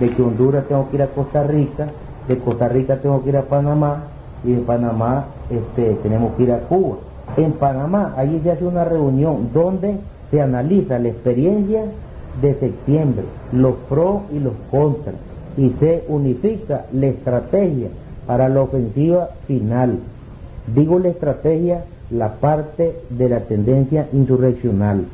de 0.00 0.10
que 0.12 0.22
Honduras 0.22 0.66
tengo 0.66 0.90
que 0.90 0.96
ir 0.96 1.02
a 1.02 1.08
Costa 1.08 1.44
Rica, 1.44 1.86
de 2.26 2.38
Costa 2.38 2.68
Rica 2.68 3.00
tengo 3.00 3.22
que 3.22 3.28
ir 3.28 3.36
a 3.36 3.42
Panamá 3.42 4.02
y 4.42 4.52
de 4.52 4.62
Panamá 4.62 5.26
este, 5.50 5.94
tenemos 6.02 6.34
que 6.34 6.42
ir 6.42 6.52
a 6.52 6.60
Cuba 6.60 6.98
en 7.36 7.52
Panamá. 7.52 8.14
Allí 8.16 8.40
se 8.42 8.52
hace 8.52 8.64
una 8.64 8.84
reunión 8.84 9.50
donde 9.52 9.96
se 10.30 10.40
analiza 10.40 10.98
la 10.98 11.08
experiencia 11.08 11.84
de 12.40 12.54
septiembre, 12.54 13.24
los 13.52 13.74
pros 13.88 14.22
y 14.32 14.40
los 14.40 14.54
contras, 14.70 15.14
y 15.56 15.70
se 15.78 16.04
unifica 16.08 16.86
la 16.92 17.06
estrategia 17.06 17.88
para 18.26 18.48
la 18.48 18.62
ofensiva 18.62 19.28
final. 19.46 19.98
Digo 20.74 20.98
la 20.98 21.08
estrategia, 21.08 21.84
la 22.10 22.34
parte 22.34 22.96
de 23.10 23.28
la 23.28 23.40
tendencia 23.40 24.08
insurreccional. 24.12 25.04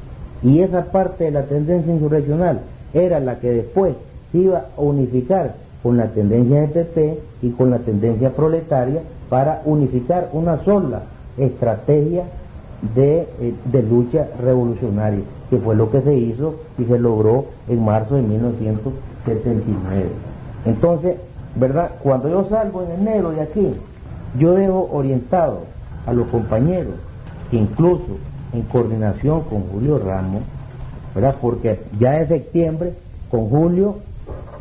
Y 0.42 0.60
esa 0.60 0.84
parte 0.86 1.24
de 1.24 1.30
la 1.32 1.42
tendencia 1.42 1.92
insurreccional 1.92 2.60
era 2.94 3.20
la 3.20 3.38
que 3.38 3.50
después 3.50 3.94
se 4.32 4.38
iba 4.38 4.66
a 4.76 4.80
unificar 4.80 5.54
con 5.82 5.96
la 5.96 6.08
tendencia 6.08 6.60
de 6.62 6.68
PP 6.68 7.18
y 7.42 7.50
con 7.50 7.70
la 7.70 7.78
tendencia 7.78 8.30
proletaria 8.30 9.02
para 9.28 9.62
unificar 9.64 10.28
una 10.32 10.62
sola 10.64 11.02
estrategia 11.40 12.24
de, 12.94 13.28
eh, 13.40 13.54
de, 13.64 13.82
lucha 13.82 14.28
revolucionaria, 14.40 15.24
que 15.50 15.58
fue 15.58 15.74
lo 15.74 15.90
que 15.90 16.00
se 16.00 16.14
hizo 16.14 16.56
y 16.78 16.84
se 16.84 16.98
logró 16.98 17.46
en 17.68 17.84
marzo 17.84 18.16
de 18.16 18.22
1979. 18.22 20.08
Entonces, 20.64 21.16
¿verdad? 21.56 21.90
Cuando 22.02 22.28
yo 22.28 22.46
salgo 22.48 22.82
en 22.82 23.00
enero 23.00 23.30
de 23.30 23.42
aquí, 23.42 23.74
yo 24.38 24.54
dejo 24.54 24.88
orientado 24.92 25.62
a 26.06 26.12
los 26.12 26.28
compañeros 26.28 26.94
que 27.50 27.56
incluso 27.56 28.18
en 28.52 28.62
coordinación 28.62 29.42
con 29.42 29.62
Julio 29.64 29.98
Ramos, 29.98 30.42
¿verdad? 31.14 31.36
Porque 31.40 31.80
ya 31.98 32.20
en 32.20 32.28
septiembre, 32.28 32.94
con 33.30 33.48
Julio 33.48 33.96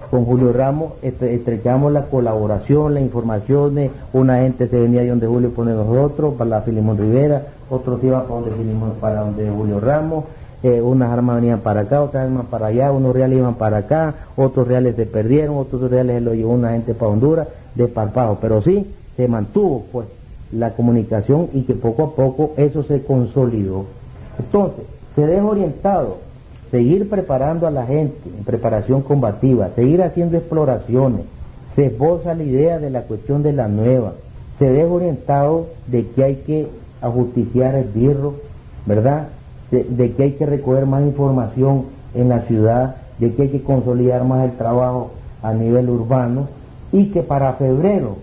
con 0.10 0.26
Julio 0.26 0.52
Ramos 0.52 0.94
estrechamos 1.02 1.92
la 1.92 2.06
colaboración, 2.06 2.94
la 2.94 3.00
información, 3.00 3.78
una 4.14 4.40
gente 4.40 4.68
se 4.68 4.80
venía 4.80 5.02
de 5.02 5.10
donde 5.10 5.28
Julio 5.28 5.52
pone 5.52 5.74
nosotros, 5.74 6.34
para 6.36 6.50
la 6.50 6.62
Filimón 6.62 6.98
Rivera, 6.98 7.44
otros 7.70 8.04
iban 8.04 8.24
para 8.24 8.42
donde, 8.42 8.96
para 9.00 9.22
donde 9.22 9.50
Julio 9.50 9.80
Ramos, 9.80 10.26
eh, 10.64 10.82
unas 10.82 11.12
armas 11.12 11.38
venían 11.38 11.60
para 11.60 11.82
acá, 11.82 12.02
otras 12.02 12.26
armas 12.26 12.48
para 12.48 12.68
allá, 12.68 12.92
unos 12.92 13.14
reales 13.14 13.38
iban 13.38 13.56
para 13.56 13.78
acá, 13.78 14.16
otros 14.36 14.68
reales 14.68 14.96
se 14.96 15.06
perdieron, 15.06 15.58
otros 15.58 15.90
reales 15.90 16.16
se 16.18 16.22
lo 16.22 16.34
llevó 16.34 16.54
una 16.54 16.72
gente 16.72 16.94
para 16.94 17.12
Honduras, 17.12 17.48
de 17.76 17.88
parpajo, 17.88 18.40
pero 18.42 18.62
sí 18.62 18.88
se 19.16 19.28
mantuvo 19.28 19.86
pues 19.92 20.08
la 20.52 20.72
comunicación 20.72 21.50
y 21.54 21.62
que 21.62 21.76
poco 21.76 22.04
a 22.04 22.16
poco 22.16 22.54
eso 22.58 22.84
se 22.84 23.04
consolidó. 23.04 23.86
Entonces, 24.40 24.86
se 25.16 25.26
deja 25.26 25.46
orientado 25.46 26.18
seguir 26.72 27.10
preparando 27.10 27.68
a 27.68 27.72
la 27.72 27.86
gente 27.86 28.30
en 28.38 28.44
preparación 28.44 29.02
combativa, 29.02 29.70
seguir 29.76 30.04
haciendo 30.04 30.38
exploraciones, 30.38 31.22
se 31.76 31.88
esboza 31.88 32.36
la 32.36 32.44
idea 32.44 32.80
de 32.80 32.90
la 32.90 33.02
cuestión 33.04 33.44
de 33.44 33.54
la 33.54 33.68
nueva, 33.68 34.14
se 34.58 34.70
deja 34.70 34.88
orientado 34.88 35.68
de 35.88 36.08
que 36.08 36.24
hay 36.24 36.36
que 36.38 36.68
ajusticiar 37.02 37.76
el 37.76 37.88
birro, 37.88 38.36
¿verdad? 38.86 39.30
De, 39.72 40.12
que 40.14 40.24
hay 40.24 40.32
que 40.32 40.46
recoger 40.46 40.86
más 40.86 41.04
información 41.04 41.86
en 42.16 42.30
la 42.30 42.42
ciudad, 42.42 42.96
de 43.20 43.34
que 43.34 43.44
hay 43.44 43.48
que 43.50 43.62
consolidar 43.62 44.24
más 44.24 44.46
el 44.46 44.58
trabajo 44.58 45.12
a 45.44 45.54
nivel 45.54 45.90
urbano 45.90 46.48
y 46.92 47.06
que 47.08 47.22
para 47.22 47.54
febrero, 47.54 48.18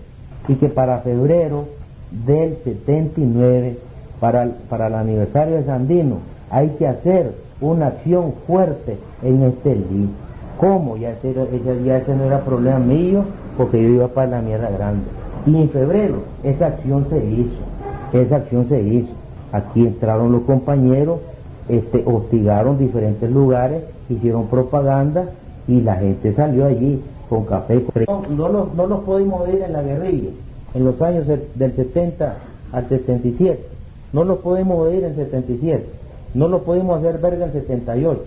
y 0.47 0.55
que 0.55 0.67
para 0.67 0.99
febrero 0.99 1.65
del 2.25 2.57
79, 2.63 3.77
para, 4.19 4.49
para 4.69 4.87
el 4.87 4.95
aniversario 4.95 5.55
de 5.55 5.63
Sandino, 5.63 6.17
hay 6.49 6.69
que 6.71 6.87
hacer 6.87 7.46
una 7.61 7.87
acción 7.87 8.33
fuerte 8.45 8.97
en 9.23 9.43
este 9.43 9.75
lío. 9.75 10.09
¿Cómo? 10.59 10.97
Ya 10.97 11.11
ese, 11.11 11.33
ya 11.85 11.97
ese 11.97 12.15
no 12.15 12.25
era 12.25 12.41
problema 12.41 12.79
mío 12.79 13.23
porque 13.57 13.81
yo 13.81 13.89
iba 13.89 14.07
para 14.07 14.31
la 14.31 14.41
mierda 14.41 14.69
grande. 14.69 15.05
Y 15.45 15.55
en 15.55 15.69
febrero 15.69 16.23
esa 16.43 16.67
acción 16.67 17.07
se 17.09 17.23
hizo, 17.25 17.57
esa 18.13 18.37
acción 18.37 18.67
se 18.69 18.81
hizo. 18.81 19.09
Aquí 19.51 19.85
entraron 19.85 20.31
los 20.31 20.41
compañeros, 20.41 21.19
este, 21.69 22.03
hostigaron 22.05 22.77
diferentes 22.77 23.29
lugares, 23.31 23.83
hicieron 24.09 24.47
propaganda 24.47 25.25
y 25.67 25.81
la 25.81 25.95
gente 25.95 26.33
salió 26.33 26.65
allí 26.65 27.01
con 27.29 27.45
café. 27.45 27.83
No, 28.07 28.23
no, 28.29 28.49
los, 28.49 28.73
no 28.73 28.87
los 28.87 28.99
pudimos 29.01 29.47
ir 29.49 29.61
en 29.61 29.73
la 29.73 29.81
guerrilla, 29.81 30.29
en 30.73 30.85
los 30.85 31.01
años 31.01 31.27
del 31.27 31.75
70 31.75 32.35
al 32.71 32.89
77. 32.89 33.59
No 34.13 34.23
los 34.23 34.39
podemos 34.39 34.79
oír 34.79 35.03
en 35.03 35.15
77 35.15 36.06
no 36.33 36.47
lo 36.47 36.63
pudimos 36.63 36.99
hacer 36.99 37.19
verga 37.19 37.45
en 37.45 37.53
78. 37.53 38.21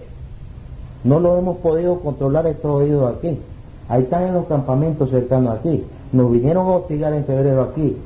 No 1.04 1.20
lo 1.20 1.38
hemos 1.38 1.58
podido 1.58 2.00
controlar 2.00 2.46
estos 2.46 2.82
oídos 2.82 3.16
aquí. 3.16 3.38
Ahí 3.88 4.02
están 4.02 4.28
en 4.28 4.34
los 4.34 4.46
campamentos 4.46 5.10
cercanos 5.10 5.58
aquí. 5.58 5.84
Nos 6.12 6.30
vinieron 6.30 6.66
a 6.66 6.76
hostigar 6.76 7.12
en 7.14 7.24
febrero 7.24 7.62
aquí, 7.62 7.96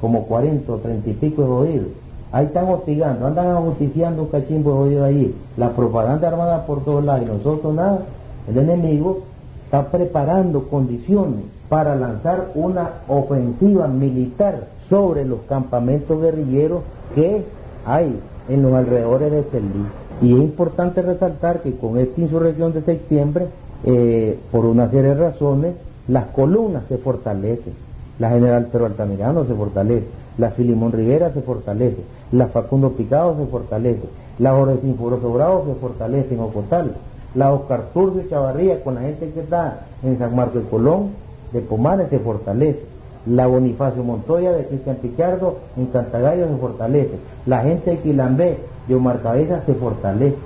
como 0.00 0.24
40 0.24 0.72
o 0.72 0.76
30 0.76 1.10
y 1.10 1.12
pico 1.14 1.42
de 1.42 1.48
oídos. 1.48 1.88
Ahí 2.32 2.46
están 2.46 2.68
hostigando, 2.68 3.26
andan 3.26 3.48
ajusticiando 3.48 4.22
un 4.22 4.28
cachimbo 4.28 4.72
de 4.72 4.78
oído 4.78 5.04
allí. 5.04 5.34
La 5.56 5.70
propaganda 5.70 6.28
armada 6.28 6.66
por 6.66 6.84
todos 6.84 7.04
lados 7.04 7.22
y 7.22 7.30
nosotros 7.30 7.74
nada. 7.74 8.00
El 8.48 8.58
enemigo 8.58 9.20
está 9.64 9.90
preparando 9.90 10.68
condiciones 10.68 11.40
para 11.68 11.94
lanzar 11.96 12.48
una 12.54 12.90
ofensiva 13.08 13.88
militar 13.88 14.68
sobre 14.88 15.24
los 15.24 15.40
campamentos 15.48 16.20
guerrilleros 16.20 16.82
que 17.14 17.44
hay 17.86 18.18
en 18.48 18.62
los 18.62 18.72
alrededores 18.72 19.30
de 19.30 19.40
Estelí. 19.40 19.86
Y 20.22 20.32
es 20.32 20.38
importante 20.38 21.02
resaltar 21.02 21.62
que 21.62 21.76
con 21.76 21.98
esta 21.98 22.20
insurrección 22.20 22.72
de 22.72 22.82
septiembre, 22.82 23.46
eh, 23.84 24.38
por 24.50 24.64
una 24.64 24.88
serie 24.88 25.14
de 25.14 25.30
razones, 25.30 25.74
las 26.08 26.26
columnas 26.26 26.84
se 26.88 26.98
fortalecen. 26.98 27.72
La 28.18 28.30
General 28.30 28.66
Pedro 28.66 28.86
Altamirano 28.86 29.44
se 29.44 29.54
fortalece, 29.54 30.06
la 30.38 30.50
Filimón 30.50 30.92
Rivera 30.92 31.32
se 31.32 31.40
fortalece, 31.40 31.98
la 32.30 32.46
Facundo 32.46 32.90
Picado 32.92 33.36
se 33.36 33.46
fortalece, 33.46 34.04
la 34.38 34.52
Jorge 34.52 34.80
Sinforoso 34.82 35.32
Bravo 35.32 35.64
se 35.66 35.74
fortalece 35.80 36.34
en 36.34 36.40
Ocotal, 36.40 36.94
la 37.34 37.52
Oscar 37.52 37.86
Turcio 37.92 38.22
Chavarría 38.30 38.84
con 38.84 38.94
la 38.94 39.00
gente 39.00 39.30
que 39.30 39.40
está 39.40 39.80
en 40.04 40.16
San 40.18 40.36
Marcos 40.36 40.62
de 40.62 40.68
Colón, 40.68 41.08
de 41.52 41.60
Pomares 41.60 42.08
se 42.08 42.20
fortalece 42.20 42.93
la 43.26 43.46
Bonifacio 43.46 44.02
Montoya 44.02 44.52
de 44.52 44.66
Cristian 44.66 44.96
Pichardo 44.96 45.58
en 45.76 45.86
Cantagallo 45.86 46.48
se 46.48 46.56
fortalece, 46.56 47.14
la 47.46 47.62
gente 47.62 47.92
de 47.92 47.98
Quilambé 47.98 48.58
de 48.86 48.94
Omar 48.94 49.20
Cabeza 49.22 49.62
se 49.64 49.74
fortalece. 49.74 50.36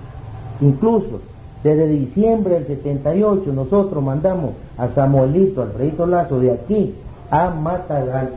Incluso 0.60 1.20
Desde 1.62 1.88
diciembre 1.88 2.54
del 2.54 2.66
78 2.66 3.52
nosotros 3.52 4.02
mandamos 4.02 4.52
a 4.76 4.88
Samuelito, 4.94 5.62
Alfredito 5.62 6.06
Lazo, 6.06 6.38
de 6.38 6.52
aquí 6.52 6.94
a 7.30 7.50
Matagalpa. 7.50 8.36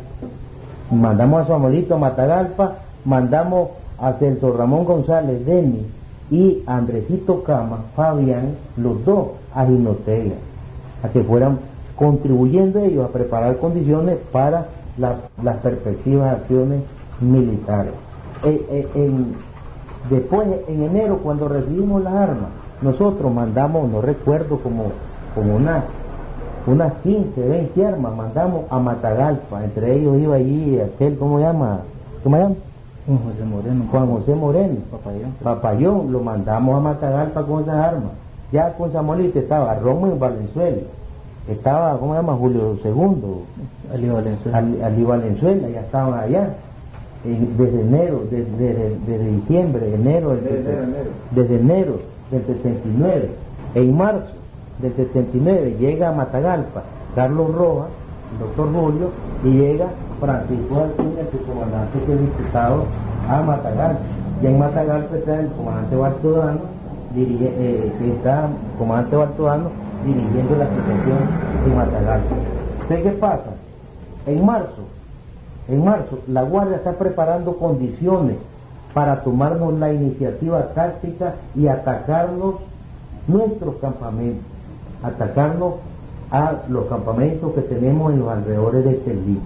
Mandamos 0.89 1.43
a 1.43 1.47
Samuelito 1.47 1.95
a 1.95 1.99
Matagalpa, 1.99 2.77
mandamos 3.05 3.69
a 3.99 4.13
Celso 4.13 4.51
Ramón 4.57 4.85
González 4.85 5.45
Demi 5.45 5.85
y 6.31 6.63
a 6.65 6.77
Andresito 6.77 7.43
Cama, 7.43 7.85
Fabián, 7.95 8.55
los 8.75 9.05
dos 9.05 9.27
a 9.53 9.65
Ginotega, 9.67 10.35
a 11.03 11.09
que 11.09 11.23
fueran 11.23 11.59
contribuyendo 12.01 12.79
ellos 12.79 13.05
a 13.05 13.09
preparar 13.09 13.57
condiciones 13.57 14.17
para 14.31 14.65
las 14.97 15.57
perspectivas 15.57 16.33
acciones 16.33 16.81
militares. 17.19 17.93
Eh, 18.43 18.89
eh, 18.95 19.11
después, 20.09 20.47
en 20.67 20.81
enero, 20.81 21.19
cuando 21.19 21.47
recibimos 21.47 22.01
las 22.03 22.13
armas, 22.13 22.49
nosotros 22.81 23.31
mandamos, 23.31 23.87
no 23.87 24.01
recuerdo, 24.01 24.57
como, 24.57 24.85
como 25.35 25.55
una, 25.55 25.83
unas 26.65 26.91
15, 27.03 27.39
20 27.39 27.85
armas, 27.85 28.15
mandamos 28.15 28.63
a 28.71 28.79
Matagalpa, 28.79 29.63
entre 29.63 29.93
ellos 29.93 30.17
iba 30.17 30.37
allí 30.37 30.79
aquel, 30.79 31.19
¿cómo 31.19 31.37
se 31.37 31.43
llama? 31.43 31.81
¿Cómo 32.23 32.35
se 32.35 32.41
llama? 32.41 32.55
Juan 33.05 33.19
José 33.19 33.45
Moreno. 33.45 33.85
Juan 33.91 34.07
José 34.07 34.33
Moreno. 34.35 34.77
Papayón. 34.89 35.31
Papayón, 35.43 36.11
lo 36.11 36.19
mandamos 36.21 36.77
a 36.77 36.79
Matagalpa 36.79 37.43
con 37.43 37.61
esas 37.61 37.75
armas. 37.75 38.11
Ya 38.51 38.73
con 38.73 38.91
Zamolita 38.91 39.37
estaba 39.37 39.75
Romo 39.75 40.07
y 40.07 40.17
Valenzuela. 40.17 40.81
Estaba, 41.47 41.97
¿cómo 41.97 42.13
se 42.13 42.21
llama? 42.21 42.33
Julio 42.33 42.77
II. 42.83 43.91
Ali 43.93 44.09
Valenzuela. 44.09 44.57
Ali, 44.57 45.03
Valenzuela, 45.03 45.69
ya 45.69 45.81
estaban 45.81 46.19
allá. 46.19 46.49
desde 47.23 47.81
enero, 47.81 48.23
desde, 48.29 48.97
desde, 49.05 49.27
diciembre, 49.27 49.93
enero, 49.93 50.35
desde 51.31 51.55
enero 51.55 51.99
del 52.31 52.45
79. 52.45 53.29
En 53.75 53.97
marzo 53.97 54.31
del 54.79 54.95
79 54.95 55.77
llega 55.79 56.09
a 56.09 56.11
Matagalpa 56.11 56.83
Carlos 57.15 57.53
Rojas, 57.53 57.89
el 58.33 58.39
doctor 58.39 58.73
Julio, 58.73 59.09
y 59.43 59.51
llega 59.51 59.87
Francisco 60.19 60.83
Alcina, 60.83 61.21
su 61.31 61.45
comandante 61.45 61.99
que 62.05 62.13
es 62.13 62.19
diputado 62.19 62.83
a 63.29 63.41
Matagalpa. 63.41 63.99
Y 64.41 64.47
en 64.47 64.59
Matagalpa 64.59 65.17
está 65.17 65.39
el 65.39 65.47
comandante 65.49 65.95
Bartodano, 65.95 66.59
eh, 67.15 67.91
que 67.99 68.11
está 68.11 68.47
comandante 68.77 69.15
Bartodano 69.15 69.69
dirigiendo 70.05 70.55
la 70.55 70.67
situación 70.69 71.17
en 71.65 71.75
Matagalpa. 71.75 72.35
qué 72.89 73.11
pasa? 73.19 73.51
En 74.25 74.45
marzo, 74.45 74.83
en 75.67 75.83
marzo, 75.83 76.19
la 76.27 76.43
Guardia 76.43 76.77
está 76.77 76.93
preparando 76.93 77.57
condiciones 77.57 78.37
para 78.93 79.21
tomarnos 79.23 79.73
la 79.79 79.93
iniciativa 79.93 80.73
táctica 80.73 81.35
y 81.55 81.67
atacarnos 81.67 82.55
nuestros 83.27 83.75
campamentos, 83.75 84.45
atacarnos 85.03 85.75
a 86.31 86.53
los 86.69 86.85
campamentos 86.85 87.53
que 87.53 87.61
tenemos 87.61 88.13
en 88.13 88.19
los 88.19 88.29
alrededores 88.29 88.85
de 88.85 89.01
Cerri. 89.05 89.39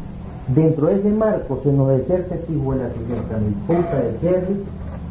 Dentro 0.48 0.88
de 0.88 0.96
ese 1.00 1.10
marco 1.10 1.60
se 1.64 1.72
nos 1.72 1.90
deserta 1.90 2.36
Tijuana 2.36 2.90
60 2.90 3.38
mil 3.38 3.54
puta 3.66 3.96
de 3.96 4.18
Cerri 4.20 4.64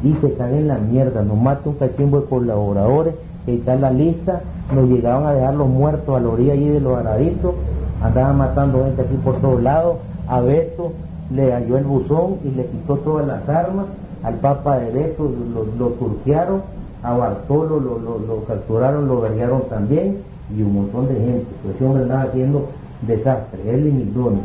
y 0.03 0.13
se 0.21 0.33
cae 0.33 0.57
en 0.57 0.67
la 0.67 0.77
mierda, 0.77 1.23
nos 1.23 1.37
mata 1.37 1.69
un 1.69 1.75
cachimbo 1.75 2.21
de 2.21 2.27
colaboradores, 2.27 3.15
que 3.45 3.55
está 3.55 3.75
la 3.75 3.91
lista, 3.91 4.41
nos 4.73 4.89
llegaban 4.89 5.27
a 5.27 5.33
dejar 5.33 5.55
los 5.55 5.67
muertos 5.67 6.15
a 6.15 6.19
la 6.19 6.29
orilla 6.29 6.53
allí 6.53 6.69
de 6.69 6.79
los 6.79 6.97
araditos, 6.97 7.53
andaban 8.01 8.37
matando 8.37 8.83
gente 8.83 9.01
aquí 9.01 9.15
por 9.23 9.35
todos 9.35 9.61
lados, 9.61 9.97
a 10.27 10.41
Beto 10.41 10.93
le 11.31 11.51
halló 11.51 11.77
el 11.77 11.83
buzón 11.83 12.37
y 12.43 12.51
le 12.51 12.65
quitó 12.65 12.95
todas 12.97 13.27
las 13.27 13.47
armas, 13.47 13.85
al 14.23 14.35
Papa 14.35 14.79
de 14.79 14.91
Beto 14.91 15.31
lo, 15.53 15.65
lo 15.77 15.93
turquearon, 15.93 16.61
a 17.03 17.13
Bartolo 17.13 17.79
lo, 17.79 18.43
capturaron, 18.45 19.07
lo 19.07 19.21
verguearon 19.21 19.61
también, 19.69 20.17
y 20.55 20.61
un 20.61 20.73
montón 20.73 21.07
de 21.07 21.15
gente, 21.15 21.45
pues 21.63 21.75
ese 21.75 21.85
andaba 21.85 22.23
haciendo 22.23 22.67
desastre, 23.01 23.59
él 23.67 23.87
y 23.87 23.91
Migdones. 23.91 24.41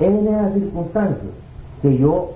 Es 0.00 0.08
en 0.08 0.26
esas 0.26 0.54
circunstancias 0.54 1.32
que 1.82 1.96
yo 1.98 2.30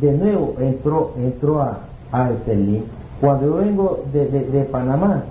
de 0.00 0.12
nuevo 0.12 0.54
entro, 0.60 1.12
entro 1.18 1.60
a, 1.60 1.78
a 2.12 2.30
Estelín. 2.30 2.84
Cuando 3.20 3.46
yo 3.46 3.56
vengo 3.56 4.04
de, 4.12 4.26
de, 4.26 4.64
Panamá 4.64 5.24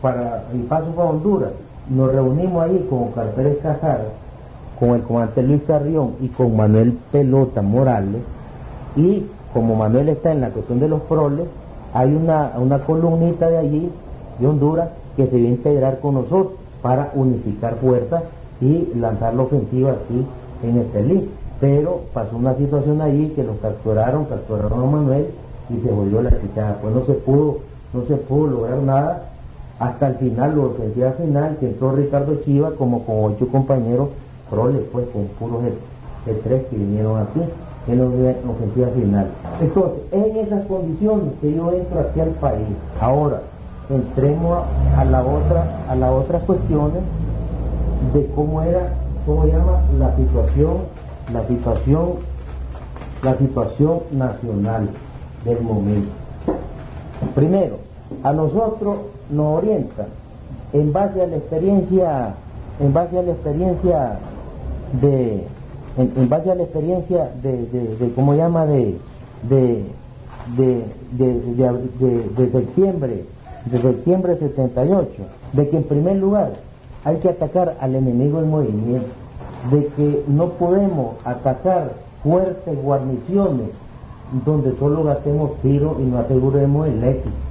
para, 0.00 0.44
y 0.54 0.58
paso 0.62 0.86
para 0.96 1.10
Honduras, 1.10 1.50
nos 1.88 2.12
reunimos 2.12 2.62
ahí 2.62 2.86
con 2.88 3.08
Oscar 3.08 3.30
Pérez 3.32 3.58
Casara, 3.62 4.04
con 4.78 4.90
el 4.90 5.02
comandante 5.02 5.42
Luis 5.42 5.62
Carrión 5.66 6.14
y 6.20 6.28
con 6.28 6.56
Manuel 6.56 6.98
Pelota 7.10 7.62
Morales, 7.62 8.22
y 8.96 9.24
como 9.52 9.74
Manuel 9.74 10.08
está 10.08 10.32
en 10.32 10.40
la 10.40 10.50
cuestión 10.50 10.80
de 10.80 10.88
los 10.88 11.02
proles, 11.02 11.46
hay 11.92 12.14
una, 12.14 12.52
una 12.56 12.78
columnita 12.80 13.48
de 13.50 13.58
allí, 13.58 13.90
de 14.38 14.46
Honduras, 14.46 14.88
que 15.16 15.26
se 15.26 15.32
va 15.32 15.48
a 15.48 15.50
integrar 15.50 16.00
con 16.00 16.14
nosotros 16.14 16.52
para 16.82 17.10
unificar 17.14 17.76
fuerzas 17.76 18.22
y 18.60 18.92
lanzar 18.94 19.34
la 19.34 19.42
ofensiva 19.42 19.92
aquí 19.92 20.24
en 20.62 20.78
Estelín. 20.78 21.30
Pero 21.60 22.02
pasó 22.14 22.36
una 22.36 22.54
situación 22.54 23.02
allí 23.02 23.28
que 23.30 23.44
los 23.44 23.56
capturaron, 23.58 24.24
capturaron 24.26 24.82
a 24.82 24.86
Manuel 24.86 25.26
y 25.68 25.80
se 25.80 25.92
volvió 25.92 26.22
la 26.22 26.30
chica. 26.40 26.76
Pues 26.80 26.94
no 26.94 27.04
se 27.04 27.12
pudo, 27.14 27.58
no 27.92 28.04
se 28.06 28.16
pudo 28.16 28.46
lograr 28.46 28.78
nada 28.78 29.29
hasta 29.80 30.08
el 30.08 30.14
final, 30.16 30.56
la 30.56 30.64
ofensiva 30.64 31.12
final, 31.12 31.56
que 31.58 31.68
entró 31.68 31.92
Ricardo 31.92 32.36
Chiva 32.44 32.72
como 32.72 33.02
con 33.04 33.32
ocho 33.32 33.48
compañeros 33.48 34.10
proles, 34.50 34.82
pues 34.92 35.06
con 35.08 35.24
puros 35.38 35.62
de, 35.64 36.34
tres 36.44 36.66
que 36.66 36.76
vinieron 36.76 37.18
aquí 37.18 37.40
en 37.88 37.98
la 37.98 38.04
ofensiva 38.04 38.88
final. 38.88 39.26
Entonces, 39.58 40.00
en 40.12 40.36
esas 40.36 40.66
condiciones 40.66 41.32
que 41.40 41.54
yo 41.54 41.72
entro 41.72 42.00
aquí 42.00 42.20
al 42.20 42.28
país. 42.32 42.66
Ahora, 43.00 43.40
entremos 43.88 44.64
a, 44.96 45.04
la 45.06 45.24
otra, 45.24 45.80
a 45.88 45.96
las 45.96 46.10
otras 46.12 46.42
cuestiones 46.42 47.00
de 48.12 48.26
cómo 48.34 48.60
era, 48.60 48.92
cómo 49.24 49.46
llama 49.46 49.80
la 49.98 50.14
situación, 50.14 50.76
la 51.32 51.46
situación, 51.46 52.08
la 53.22 53.34
situación 53.38 54.00
nacional 54.12 54.90
del 55.46 55.62
momento. 55.62 56.10
Primero, 57.34 57.76
a 58.22 58.32
nosotros 58.34 58.96
nos 59.30 59.58
orienta 59.58 60.06
en 60.72 60.92
base 60.92 61.22
a 61.22 61.26
la 61.26 61.36
experiencia, 61.36 62.34
en 62.80 62.92
base 62.92 63.18
a 63.18 63.22
la 63.22 63.32
experiencia 63.32 64.18
de, 65.00 65.46
en, 65.96 66.28
base 66.28 66.50
a 66.50 66.54
la 66.54 66.62
experiencia 66.62 67.30
de, 67.42 67.66
de, 67.98 68.12
¿cómo 68.14 68.34
llama? 68.34 68.66
De, 68.66 68.96
de, 69.48 69.84
de, 70.56 70.84
de, 71.16 72.50
septiembre, 72.50 73.24
de 73.66 73.82
septiembre 73.82 74.36
78, 74.38 75.10
de 75.52 75.68
que 75.68 75.76
en 75.76 75.84
primer 75.84 76.16
lugar 76.16 76.52
hay 77.04 77.16
que 77.16 77.28
atacar 77.28 77.76
al 77.80 77.94
enemigo 77.94 78.40
en 78.40 78.50
movimiento, 78.50 79.08
de 79.70 79.86
que 79.88 80.24
no 80.28 80.50
podemos 80.50 81.16
atacar 81.24 81.92
fuertes 82.22 82.82
guarniciones 82.82 83.68
donde 84.44 84.76
solo 84.78 85.04
gastemos 85.04 85.56
tiros 85.62 85.96
y 85.98 86.02
no 86.02 86.18
aseguremos 86.18 86.86
el 86.88 87.02
éxito. 87.02 87.49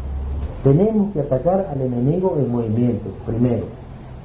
Tenemos 0.63 1.13
que 1.13 1.21
atacar 1.21 1.67
al 1.71 1.81
enemigo 1.81 2.35
en 2.37 2.51
movimiento, 2.51 3.09
primero. 3.25 3.65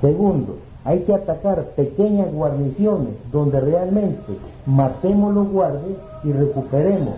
Segundo, 0.00 0.56
hay 0.84 1.00
que 1.00 1.14
atacar 1.14 1.64
pequeñas 1.76 2.32
guarniciones 2.32 3.14
donde 3.32 3.60
realmente 3.60 4.36
matemos 4.66 5.34
los 5.34 5.48
guardias 5.48 5.98
y 6.24 6.32
recuperemos 6.32 7.14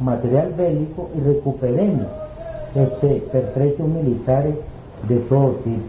material 0.00 0.52
bélico 0.56 1.10
y 1.16 1.20
recuperemos 1.20 2.06
este, 2.74 3.22
pertrechos 3.32 3.88
militares 3.88 4.56
de 5.08 5.16
todo 5.16 5.52
tipo. 5.64 5.82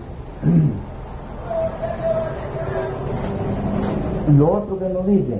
Lo 4.38 4.52
otro 4.52 4.80
que 4.80 4.90
nos 4.90 5.08
dicen, 5.08 5.40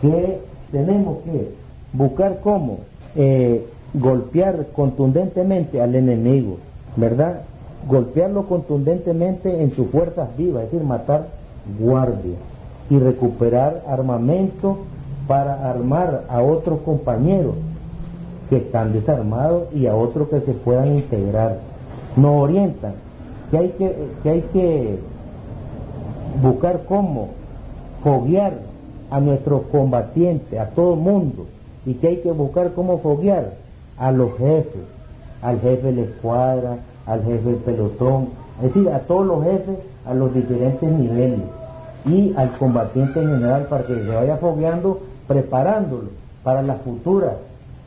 que 0.00 0.40
tenemos 0.70 1.18
que 1.24 1.50
buscar 1.92 2.40
cómo 2.40 2.78
eh, 3.14 3.66
golpear 3.94 4.66
contundentemente 4.74 5.80
al 5.80 5.94
enemigo, 5.94 6.58
¿verdad? 6.96 7.42
golpearlo 7.88 8.46
contundentemente 8.46 9.62
en 9.62 9.74
sus 9.74 9.88
fuerzas 9.88 10.36
vivas, 10.36 10.64
es 10.64 10.72
decir, 10.72 10.86
matar 10.86 11.28
guardias 11.78 12.38
y 12.90 12.98
recuperar 12.98 13.82
armamento 13.88 14.78
para 15.28 15.68
armar 15.68 16.24
a 16.28 16.40
otros 16.42 16.80
compañeros 16.80 17.54
que 18.48 18.58
están 18.58 18.92
desarmados 18.92 19.64
y 19.74 19.86
a 19.86 19.94
otros 19.94 20.28
que 20.28 20.40
se 20.40 20.52
puedan 20.52 20.96
integrar. 20.96 21.58
Nos 22.16 22.42
orientan 22.42 22.94
que 23.50 23.58
hay 23.58 23.68
que, 23.70 23.94
que, 24.22 24.30
hay 24.30 24.40
que 24.52 24.98
buscar 26.42 26.82
cómo 26.88 27.30
foguear 28.02 28.54
a 29.10 29.20
nuestros 29.20 29.62
combatientes, 29.72 30.58
a 30.58 30.70
todo 30.70 30.96
mundo, 30.96 31.46
y 31.84 31.94
que 31.94 32.08
hay 32.08 32.16
que 32.18 32.32
buscar 32.32 32.72
cómo 32.72 32.98
foguear 32.98 33.54
a 33.98 34.10
los 34.10 34.32
jefes, 34.36 34.82
al 35.42 35.60
jefe 35.60 35.88
de 35.88 35.92
la 35.92 36.02
escuadra, 36.02 36.78
al 37.06 37.22
jefe 37.24 37.50
del 37.50 37.56
pelotón, 37.56 38.28
es 38.58 38.74
decir, 38.74 38.90
a 38.90 39.00
todos 39.00 39.26
los 39.26 39.44
jefes 39.44 39.76
a 40.06 40.14
los 40.14 40.32
diferentes 40.32 40.90
niveles 40.90 41.40
y 42.04 42.32
al 42.36 42.56
combatiente 42.58 43.20
en 43.20 43.30
general 43.30 43.66
para 43.66 43.86
que 43.86 43.94
se 43.94 44.06
vaya 44.06 44.36
fogueando, 44.36 45.00
preparándolo 45.26 46.10
para 46.44 46.62
las 46.62 46.80
futuras 46.82 47.32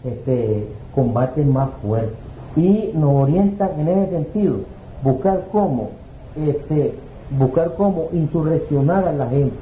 este, 0.03 0.67
combates 0.93 1.45
más 1.45 1.69
fuertes. 1.81 2.17
Y 2.55 2.91
nos 2.93 3.23
orientan 3.23 3.79
en 3.79 3.87
ese 3.87 4.11
sentido 4.11 4.57
buscar 5.03 5.45
cómo, 5.51 5.91
este, 6.35 6.93
buscar 7.37 7.75
cómo 7.75 8.09
insurreccionar 8.11 9.07
a 9.07 9.13
la 9.13 9.27
gente. 9.27 9.55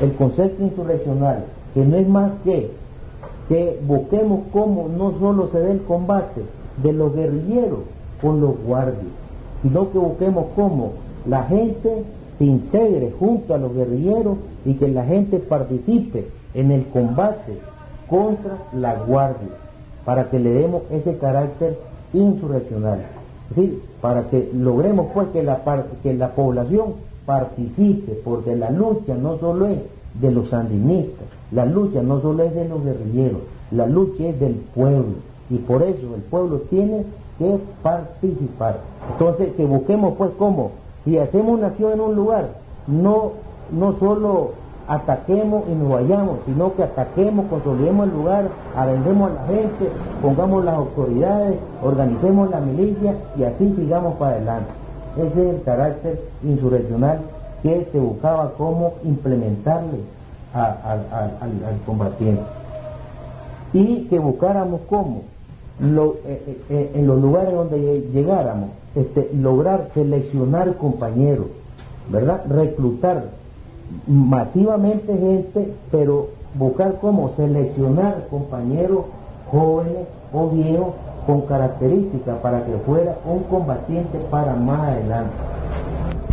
El 0.00 0.12
concepto 0.14 0.62
insurreccional, 0.62 1.44
que 1.74 1.84
no 1.84 1.96
es 1.96 2.08
más 2.08 2.30
que 2.44 2.70
que 3.48 3.80
busquemos 3.86 4.40
cómo 4.52 4.88
no 4.88 5.18
solo 5.18 5.48
se 5.52 5.60
dé 5.60 5.72
el 5.72 5.82
combate 5.82 6.42
de 6.82 6.92
los 6.92 7.14
guerrilleros 7.14 7.80
con 8.20 8.40
los 8.40 8.58
guardias, 8.62 9.12
sino 9.62 9.90
que 9.90 9.98
busquemos 9.98 10.46
cómo 10.54 10.92
la 11.26 11.44
gente 11.44 12.04
se 12.38 12.44
integre 12.44 13.12
junto 13.18 13.54
a 13.54 13.58
los 13.58 13.74
guerrilleros 13.74 14.36
y 14.64 14.74
que 14.74 14.88
la 14.88 15.04
gente 15.04 15.38
participe 15.38 16.26
en 16.54 16.70
el 16.70 16.86
combate 16.86 17.58
contra 18.08 18.58
la 18.72 18.94
guardia, 18.94 19.48
para 20.04 20.30
que 20.30 20.38
le 20.38 20.50
demos 20.50 20.82
ese 20.90 21.16
carácter 21.18 21.78
insurreccional. 22.12 23.00
Es 23.50 23.56
decir, 23.56 23.82
para 24.00 24.22
que 24.28 24.50
logremos 24.54 25.08
pues 25.12 25.28
que 25.28 25.42
la, 25.42 25.62
que 26.02 26.14
la 26.14 26.30
población 26.30 26.94
participe, 27.24 28.12
porque 28.24 28.54
la 28.54 28.70
lucha 28.70 29.14
no 29.14 29.38
solo 29.38 29.66
es 29.66 29.78
de 30.20 30.30
los 30.30 30.48
sandinistas, 30.48 31.26
la 31.52 31.66
lucha 31.66 32.02
no 32.02 32.20
solo 32.20 32.44
es 32.44 32.54
de 32.54 32.68
los 32.68 32.84
guerrilleros, 32.84 33.40
la 33.72 33.86
lucha 33.86 34.28
es 34.28 34.38
del 34.40 34.54
pueblo 34.74 35.16
y 35.50 35.58
por 35.58 35.82
eso 35.82 36.14
el 36.14 36.22
pueblo 36.22 36.58
tiene 36.70 37.04
que 37.38 37.58
participar. 37.82 38.80
Entonces, 39.12 39.54
que 39.56 39.64
busquemos 39.64 40.14
pues 40.16 40.30
cómo, 40.38 40.72
si 41.04 41.18
hacemos 41.18 41.58
una 41.58 41.68
acción 41.68 41.92
en 41.92 42.00
un 42.00 42.16
lugar, 42.16 42.48
no, 42.86 43.32
no 43.70 43.98
solo 43.98 44.52
ataquemos 44.88 45.64
y 45.68 45.74
nos 45.74 45.92
vayamos, 45.92 46.38
sino 46.46 46.74
que 46.74 46.84
ataquemos, 46.84 47.46
consolidemos 47.46 48.08
el 48.08 48.14
lugar, 48.14 48.48
arrendemos 48.76 49.30
a 49.30 49.34
la 49.34 49.46
gente, 49.46 49.90
pongamos 50.22 50.64
las 50.64 50.76
autoridades, 50.76 51.56
organicemos 51.82 52.50
la 52.50 52.60
milicia 52.60 53.16
y 53.36 53.44
así 53.44 53.74
sigamos 53.76 54.14
para 54.16 54.36
adelante. 54.36 54.70
Ese 55.16 55.48
es 55.48 55.54
el 55.56 55.62
carácter 55.62 56.20
insurreccional 56.42 57.20
que 57.62 57.88
se 57.90 57.98
buscaba 57.98 58.52
cómo 58.56 58.94
implementarle 59.02 60.00
al 60.54 61.78
combatiente. 61.84 62.42
Y 63.72 64.04
que 64.04 64.18
buscáramos 64.18 64.80
cómo 64.88 65.22
lo, 65.80 66.16
eh, 66.24 66.42
eh, 66.46 66.60
eh, 66.70 66.92
en 66.94 67.06
los 67.06 67.20
lugares 67.20 67.52
donde 67.52 68.08
llegáramos, 68.12 68.70
este, 68.94 69.30
lograr 69.34 69.90
seleccionar 69.94 70.74
compañeros, 70.76 71.46
¿verdad? 72.08 72.42
Reclutar 72.48 73.24
masivamente 74.06 75.16
gente, 75.16 75.72
pero 75.90 76.28
buscar 76.54 76.98
cómo 77.00 77.32
seleccionar 77.36 78.26
compañeros 78.30 79.04
jóvenes 79.50 80.06
o 80.32 80.48
viejos 80.48 80.94
con 81.26 81.42
características 81.42 82.38
para 82.38 82.64
que 82.64 82.72
fuera 82.78 83.16
un 83.26 83.42
combatiente 83.44 84.18
para 84.30 84.54
más 84.54 84.80
adelante. 84.80 85.34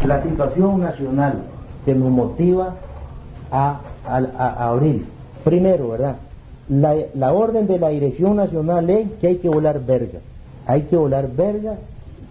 La 0.06 0.22
situación 0.24 0.82
nacional 0.82 1.36
que 1.86 1.96
nos 1.96 2.10
motiva 2.10 2.76
a, 3.52 3.82
a 4.08 4.68
abrir. 4.68 5.06
Primero, 5.44 5.90
¿verdad? 5.90 6.16
La, 6.70 7.34
orden 7.34 7.68
de 7.68 7.78
la 7.78 7.90
Dirección 7.90 8.38
Nacional 8.38 8.90
es 8.90 9.12
que 9.20 9.28
hay 9.28 9.36
que 9.38 9.50
volar 9.50 9.84
verga. 9.86 10.20
Hay 10.66 10.84
que 10.84 10.96
volar 10.96 11.30
verga, 11.30 11.76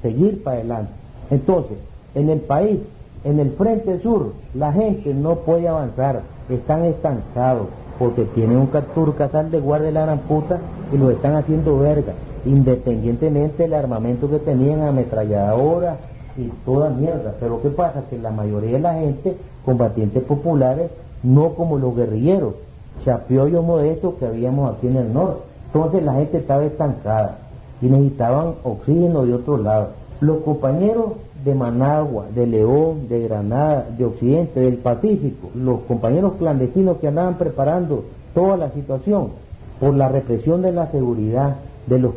seguir 0.01 0.43
para 0.43 0.59
adelante. 0.59 0.93
Entonces, 1.31 1.77
en 2.15 2.31
el 2.31 2.41
país, 2.41 2.79
en 3.25 3.41
el 3.41 3.51
frente 3.53 4.01
sur, 4.01 4.33
la 4.55 4.73
gente 4.73 5.13
no 5.15 5.37
puede 5.37 5.69
avanzar, 5.69 6.23
están 6.49 6.85
estancados, 6.85 7.69
porque 7.99 8.25
tienen 8.25 8.57
un 8.57 8.69
turcasal 8.95 9.51
de 9.51 9.61
guardia 9.61 9.89
de 9.89 9.93
la 9.93 10.03
gran 10.03 10.21
y 10.93 10.97
lo 10.97 11.11
están 11.11 11.37
haciendo 11.37 11.79
verga, 11.79 12.15
independientemente 12.45 13.65
del 13.65 13.75
armamento 13.75 14.29
que 14.31 14.39
tenían, 14.39 14.83
ametralladoras 14.83 15.99
y 16.37 16.49
toda 16.65 16.89
mierda. 16.89 17.35
Pero 17.39 17.61
¿qué 17.61 17.69
pasa? 17.69 18.03
Que 18.09 18.19
la 18.19 18.31
mayoría 18.31 18.73
de 18.73 18.81
la 18.81 18.95
gente, 18.95 19.37
combatientes 19.65 20.23
populares, 20.23 20.91
no 21.23 21.51
como 21.51 21.79
los 21.79 21.95
guerrilleros, 21.95 22.55
chapiollo 23.05 23.63
modesto 23.63 24.17
que 24.19 24.27
habíamos 24.27 24.71
aquí 24.71 24.89
en 24.89 24.97
el 24.97 25.13
norte. 25.13 25.43
Entonces 25.67 26.03
la 26.03 26.15
gente 26.15 26.39
estaba 26.39 26.65
estancada 26.65 27.39
y 27.81 27.87
necesitaban 27.87 28.55
oxígeno 28.63 29.25
de 29.25 29.35
otro 29.35 29.59
lado. 29.59 29.89
Los 30.21 30.39
compañeros 30.39 31.13
de 31.45 31.55
Managua, 31.55 32.27
de 32.35 32.47
León, 32.47 33.09
de 33.09 33.21
Granada, 33.21 33.87
de 33.97 34.05
Occidente, 34.05 34.61
del 34.61 34.77
Pacífico, 34.77 35.51
los 35.55 35.81
compañeros 35.81 36.35
clandestinos 36.39 36.99
que 36.99 37.09
andaban 37.09 37.35
preparando 37.35 38.05
toda 38.35 38.57
la 38.57 38.71
situación 38.71 39.31
por 39.81 39.95
la 39.95 40.09
represión 40.09 40.63
de 40.63 40.73
la 40.73 40.87
seguridad 40.93 41.57
de 41.87 41.99
los 41.99 42.15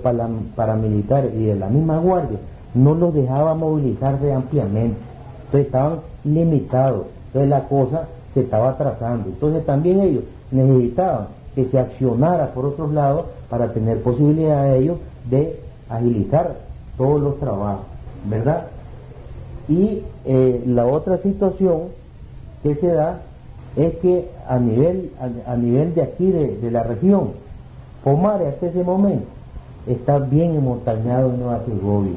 paramilitares 0.55 1.33
y 1.33 1.45
de 1.45 1.55
la 1.55 1.67
misma 1.67 1.97
guardia, 1.97 2.37
no 2.75 2.93
los 2.93 3.13
dejaba 3.13 3.55
movilizarse 3.55 4.31
ampliamente. 4.31 4.97
Entonces 5.45 5.65
estaban 5.65 5.99
limitados. 6.23 7.05
Entonces 7.27 7.49
la 7.49 7.67
cosa 7.67 8.07
se 8.33 8.41
estaba 8.41 8.71
atrasando. 8.71 9.29
Entonces 9.29 9.65
también 9.65 10.01
ellos 10.01 10.23
necesitaban 10.55 11.27
que 11.53 11.65
se 11.65 11.79
accionara 11.79 12.53
por 12.53 12.65
otros 12.65 12.91
lados 12.91 13.25
para 13.49 13.73
tener 13.73 14.01
posibilidad 14.01 14.63
de 14.63 14.79
ellos 14.79 14.97
de 15.29 15.59
agilizar 15.89 16.55
todos 16.97 17.21
los 17.21 17.39
trabajos, 17.39 17.85
¿verdad? 18.29 18.67
Y 19.67 20.01
eh, 20.25 20.63
la 20.67 20.85
otra 20.85 21.17
situación 21.17 21.83
que 22.63 22.75
se 22.75 22.87
da 22.87 23.21
es 23.75 23.95
que 23.97 24.29
a 24.47 24.57
nivel, 24.59 25.11
a, 25.45 25.55
nivel 25.55 25.93
de 25.95 26.01
aquí, 26.01 26.31
de, 26.31 26.71
la 26.71 26.83
región, 26.83 27.31
Pomare 28.03 28.47
hasta 28.47 28.67
ese 28.67 28.83
momento 28.83 29.25
está 29.87 30.19
bien 30.19 30.63
montañado 30.63 31.31
en 31.31 31.39
Nueva 31.39 31.61
Segovia, 31.65 32.13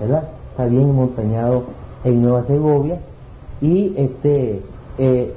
¿verdad? 0.00 0.22
Está 0.50 0.66
bien 0.66 0.94
montañado 0.94 1.64
en 2.04 2.22
Nueva 2.22 2.44
Segovia 2.46 2.98
y 3.60 3.92
este 3.96 4.62
eh, 4.98 5.34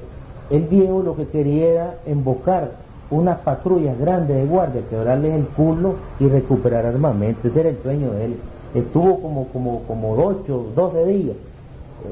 el 0.52 0.64
viejo 0.64 1.02
lo 1.04 1.16
que 1.16 1.28
quería 1.28 1.68
era 1.68 1.96
embocar 2.06 2.72
unas 3.10 3.40
patrullas 3.40 3.98
grandes 4.00 4.38
de 4.38 4.46
guardia, 4.46 4.82
quebrarles 4.90 5.34
el 5.34 5.46
culo 5.48 5.96
y 6.20 6.28
recuperar 6.28 6.86
armamento. 6.86 7.48
Ese 7.48 7.60
era 7.60 7.70
el 7.70 7.78
sueño 7.82 8.12
de 8.12 8.26
él. 8.26 8.36
Estuvo 8.74 9.22
como, 9.22 9.48
como, 9.48 9.82
como 9.84 10.14
8, 10.14 10.66
12 10.76 11.06
días 11.06 11.36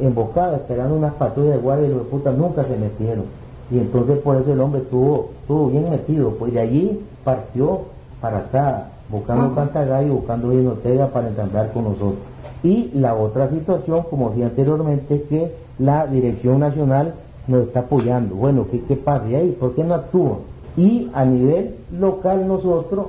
emboscado 0.01 0.55
esperando 0.55 0.95
unas 0.95 1.13
patrullas 1.13 1.55
de 1.55 1.61
guardia 1.61 1.87
y 1.87 1.93
los 1.93 2.07
putas 2.07 2.37
nunca 2.37 2.63
se 2.63 2.77
metieron. 2.77 3.25
Y 3.71 3.77
entonces 3.77 4.17
por 4.19 4.35
eso 4.37 4.51
el 4.51 4.59
hombre 4.59 4.81
estuvo, 4.81 5.31
estuvo 5.41 5.67
bien 5.67 5.89
metido. 5.89 6.31
Pues 6.31 6.53
de 6.53 6.59
allí 6.59 6.99
partió 7.23 7.81
para 8.21 8.39
acá, 8.39 8.87
buscando 9.09 9.53
Cantagallo, 9.55 10.15
buscando 10.15 10.49
Bien 10.49 10.67
Ortega 10.67 11.07
para 11.07 11.29
entablar 11.29 11.71
con 11.71 11.85
nosotros. 11.85 12.19
Y 12.63 12.91
la 12.93 13.15
otra 13.15 13.49
situación, 13.49 14.03
como 14.09 14.29
decía 14.31 14.47
anteriormente, 14.47 15.15
es 15.15 15.21
que 15.23 15.55
la 15.77 16.07
Dirección 16.07 16.59
Nacional 16.59 17.13
nos 17.49 17.67
está 17.67 17.81
apoyando. 17.81 18.35
Bueno, 18.35 18.67
¿qué, 18.71 18.81
qué 18.81 18.95
pasa 18.95 19.25
ahí? 19.25 19.57
¿Por 19.59 19.73
qué 19.73 19.83
no 19.83 19.95
actúan? 19.95 20.37
Y 20.77 21.09
a 21.13 21.25
nivel 21.25 21.75
local 21.99 22.47
nosotros 22.47 23.07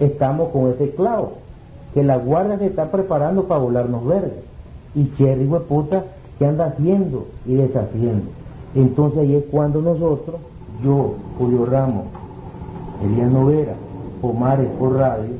estamos 0.00 0.48
con 0.50 0.70
ese 0.70 0.90
clavo, 0.90 1.34
que 1.94 2.02
la 2.02 2.16
guardia 2.16 2.58
se 2.58 2.66
está 2.66 2.90
preparando 2.90 3.44
para 3.44 3.60
volarnos 3.60 4.04
verdes. 4.04 4.32
Y 4.94 5.10
Cherry, 5.16 5.46
puta, 5.46 6.04
que 6.38 6.46
anda 6.46 6.66
haciendo 6.66 7.26
y 7.46 7.54
deshaciendo. 7.54 8.26
Entonces 8.74 9.20
ahí 9.20 9.36
es 9.36 9.44
cuando 9.50 9.80
nosotros, 9.80 10.36
yo, 10.84 11.14
Julio 11.38 11.64
Ramos, 11.66 12.04
Elías 13.04 13.30
Novera, 13.30 13.74
Pomares 14.20 14.68
por 14.78 14.98
radio, 14.98 15.30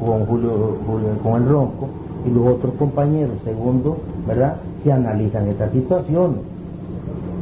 con 0.00 0.24
Julio, 0.26 0.76
con 1.22 1.42
el 1.42 1.48
Ronco, 1.48 1.88
y 2.26 2.30
los 2.30 2.46
otros 2.46 2.72
compañeros, 2.78 3.36
segundo, 3.44 3.98
¿verdad? 4.26 4.56
Se 4.82 4.90
analizan 4.90 5.48
esta 5.48 5.70
situación 5.70 6.57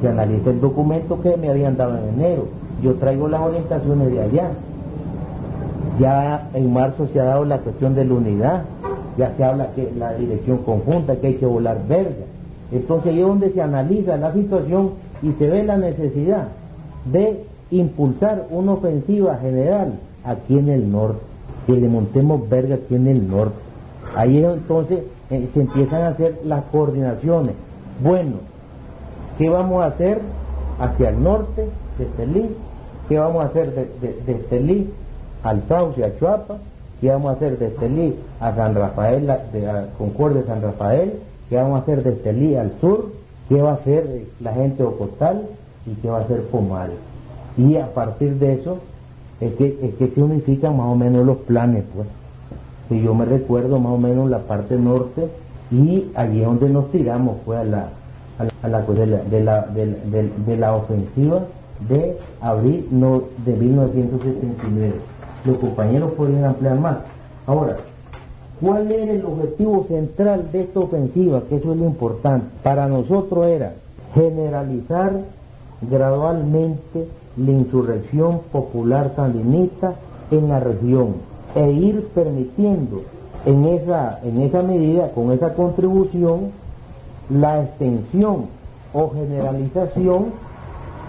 que 0.01 0.09
analice 0.09 0.51
el 0.51 0.60
documento 0.60 1.20
que 1.20 1.36
me 1.36 1.48
habían 1.48 1.77
dado 1.77 1.98
en 1.98 2.14
enero. 2.14 2.47
Yo 2.82 2.94
traigo 2.94 3.28
las 3.28 3.40
orientaciones 3.40 4.10
de 4.10 4.23
allá. 4.23 4.51
Ya 5.98 6.48
en 6.52 6.73
marzo 6.73 7.09
se 7.12 7.20
ha 7.20 7.24
dado 7.24 7.44
la 7.44 7.59
cuestión 7.59 7.94
de 7.94 8.05
la 8.05 8.14
unidad, 8.14 8.62
ya 9.16 9.32
se 9.36 9.44
habla 9.44 9.68
que 9.74 9.90
la 9.98 10.12
dirección 10.14 10.59
conjunta, 10.59 11.16
que 11.16 11.28
hay 11.28 11.35
que 11.35 11.47
volar 11.47 11.78
verga. 11.89 12.27
Entonces 12.70 13.12
ahí 13.12 13.20
es 13.20 13.27
donde 13.27 13.51
se 13.52 13.62
analiza 13.62 14.16
la 14.18 14.32
situación 14.32 14.90
y 15.23 15.32
se 15.32 15.48
ve 15.48 15.64
la 15.64 15.78
necesidad 15.78 16.48
de 17.10 17.44
impulsar 17.70 18.47
una 18.51 18.73
ofensiva 18.73 19.39
general 19.39 19.94
aquí 20.24 20.59
en 20.59 20.68
el 20.68 20.90
norte, 20.90 21.20
que 21.66 21.74
le 21.74 21.89
montemos 21.89 22.48
verga 22.48 22.74
aquí 22.74 22.94
en 22.94 23.06
el 23.06 23.28
norte. 23.28 23.56
Ahí 24.14 24.39
es 24.39 24.44
entonces 24.44 25.01
eh, 25.31 25.48
se 25.52 25.60
empiezan 25.60 26.02
a 26.02 26.09
hacer 26.09 26.40
las 26.44 26.64
coordinaciones. 26.64 27.55
Bueno, 28.02 28.35
¿Qué 29.38 29.50
vamos 29.50 29.84
a 29.84 29.88
hacer 29.88 30.20
hacia 30.78 31.10
el 31.10 31.22
norte 31.22 31.68
de 31.98 32.04
Estelí? 32.04 32.56
¿Qué 33.08 33.18
vamos 33.18 33.44
a 33.44 33.48
hacer 33.48 33.74
de, 33.74 34.20
de, 34.26 34.32
Estelí 34.32 34.90
al 35.42 35.62
Sauce, 35.68 36.02
a 36.02 36.18
Chuapa? 36.18 36.56
¿Qué 37.00 37.10
vamos 37.10 37.30
a 37.30 37.32
hacer 37.34 37.58
de 37.58 37.66
Estelí 37.66 38.16
a 38.40 38.54
San 38.54 38.74
Rafael, 38.74 39.26
de 39.52 39.70
a 39.70 39.88
Concordia 39.98 40.42
San 40.46 40.62
Rafael? 40.62 41.20
¿Qué 41.50 41.56
vamos 41.56 41.80
a 41.80 41.82
hacer 41.82 42.02
de 42.02 42.12
Estelí 42.12 42.56
al 42.56 42.72
sur? 42.80 43.12
¿Qué 43.50 43.60
va 43.60 43.72
a 43.72 43.74
hacer 43.74 44.24
la 44.40 44.54
gente 44.54 44.82
de 44.82 44.88
Ocostal? 44.88 45.42
¿Y 45.86 45.94
qué 46.00 46.08
va 46.08 46.18
a 46.18 46.20
hacer 46.22 46.42
Pomares? 46.44 46.96
Y 47.58 47.76
a 47.76 47.92
partir 47.92 48.38
de 48.38 48.54
eso 48.54 48.78
es 49.40 49.52
que, 49.54 49.78
es 49.82 49.94
que 49.96 50.14
se 50.14 50.22
unifican 50.22 50.78
más 50.78 50.86
o 50.86 50.96
menos 50.96 51.26
los 51.26 51.36
planes, 51.38 51.84
pues. 51.94 52.08
Si 52.88 53.02
yo 53.02 53.14
me 53.14 53.26
recuerdo 53.26 53.78
más 53.78 53.92
o 53.92 53.98
menos 53.98 54.30
la 54.30 54.38
parte 54.38 54.76
norte 54.76 55.28
Y 55.72 56.12
allí 56.14 56.40
es 56.40 56.46
donde 56.46 56.68
nos 56.68 56.92
tiramos 56.92 57.38
fue 57.44 57.56
a 57.56 57.64
la, 57.64 57.88
a 58.38 58.68
la, 58.68 58.82
de, 58.82 59.06
la, 59.06 59.18
de, 59.18 59.40
la, 59.42 59.60
de, 59.62 60.30
de, 60.46 60.56
la 60.56 60.74
ofensiva 60.74 61.42
de 61.88 62.18
abril 62.40 62.86
no, 62.90 63.22
de 63.44 63.52
1979. 63.54 64.94
Los 65.44 65.58
compañeros 65.58 66.12
podrían 66.12 66.44
ampliar 66.44 66.78
más. 66.78 66.98
Ahora, 67.46 67.76
¿cuál 68.60 68.90
era 68.90 69.12
el 69.12 69.24
objetivo 69.24 69.86
central 69.88 70.50
de 70.52 70.62
esta 70.62 70.80
ofensiva? 70.80 71.42
Que 71.48 71.56
eso 71.56 71.72
es 71.72 71.78
lo 71.78 71.86
importante. 71.86 72.46
Para 72.62 72.86
nosotros 72.88 73.46
era 73.46 73.74
generalizar 74.14 75.12
gradualmente 75.82 77.08
la 77.36 77.50
insurrección 77.52 78.40
popular 78.50 79.12
sandinista 79.14 79.94
en 80.30 80.48
la 80.48 80.60
región 80.60 81.14
e 81.54 81.70
ir 81.70 82.08
permitiendo 82.14 83.02
en 83.44 83.64
esa, 83.64 84.20
en 84.24 84.40
esa 84.42 84.62
medida, 84.62 85.10
con 85.12 85.30
esa 85.32 85.54
contribución, 85.54 86.50
la 87.31 87.62
extensión 87.62 88.47
o 88.93 89.11
generalización 89.11 90.27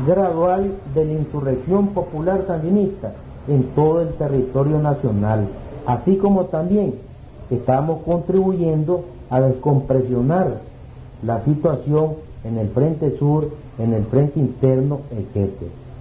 gradual 0.05 0.75
de 0.93 1.05
la 1.05 1.13
insurrección 1.13 1.87
popular 1.89 2.43
sandinista 2.45 3.13
en 3.47 3.63
todo 3.75 4.01
el 4.01 4.09
territorio 4.13 4.79
nacional, 4.79 5.47
así 5.85 6.17
como 6.17 6.45
también 6.45 6.95
estamos 7.49 8.03
contribuyendo 8.03 9.05
a 9.29 9.39
descompresionar 9.39 10.59
la 11.23 11.43
situación 11.43 12.15
en 12.43 12.57
el 12.57 12.69
frente 12.69 13.17
sur, 13.17 13.49
en 13.79 13.93
el 13.93 14.03
frente 14.05 14.39
interno, 14.39 15.01
etc. 15.11 15.51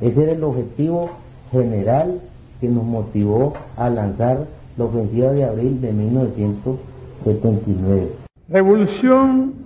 Ese 0.00 0.22
era 0.22 0.32
el 0.32 0.42
objetivo 0.44 1.10
general 1.50 2.20
que 2.60 2.68
nos 2.68 2.84
motivó 2.84 3.54
a 3.76 3.90
lanzar 3.90 4.46
la 4.76 4.84
ofensiva 4.84 5.32
de 5.32 5.42
abril 5.44 5.80
de 5.80 5.92
1979. 5.92 8.08
Revolución 8.48 9.65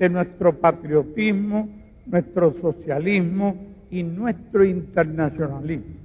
de 0.00 0.08
nuestro 0.08 0.58
patriotismo, 0.58 1.68
nuestro 2.06 2.54
socialismo 2.60 3.54
y 3.90 4.02
nuestro 4.02 4.64
internacionalismo. 4.64 5.99